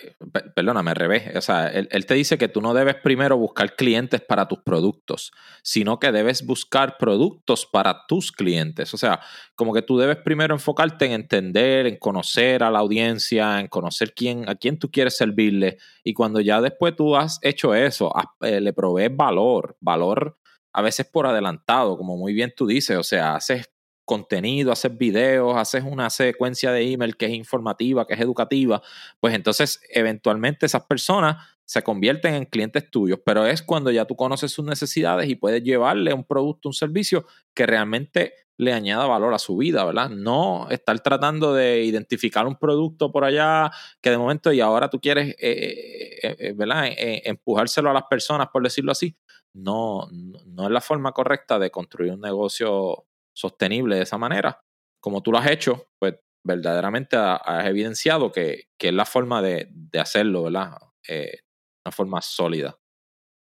perdóname, 0.54 0.90
al 0.90 0.96
revés. 0.96 1.36
O 1.36 1.40
sea, 1.40 1.68
él, 1.68 2.06
te 2.06 2.14
dice 2.14 2.36
que 2.36 2.48
tú 2.48 2.60
no 2.60 2.74
debes 2.74 2.96
primero 2.96 3.36
buscar 3.36 3.76
clientes 3.76 4.20
para 4.20 4.48
tus 4.48 4.60
productos, 4.60 5.32
sino 5.62 5.98
que 5.98 6.12
debes 6.12 6.44
buscar 6.44 6.96
productos 6.98 7.66
para 7.66 8.06
tus 8.06 8.32
clientes. 8.32 8.92
O 8.94 8.96
sea, 8.96 9.20
como 9.54 9.72
que 9.72 9.82
tú 9.82 9.98
debes 9.98 10.16
primero 10.16 10.54
enfocarte 10.54 11.06
en 11.06 11.12
entender, 11.12 11.86
en 11.86 11.96
conocer 11.96 12.62
a 12.62 12.70
la 12.70 12.80
audiencia, 12.80 13.60
en 13.60 13.68
conocer 13.68 14.14
quién, 14.14 14.48
a 14.48 14.56
quién 14.56 14.78
tú 14.78 14.90
quieres 14.90 15.16
servirle. 15.16 15.78
Y 16.02 16.14
cuando 16.14 16.40
ya 16.40 16.60
después 16.60 16.96
tú 16.96 17.16
has 17.16 17.38
hecho 17.42 17.74
eso, 17.74 18.12
eh, 18.40 18.60
le 18.60 18.72
provees 18.72 19.14
valor, 19.14 19.76
valor 19.80 20.38
a 20.72 20.82
veces 20.82 21.06
por 21.06 21.26
adelantado, 21.26 21.96
como 21.96 22.16
muy 22.16 22.32
bien 22.32 22.52
tú 22.56 22.66
dices. 22.66 22.96
O 22.96 23.02
sea, 23.02 23.36
haces 23.36 23.70
contenido, 24.08 24.72
haces 24.72 24.98
videos, 24.98 25.56
haces 25.56 25.84
una 25.84 26.10
secuencia 26.10 26.72
de 26.72 26.90
email 26.92 27.16
que 27.16 27.26
es 27.26 27.32
informativa, 27.32 28.06
que 28.06 28.14
es 28.14 28.20
educativa, 28.20 28.82
pues 29.20 29.34
entonces 29.34 29.80
eventualmente 29.90 30.66
esas 30.66 30.82
personas 30.84 31.36
se 31.64 31.82
convierten 31.82 32.34
en 32.34 32.46
clientes 32.46 32.90
tuyos, 32.90 33.20
pero 33.24 33.46
es 33.46 33.62
cuando 33.62 33.90
ya 33.90 34.06
tú 34.06 34.16
conoces 34.16 34.50
sus 34.50 34.64
necesidades 34.64 35.28
y 35.28 35.36
puedes 35.36 35.62
llevarle 35.62 36.14
un 36.14 36.24
producto, 36.24 36.70
un 36.70 36.72
servicio 36.72 37.26
que 37.54 37.66
realmente 37.66 38.32
le 38.56 38.72
añada 38.72 39.06
valor 39.06 39.34
a 39.34 39.38
su 39.38 39.56
vida, 39.56 39.84
¿verdad? 39.84 40.10
No 40.10 40.66
estar 40.70 40.98
tratando 41.00 41.54
de 41.54 41.84
identificar 41.84 42.46
un 42.46 42.56
producto 42.56 43.12
por 43.12 43.24
allá 43.24 43.70
que 44.00 44.10
de 44.10 44.18
momento 44.18 44.52
y 44.52 44.60
ahora 44.60 44.90
tú 44.90 44.98
quieres, 44.98 45.36
eh, 45.38 46.18
eh, 46.22 46.36
eh, 46.38 46.52
¿verdad? 46.56 46.88
empujárselo 46.96 47.90
a 47.90 47.92
las 47.92 48.04
personas, 48.04 48.48
por 48.52 48.62
decirlo 48.62 48.90
así. 48.90 49.16
No, 49.52 50.08
no 50.10 50.64
es 50.64 50.70
la 50.70 50.80
forma 50.80 51.12
correcta 51.12 51.58
de 51.58 51.70
construir 51.70 52.12
un 52.12 52.20
negocio 52.20 53.07
sostenible 53.38 53.96
de 53.96 54.02
esa 54.02 54.18
manera, 54.18 54.60
como 55.00 55.22
tú 55.22 55.30
lo 55.30 55.38
has 55.38 55.50
hecho, 55.50 55.86
pues 56.00 56.16
verdaderamente 56.44 57.16
has 57.16 57.66
evidenciado 57.66 58.32
que, 58.32 58.64
es 58.78 58.92
la 58.92 59.04
forma 59.04 59.42
de, 59.42 59.68
hacerlo, 59.98 60.44
¿verdad? 60.44 60.72
Eh, 61.06 61.38
una 61.86 61.92
forma 61.92 62.20
sólida. 62.20 62.76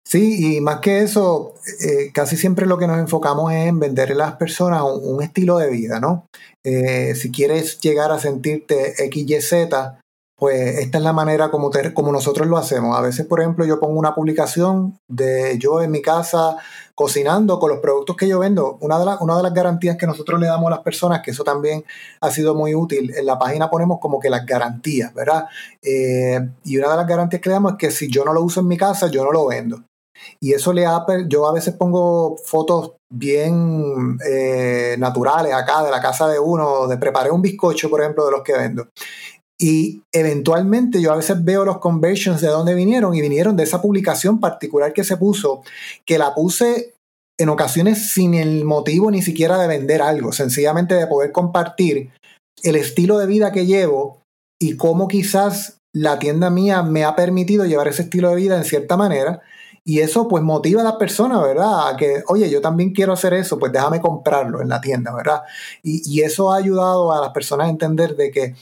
Sí, 0.07 0.55
y 0.55 0.61
más 0.61 0.79
que 0.79 1.01
eso, 1.01 1.55
eh, 1.81 2.11
casi 2.13 2.37
siempre 2.37 2.65
lo 2.65 2.77
que 2.77 2.87
nos 2.87 2.97
enfocamos 2.97 3.51
es 3.51 3.67
en 3.67 3.79
venderle 3.79 4.13
a 4.15 4.27
las 4.27 4.35
personas 4.35 4.81
un, 4.83 5.21
estilo 5.21 5.57
de 5.57 5.69
vida, 5.69 5.99
¿no? 5.99 6.27
Eh, 6.63 7.13
si 7.15 7.29
quieres 7.29 7.79
llegar 7.81 8.11
a 8.11 8.19
sentirte 8.19 8.93
XYZ, 8.95 9.67
pues 10.37 10.77
esta 10.79 10.99
es 10.99 11.03
la 11.03 11.11
manera 11.11 11.49
como, 11.49 11.71
como 11.93 12.11
nosotros 12.11 12.47
lo 12.47 12.57
hacemos. 12.57 12.97
A 12.97 13.01
veces, 13.01 13.25
por 13.25 13.41
ejemplo, 13.41 13.65
yo 13.65 13.79
pongo 13.79 13.99
una 13.99 14.15
publicación 14.15 14.97
de 15.09 15.57
yo 15.57 15.81
en 15.81 15.91
mi 15.91 16.01
casa 16.01 16.57
cocinando 16.97 17.59
con 17.59 17.69
los 17.69 17.79
productos 17.79 18.15
que 18.15 18.27
yo 18.27 18.39
vendo. 18.39 18.79
Una 18.81 18.97
de, 18.97 19.05
una 19.19 19.37
de 19.37 19.43
las 19.43 19.53
garantías 19.53 19.97
que 19.97 20.07
nosotros 20.07 20.39
le 20.39 20.47
damos 20.47 20.65
a 20.65 20.77
las 20.77 20.79
personas, 20.79 21.21
que 21.21 21.29
eso 21.29 21.43
también 21.43 21.85
ha 22.21 22.31
sido 22.31 22.55
muy 22.55 22.73
útil, 22.73 23.13
en 23.15 23.23
la 23.23 23.37
página 23.37 23.69
ponemos 23.69 23.99
como 24.01 24.19
que 24.19 24.31
las 24.31 24.47
garantías, 24.47 25.13
¿verdad? 25.13 25.45
Eh, 25.83 26.39
y 26.63 26.75
una 26.75 26.89
de 26.89 26.97
las 26.97 27.05
garantías 27.05 27.39
que 27.39 27.49
le 27.49 27.53
damos 27.53 27.73
es 27.73 27.77
que 27.77 27.91
si 27.91 28.09
yo 28.09 28.25
no 28.25 28.33
lo 28.33 28.41
uso 28.41 28.61
en 28.61 28.67
mi 28.67 28.77
casa, 28.77 29.11
yo 29.11 29.23
no 29.23 29.31
lo 29.31 29.45
vendo. 29.45 29.83
Y 30.39 30.53
eso 30.53 30.73
le 30.73 30.87
ha, 30.87 31.05
yo 31.27 31.47
a 31.47 31.53
veces 31.53 31.75
pongo 31.75 32.35
fotos 32.43 32.93
bien 33.09 34.17
eh, 34.27 34.95
naturales 34.97 35.53
acá 35.53 35.83
de 35.83 35.91
la 35.91 36.01
casa 36.01 36.27
de 36.27 36.39
uno, 36.39 36.87
de 36.87 36.97
preparé 36.97 37.29
un 37.29 37.43
bizcocho, 37.43 37.91
por 37.91 38.01
ejemplo, 38.01 38.25
de 38.25 38.31
los 38.31 38.41
que 38.41 38.53
vendo. 38.53 38.87
Y 39.59 40.03
eventualmente 40.11 41.01
yo 41.01 41.11
a 41.11 41.17
veces 41.17 41.43
veo 41.43 41.65
los 41.65 41.79
conversions 41.79 42.41
de 42.41 42.47
dónde 42.47 42.75
vinieron 42.75 43.15
y 43.15 43.21
vinieron 43.21 43.55
de 43.55 43.63
esa 43.63 43.81
publicación 43.81 44.39
particular 44.39 44.93
que 44.93 45.03
se 45.03 45.17
puso, 45.17 45.63
que 46.05 46.19
la 46.19 46.35
puse 46.35 46.93
en 47.39 47.49
ocasiones 47.49 48.11
sin 48.11 48.33
el 48.33 48.65
motivo 48.65 49.09
ni 49.09 49.21
siquiera 49.21 49.57
de 49.57 49.67
vender 49.67 50.01
algo, 50.01 50.31
sencillamente 50.31 50.95
de 50.95 51.07
poder 51.07 51.31
compartir 51.31 52.11
el 52.63 52.75
estilo 52.75 53.17
de 53.17 53.27
vida 53.27 53.51
que 53.51 53.65
llevo 53.65 54.21
y 54.59 54.75
cómo 54.75 55.07
quizás 55.07 55.77
la 55.93 56.19
tienda 56.19 56.49
mía 56.49 56.83
me 56.83 57.03
ha 57.03 57.15
permitido 57.15 57.65
llevar 57.65 57.87
ese 57.87 58.03
estilo 58.03 58.29
de 58.29 58.35
vida 58.35 58.57
en 58.57 58.63
cierta 58.63 58.97
manera. 58.97 59.41
Y 59.83 59.99
eso 59.99 60.27
pues 60.27 60.43
motiva 60.43 60.81
a 60.81 60.83
las 60.83 60.95
personas, 60.95 61.41
¿verdad? 61.41 61.89
A 61.89 61.95
que, 61.95 62.21
oye, 62.27 62.49
yo 62.49 62.59
también 62.59 62.91
quiero 62.91 63.13
hacer 63.13 63.33
eso, 63.33 63.57
pues 63.57 63.71
déjame 63.71 64.01
comprarlo 64.01 64.61
en 64.61 64.67
la 64.67 64.81
tienda, 64.81 65.15
¿verdad? 65.15 65.43
Y, 65.81 66.01
y 66.05 66.23
eso 66.23 66.51
ha 66.51 66.57
ayudado 66.57 67.13
a 67.13 67.21
las 67.21 67.29
personas 67.29 67.67
a 67.67 67.69
entender 67.69 68.15
de 68.17 68.31
que 68.31 68.55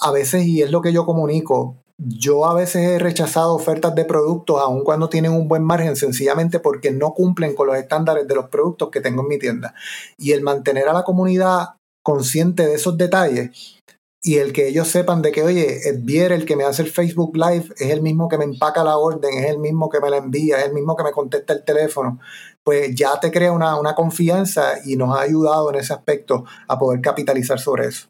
a 0.00 0.10
veces, 0.10 0.44
y 0.46 0.62
es 0.62 0.70
lo 0.70 0.82
que 0.82 0.92
yo 0.92 1.04
comunico, 1.04 1.76
yo 1.98 2.46
a 2.46 2.54
veces 2.54 2.88
he 2.88 2.98
rechazado 2.98 3.54
ofertas 3.54 3.94
de 3.94 4.04
productos 4.04 4.60
aun 4.60 4.82
cuando 4.82 5.08
tienen 5.08 5.32
un 5.32 5.48
buen 5.48 5.62
margen, 5.62 5.96
sencillamente 5.96 6.58
porque 6.58 6.90
no 6.90 7.14
cumplen 7.14 7.54
con 7.54 7.68
los 7.68 7.76
estándares 7.76 8.26
de 8.26 8.34
los 8.34 8.48
productos 8.48 8.90
que 8.90 9.00
tengo 9.00 9.22
en 9.22 9.28
mi 9.28 9.38
tienda. 9.38 9.74
Y 10.18 10.32
el 10.32 10.42
mantener 10.42 10.88
a 10.88 10.92
la 10.92 11.04
comunidad 11.04 11.76
consciente 12.02 12.66
de 12.66 12.74
esos 12.74 12.98
detalles 12.98 13.78
y 14.24 14.38
el 14.38 14.52
que 14.52 14.68
ellos 14.68 14.86
sepan 14.86 15.20
de 15.20 15.32
que, 15.32 15.42
oye, 15.42 15.80
Vier, 15.98 16.30
el 16.30 16.46
que 16.46 16.54
me 16.54 16.64
hace 16.64 16.82
el 16.82 16.90
Facebook 16.90 17.36
Live, 17.36 17.74
es 17.76 17.90
el 17.90 18.02
mismo 18.02 18.28
que 18.28 18.38
me 18.38 18.44
empaca 18.44 18.84
la 18.84 18.96
orden, 18.96 19.34
es 19.34 19.50
el 19.50 19.58
mismo 19.58 19.90
que 19.90 20.00
me 20.00 20.10
la 20.10 20.18
envía, 20.18 20.58
es 20.58 20.66
el 20.66 20.72
mismo 20.72 20.94
que 20.94 21.02
me 21.02 21.10
contesta 21.10 21.52
el 21.52 21.64
teléfono, 21.64 22.20
pues 22.64 22.94
ya 22.94 23.18
te 23.18 23.32
crea 23.32 23.50
una, 23.50 23.78
una 23.78 23.96
confianza 23.96 24.74
y 24.84 24.94
nos 24.96 25.16
ha 25.16 25.22
ayudado 25.22 25.70
en 25.70 25.80
ese 25.80 25.92
aspecto 25.92 26.44
a 26.68 26.78
poder 26.78 27.00
capitalizar 27.00 27.58
sobre 27.58 27.86
eso. 27.86 28.06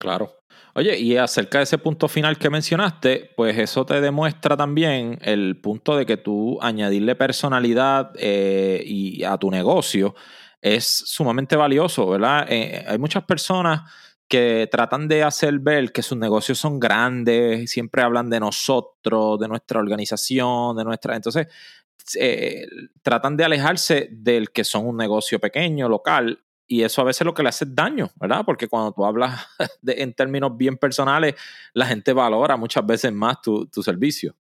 Claro. 0.00 0.30
Oye, 0.76 0.98
y 0.98 1.16
acerca 1.16 1.58
de 1.58 1.64
ese 1.64 1.78
punto 1.78 2.08
final 2.08 2.36
que 2.36 2.50
mencionaste, 2.50 3.32
pues 3.36 3.56
eso 3.58 3.86
te 3.86 4.00
demuestra 4.00 4.56
también 4.56 5.18
el 5.22 5.60
punto 5.60 5.96
de 5.96 6.04
que 6.04 6.16
tú 6.16 6.58
añadirle 6.60 7.14
personalidad 7.14 8.10
eh, 8.18 8.82
y 8.84 9.22
a 9.22 9.38
tu 9.38 9.52
negocio 9.52 10.16
es 10.60 10.84
sumamente 10.84 11.54
valioso, 11.54 12.08
¿verdad? 12.08 12.46
Eh, 12.48 12.84
hay 12.88 12.98
muchas 12.98 13.22
personas 13.24 13.82
que 14.26 14.68
tratan 14.68 15.06
de 15.06 15.22
hacer 15.22 15.60
ver 15.60 15.92
que 15.92 16.02
sus 16.02 16.18
negocios 16.18 16.58
son 16.58 16.80
grandes, 16.80 17.70
siempre 17.70 18.02
hablan 18.02 18.28
de 18.28 18.40
nosotros, 18.40 19.38
de 19.38 19.46
nuestra 19.46 19.78
organización, 19.78 20.76
de 20.76 20.84
nuestra... 20.84 21.14
Entonces, 21.14 21.46
eh, 22.18 22.66
tratan 23.02 23.36
de 23.36 23.44
alejarse 23.44 24.08
del 24.10 24.50
que 24.50 24.64
son 24.64 24.86
un 24.86 24.96
negocio 24.96 25.38
pequeño, 25.38 25.88
local, 25.88 26.43
y 26.66 26.82
eso 26.82 27.00
a 27.02 27.04
veces 27.04 27.24
lo 27.24 27.34
que 27.34 27.42
le 27.42 27.50
hace 27.50 27.66
daño, 27.68 28.10
¿verdad? 28.18 28.42
Porque 28.44 28.68
cuando 28.68 28.92
tú 28.92 29.04
hablas 29.04 29.46
en 29.86 30.14
términos 30.14 30.56
bien 30.56 30.76
personales, 30.76 31.34
la 31.74 31.86
gente 31.86 32.12
valora 32.12 32.56
muchas 32.56 32.86
veces 32.86 33.12
más 33.12 33.40
tu, 33.42 33.68
servicio. 33.82 34.34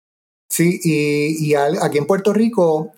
Sí, 0.49 0.79
y, 0.83 1.53
aquí 1.55 1.97
en 1.97 2.05
Puerto 2.05 2.33
Rico, 2.33 2.91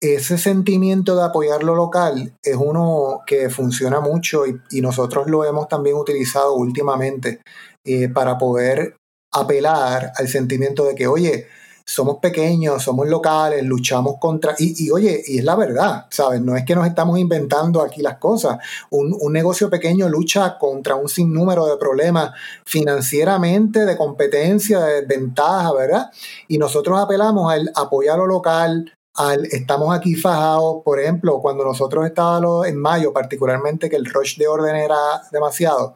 ese 0.00 0.38
sentimiento 0.38 1.16
de 1.16 1.24
apoyar 1.24 1.64
lo 1.64 1.74
local 1.74 2.34
es 2.42 2.56
uno 2.56 3.20
que 3.26 3.50
funciona 3.50 4.00
mucho 4.00 4.44
y, 4.46 4.80
nosotros 4.80 5.26
lo 5.28 5.44
hemos 5.44 5.68
también 5.68 5.96
utilizado 5.96 6.54
últimamente 6.54 7.40
eh, 7.84 8.08
para 8.08 8.38
poder 8.38 8.96
apelar 9.32 10.12
al 10.16 10.28
sentimiento 10.28 10.84
de 10.84 10.94
que, 10.94 11.06
oye, 11.06 11.46
somos 11.88 12.18
pequeños, 12.18 12.82
somos 12.82 13.08
locales, 13.08 13.64
luchamos 13.64 14.16
contra... 14.20 14.54
Y, 14.58 14.90
oye, 14.90 15.22
y 15.26 15.38
es 15.38 15.44
la 15.44 15.56
verdad, 15.56 16.04
¿sabes? 16.10 16.42
No 16.42 16.54
es 16.54 16.66
que 16.66 16.74
nos 16.74 16.86
estamos 16.86 17.18
inventando 17.18 17.80
aquí 17.80 18.02
las 18.02 18.18
cosas. 18.18 18.58
Un, 18.90 19.16
un, 19.18 19.32
negocio 19.32 19.70
pequeño 19.70 20.06
lucha 20.06 20.58
contra 20.58 20.96
un 20.96 21.08
sinnúmero 21.08 21.64
de 21.64 21.78
problemas 21.78 22.32
financieramente, 22.66 23.86
de 23.86 23.96
competencia, 23.96 24.80
de 24.80 25.00
desventaja, 25.00 25.72
¿verdad? 25.72 26.10
Y 26.46 26.58
nosotros 26.58 26.98
apelamos 27.00 27.50
al 27.50 27.72
apoyar 27.74 28.16
a 28.16 28.18
lo 28.18 28.26
local, 28.26 28.92
al, 29.14 29.46
estamos 29.46 29.96
aquí 29.96 30.14
fajados, 30.14 30.82
por 30.84 31.00
ejemplo, 31.00 31.40
cuando 31.40 31.64
nosotros 31.64 32.04
estábamos 32.04 32.66
en 32.66 32.76
mayo, 32.76 33.14
particularmente 33.14 33.88
que 33.88 33.96
el 33.96 34.04
rush 34.04 34.36
de 34.36 34.46
orden 34.46 34.76
era 34.76 35.22
demasiado, 35.32 35.94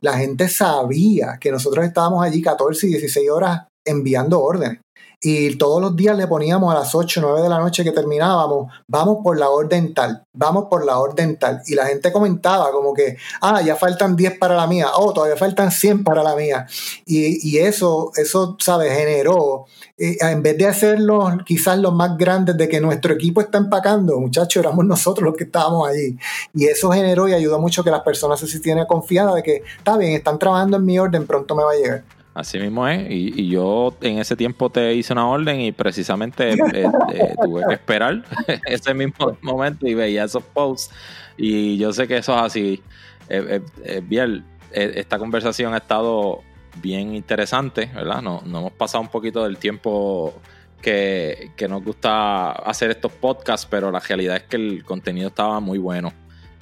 la 0.00 0.14
gente 0.14 0.48
sabía 0.48 1.36
que 1.38 1.52
nosotros 1.52 1.84
estábamos 1.84 2.24
allí 2.24 2.40
14 2.40 2.86
y 2.86 2.90
16 2.92 3.30
horas 3.30 3.66
enviando 3.84 4.42
órdenes 4.42 4.78
y 5.20 5.56
todos 5.56 5.80
los 5.80 5.96
días 5.96 6.16
le 6.16 6.26
poníamos 6.26 6.74
a 6.74 6.78
las 6.78 6.94
8 6.94 7.20
o 7.20 7.22
9 7.22 7.42
de 7.42 7.48
la 7.48 7.58
noche 7.58 7.82
que 7.82 7.92
terminábamos, 7.92 8.70
vamos 8.86 9.18
por 9.24 9.38
la 9.38 9.48
orden 9.48 9.94
tal, 9.94 10.24
vamos 10.32 10.66
por 10.68 10.84
la 10.84 10.98
orden 10.98 11.38
tal. 11.38 11.62
Y 11.66 11.74
la 11.74 11.86
gente 11.86 12.12
comentaba 12.12 12.70
como 12.70 12.92
que, 12.92 13.16
ah, 13.40 13.62
ya 13.62 13.76
faltan 13.76 14.14
10 14.14 14.38
para 14.38 14.54
la 14.54 14.66
mía, 14.66 14.88
oh, 14.94 15.14
todavía 15.14 15.36
faltan 15.36 15.70
100 15.72 16.04
para 16.04 16.22
la 16.22 16.36
mía. 16.36 16.66
Y, 17.06 17.56
eso, 17.56 18.12
eso, 18.16 18.56
¿sabes? 18.60 18.92
Generó, 18.92 19.64
eh, 19.96 20.18
en 20.20 20.42
vez 20.42 20.58
de 20.58 20.66
hacerlo 20.66 21.38
quizás 21.46 21.78
los 21.78 21.94
más 21.94 22.16
grandes 22.18 22.56
de 22.56 22.68
que 22.68 22.80
nuestro 22.80 23.14
equipo 23.14 23.40
está 23.40 23.58
empacando, 23.58 24.20
muchachos, 24.20 24.60
éramos 24.62 24.84
nosotros 24.84 25.24
los 25.24 25.36
que 25.36 25.44
estábamos 25.44 25.88
allí. 25.88 26.18
Y 26.52 26.66
eso 26.66 26.90
generó 26.90 27.26
y 27.26 27.32
ayudó 27.32 27.58
mucho 27.58 27.82
que 27.82 27.90
las 27.90 28.02
personas 28.02 28.38
se 28.38 28.46
sintieran 28.46 28.86
confiadas 28.86 29.34
de 29.36 29.42
que, 29.42 29.62
está 29.78 29.96
bien, 29.96 30.12
están 30.12 30.38
trabajando 30.38 30.76
en 30.76 30.84
mi 30.84 30.98
orden, 30.98 31.26
pronto 31.26 31.54
me 31.54 31.64
va 31.64 31.72
a 31.72 31.76
llegar. 31.76 32.15
Así 32.36 32.58
mismo 32.58 32.86
es. 32.86 33.10
Y, 33.10 33.48
yo 33.48 33.96
en 34.02 34.18
ese 34.18 34.36
tiempo 34.36 34.68
te 34.68 34.92
hice 34.92 35.14
una 35.14 35.26
orden 35.26 35.58
y 35.58 35.72
precisamente 35.72 36.52
eh, 36.52 36.86
eh, 37.14 37.34
tuve 37.42 37.62
que 37.66 37.72
esperar 37.72 38.22
ese 38.66 38.92
mismo 38.92 39.38
momento 39.40 39.88
y 39.88 39.94
veía 39.94 40.24
esos 40.24 40.42
posts. 40.42 40.94
Y 41.38 41.78
yo 41.78 41.94
sé 41.94 42.06
que 42.06 42.18
eso 42.18 42.36
es 42.36 42.42
así. 42.42 42.82
Eh, 43.30 43.62
bien, 44.04 44.44
esta 44.70 45.18
conversación 45.18 45.72
ha 45.72 45.78
estado 45.78 46.42
bien 46.82 47.14
interesante, 47.14 47.90
¿verdad? 47.94 48.20
Nos, 48.20 48.44
no 48.44 48.58
hemos 48.58 48.72
pasado 48.72 49.00
un 49.00 49.08
poquito 49.08 49.42
del 49.42 49.56
tiempo 49.56 50.34
que, 50.82 51.52
que, 51.56 51.68
nos 51.68 51.82
gusta 51.82 52.52
hacer 52.52 52.90
estos 52.90 53.12
podcasts, 53.12 53.66
pero 53.68 53.90
la 53.90 54.00
realidad 54.00 54.36
es 54.36 54.42
que 54.42 54.56
el 54.56 54.84
contenido 54.84 55.28
estaba 55.28 55.58
muy 55.60 55.78
bueno. 55.78 56.12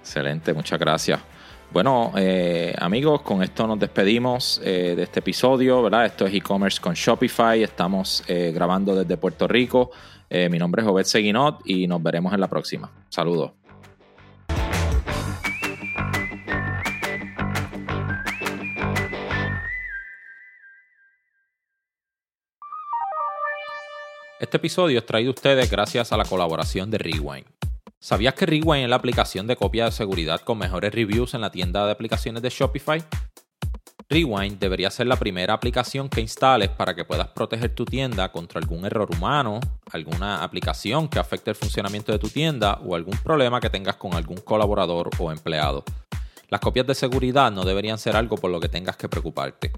Excelente, 0.00 0.52
muchas 0.52 0.78
gracias. 0.78 1.18
Bueno, 1.72 2.12
eh, 2.16 2.74
amigos, 2.78 3.22
con 3.22 3.42
esto 3.42 3.66
nos 3.66 3.78
despedimos 3.78 4.60
eh, 4.64 4.94
de 4.96 5.02
este 5.02 5.18
episodio, 5.18 5.82
¿verdad? 5.82 6.06
Esto 6.06 6.26
es 6.26 6.34
e-commerce 6.34 6.80
con 6.80 6.94
Shopify, 6.94 7.62
estamos 7.62 8.22
eh, 8.28 8.52
grabando 8.54 8.94
desde 8.94 9.16
Puerto 9.16 9.48
Rico. 9.48 9.90
Eh, 10.30 10.48
mi 10.48 10.58
nombre 10.58 10.82
es 10.82 10.88
Obed 10.88 11.04
Seguinot 11.04 11.60
y 11.64 11.86
nos 11.86 12.02
veremos 12.02 12.32
en 12.34 12.40
la 12.40 12.48
próxima. 12.48 12.90
Saludos. 13.08 13.52
Este 24.40 24.56
episodio 24.58 25.00
es 25.00 25.06
traído 25.06 25.30
a 25.30 25.34
ustedes 25.34 25.68
gracias 25.68 26.12
a 26.12 26.16
la 26.16 26.24
colaboración 26.24 26.90
de 26.90 26.98
Rewind. 26.98 27.44
¿Sabías 27.98 28.34
que 28.34 28.46
Rewind 28.46 28.84
es 28.84 28.88
la 28.88 28.96
aplicación 28.96 29.48
de 29.48 29.56
copia 29.56 29.86
de 29.86 29.90
seguridad 29.90 30.40
con 30.42 30.58
mejores 30.58 30.94
reviews 30.94 31.34
en 31.34 31.40
la 31.40 31.50
tienda 31.50 31.84
de 31.84 31.90
aplicaciones 31.90 32.42
de 32.42 32.48
Shopify? 32.48 33.02
Rewind 34.10 34.58
debería 34.58 34.90
ser 34.90 35.06
la 35.06 35.16
primera 35.16 35.52
aplicación 35.52 36.08
que 36.08 36.22
instales 36.22 36.70
para 36.70 36.94
que 36.94 37.04
puedas 37.04 37.28
proteger 37.28 37.74
tu 37.74 37.84
tienda 37.84 38.32
contra 38.32 38.58
algún 38.58 38.86
error 38.86 39.10
humano, 39.14 39.60
alguna 39.92 40.42
aplicación 40.42 41.08
que 41.08 41.18
afecte 41.18 41.50
el 41.50 41.56
funcionamiento 41.56 42.10
de 42.10 42.18
tu 42.18 42.30
tienda 42.30 42.80
o 42.86 42.94
algún 42.94 43.18
problema 43.18 43.60
que 43.60 43.68
tengas 43.68 43.96
con 43.96 44.14
algún 44.14 44.38
colaborador 44.38 45.10
o 45.18 45.30
empleado. 45.30 45.84
Las 46.48 46.62
copias 46.62 46.86
de 46.86 46.94
seguridad 46.94 47.52
no 47.52 47.64
deberían 47.64 47.98
ser 47.98 48.16
algo 48.16 48.38
por 48.38 48.50
lo 48.50 48.60
que 48.60 48.70
tengas 48.70 48.96
que 48.96 49.10
preocuparte. 49.10 49.72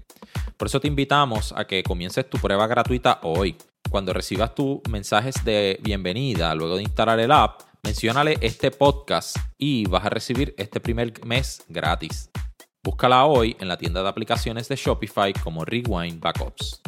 Por 0.55 0.69
eso 0.69 0.79
te 0.79 0.87
invitamos 0.87 1.53
a 1.57 1.65
que 1.65 1.83
comiences 1.83 2.29
tu 2.29 2.37
prueba 2.37 2.67
gratuita 2.67 3.19
hoy. 3.23 3.57
Cuando 3.89 4.13
recibas 4.13 4.55
tus 4.55 4.79
mensajes 4.89 5.43
de 5.43 5.77
bienvenida 5.83 6.55
luego 6.55 6.77
de 6.77 6.83
instalar 6.83 7.19
el 7.19 7.33
app, 7.33 7.63
menciónale 7.83 8.37
este 8.39 8.71
podcast 8.71 9.35
y 9.57 9.85
vas 9.87 10.05
a 10.05 10.09
recibir 10.09 10.55
este 10.57 10.79
primer 10.79 11.25
mes 11.25 11.65
gratis. 11.67 12.30
Búscala 12.83 13.25
hoy 13.25 13.55
en 13.59 13.67
la 13.67 13.77
tienda 13.77 14.01
de 14.01 14.09
aplicaciones 14.09 14.67
de 14.67 14.75
Shopify 14.75 15.33
como 15.33 15.63
Rewind 15.63 16.19
Backups. 16.19 16.81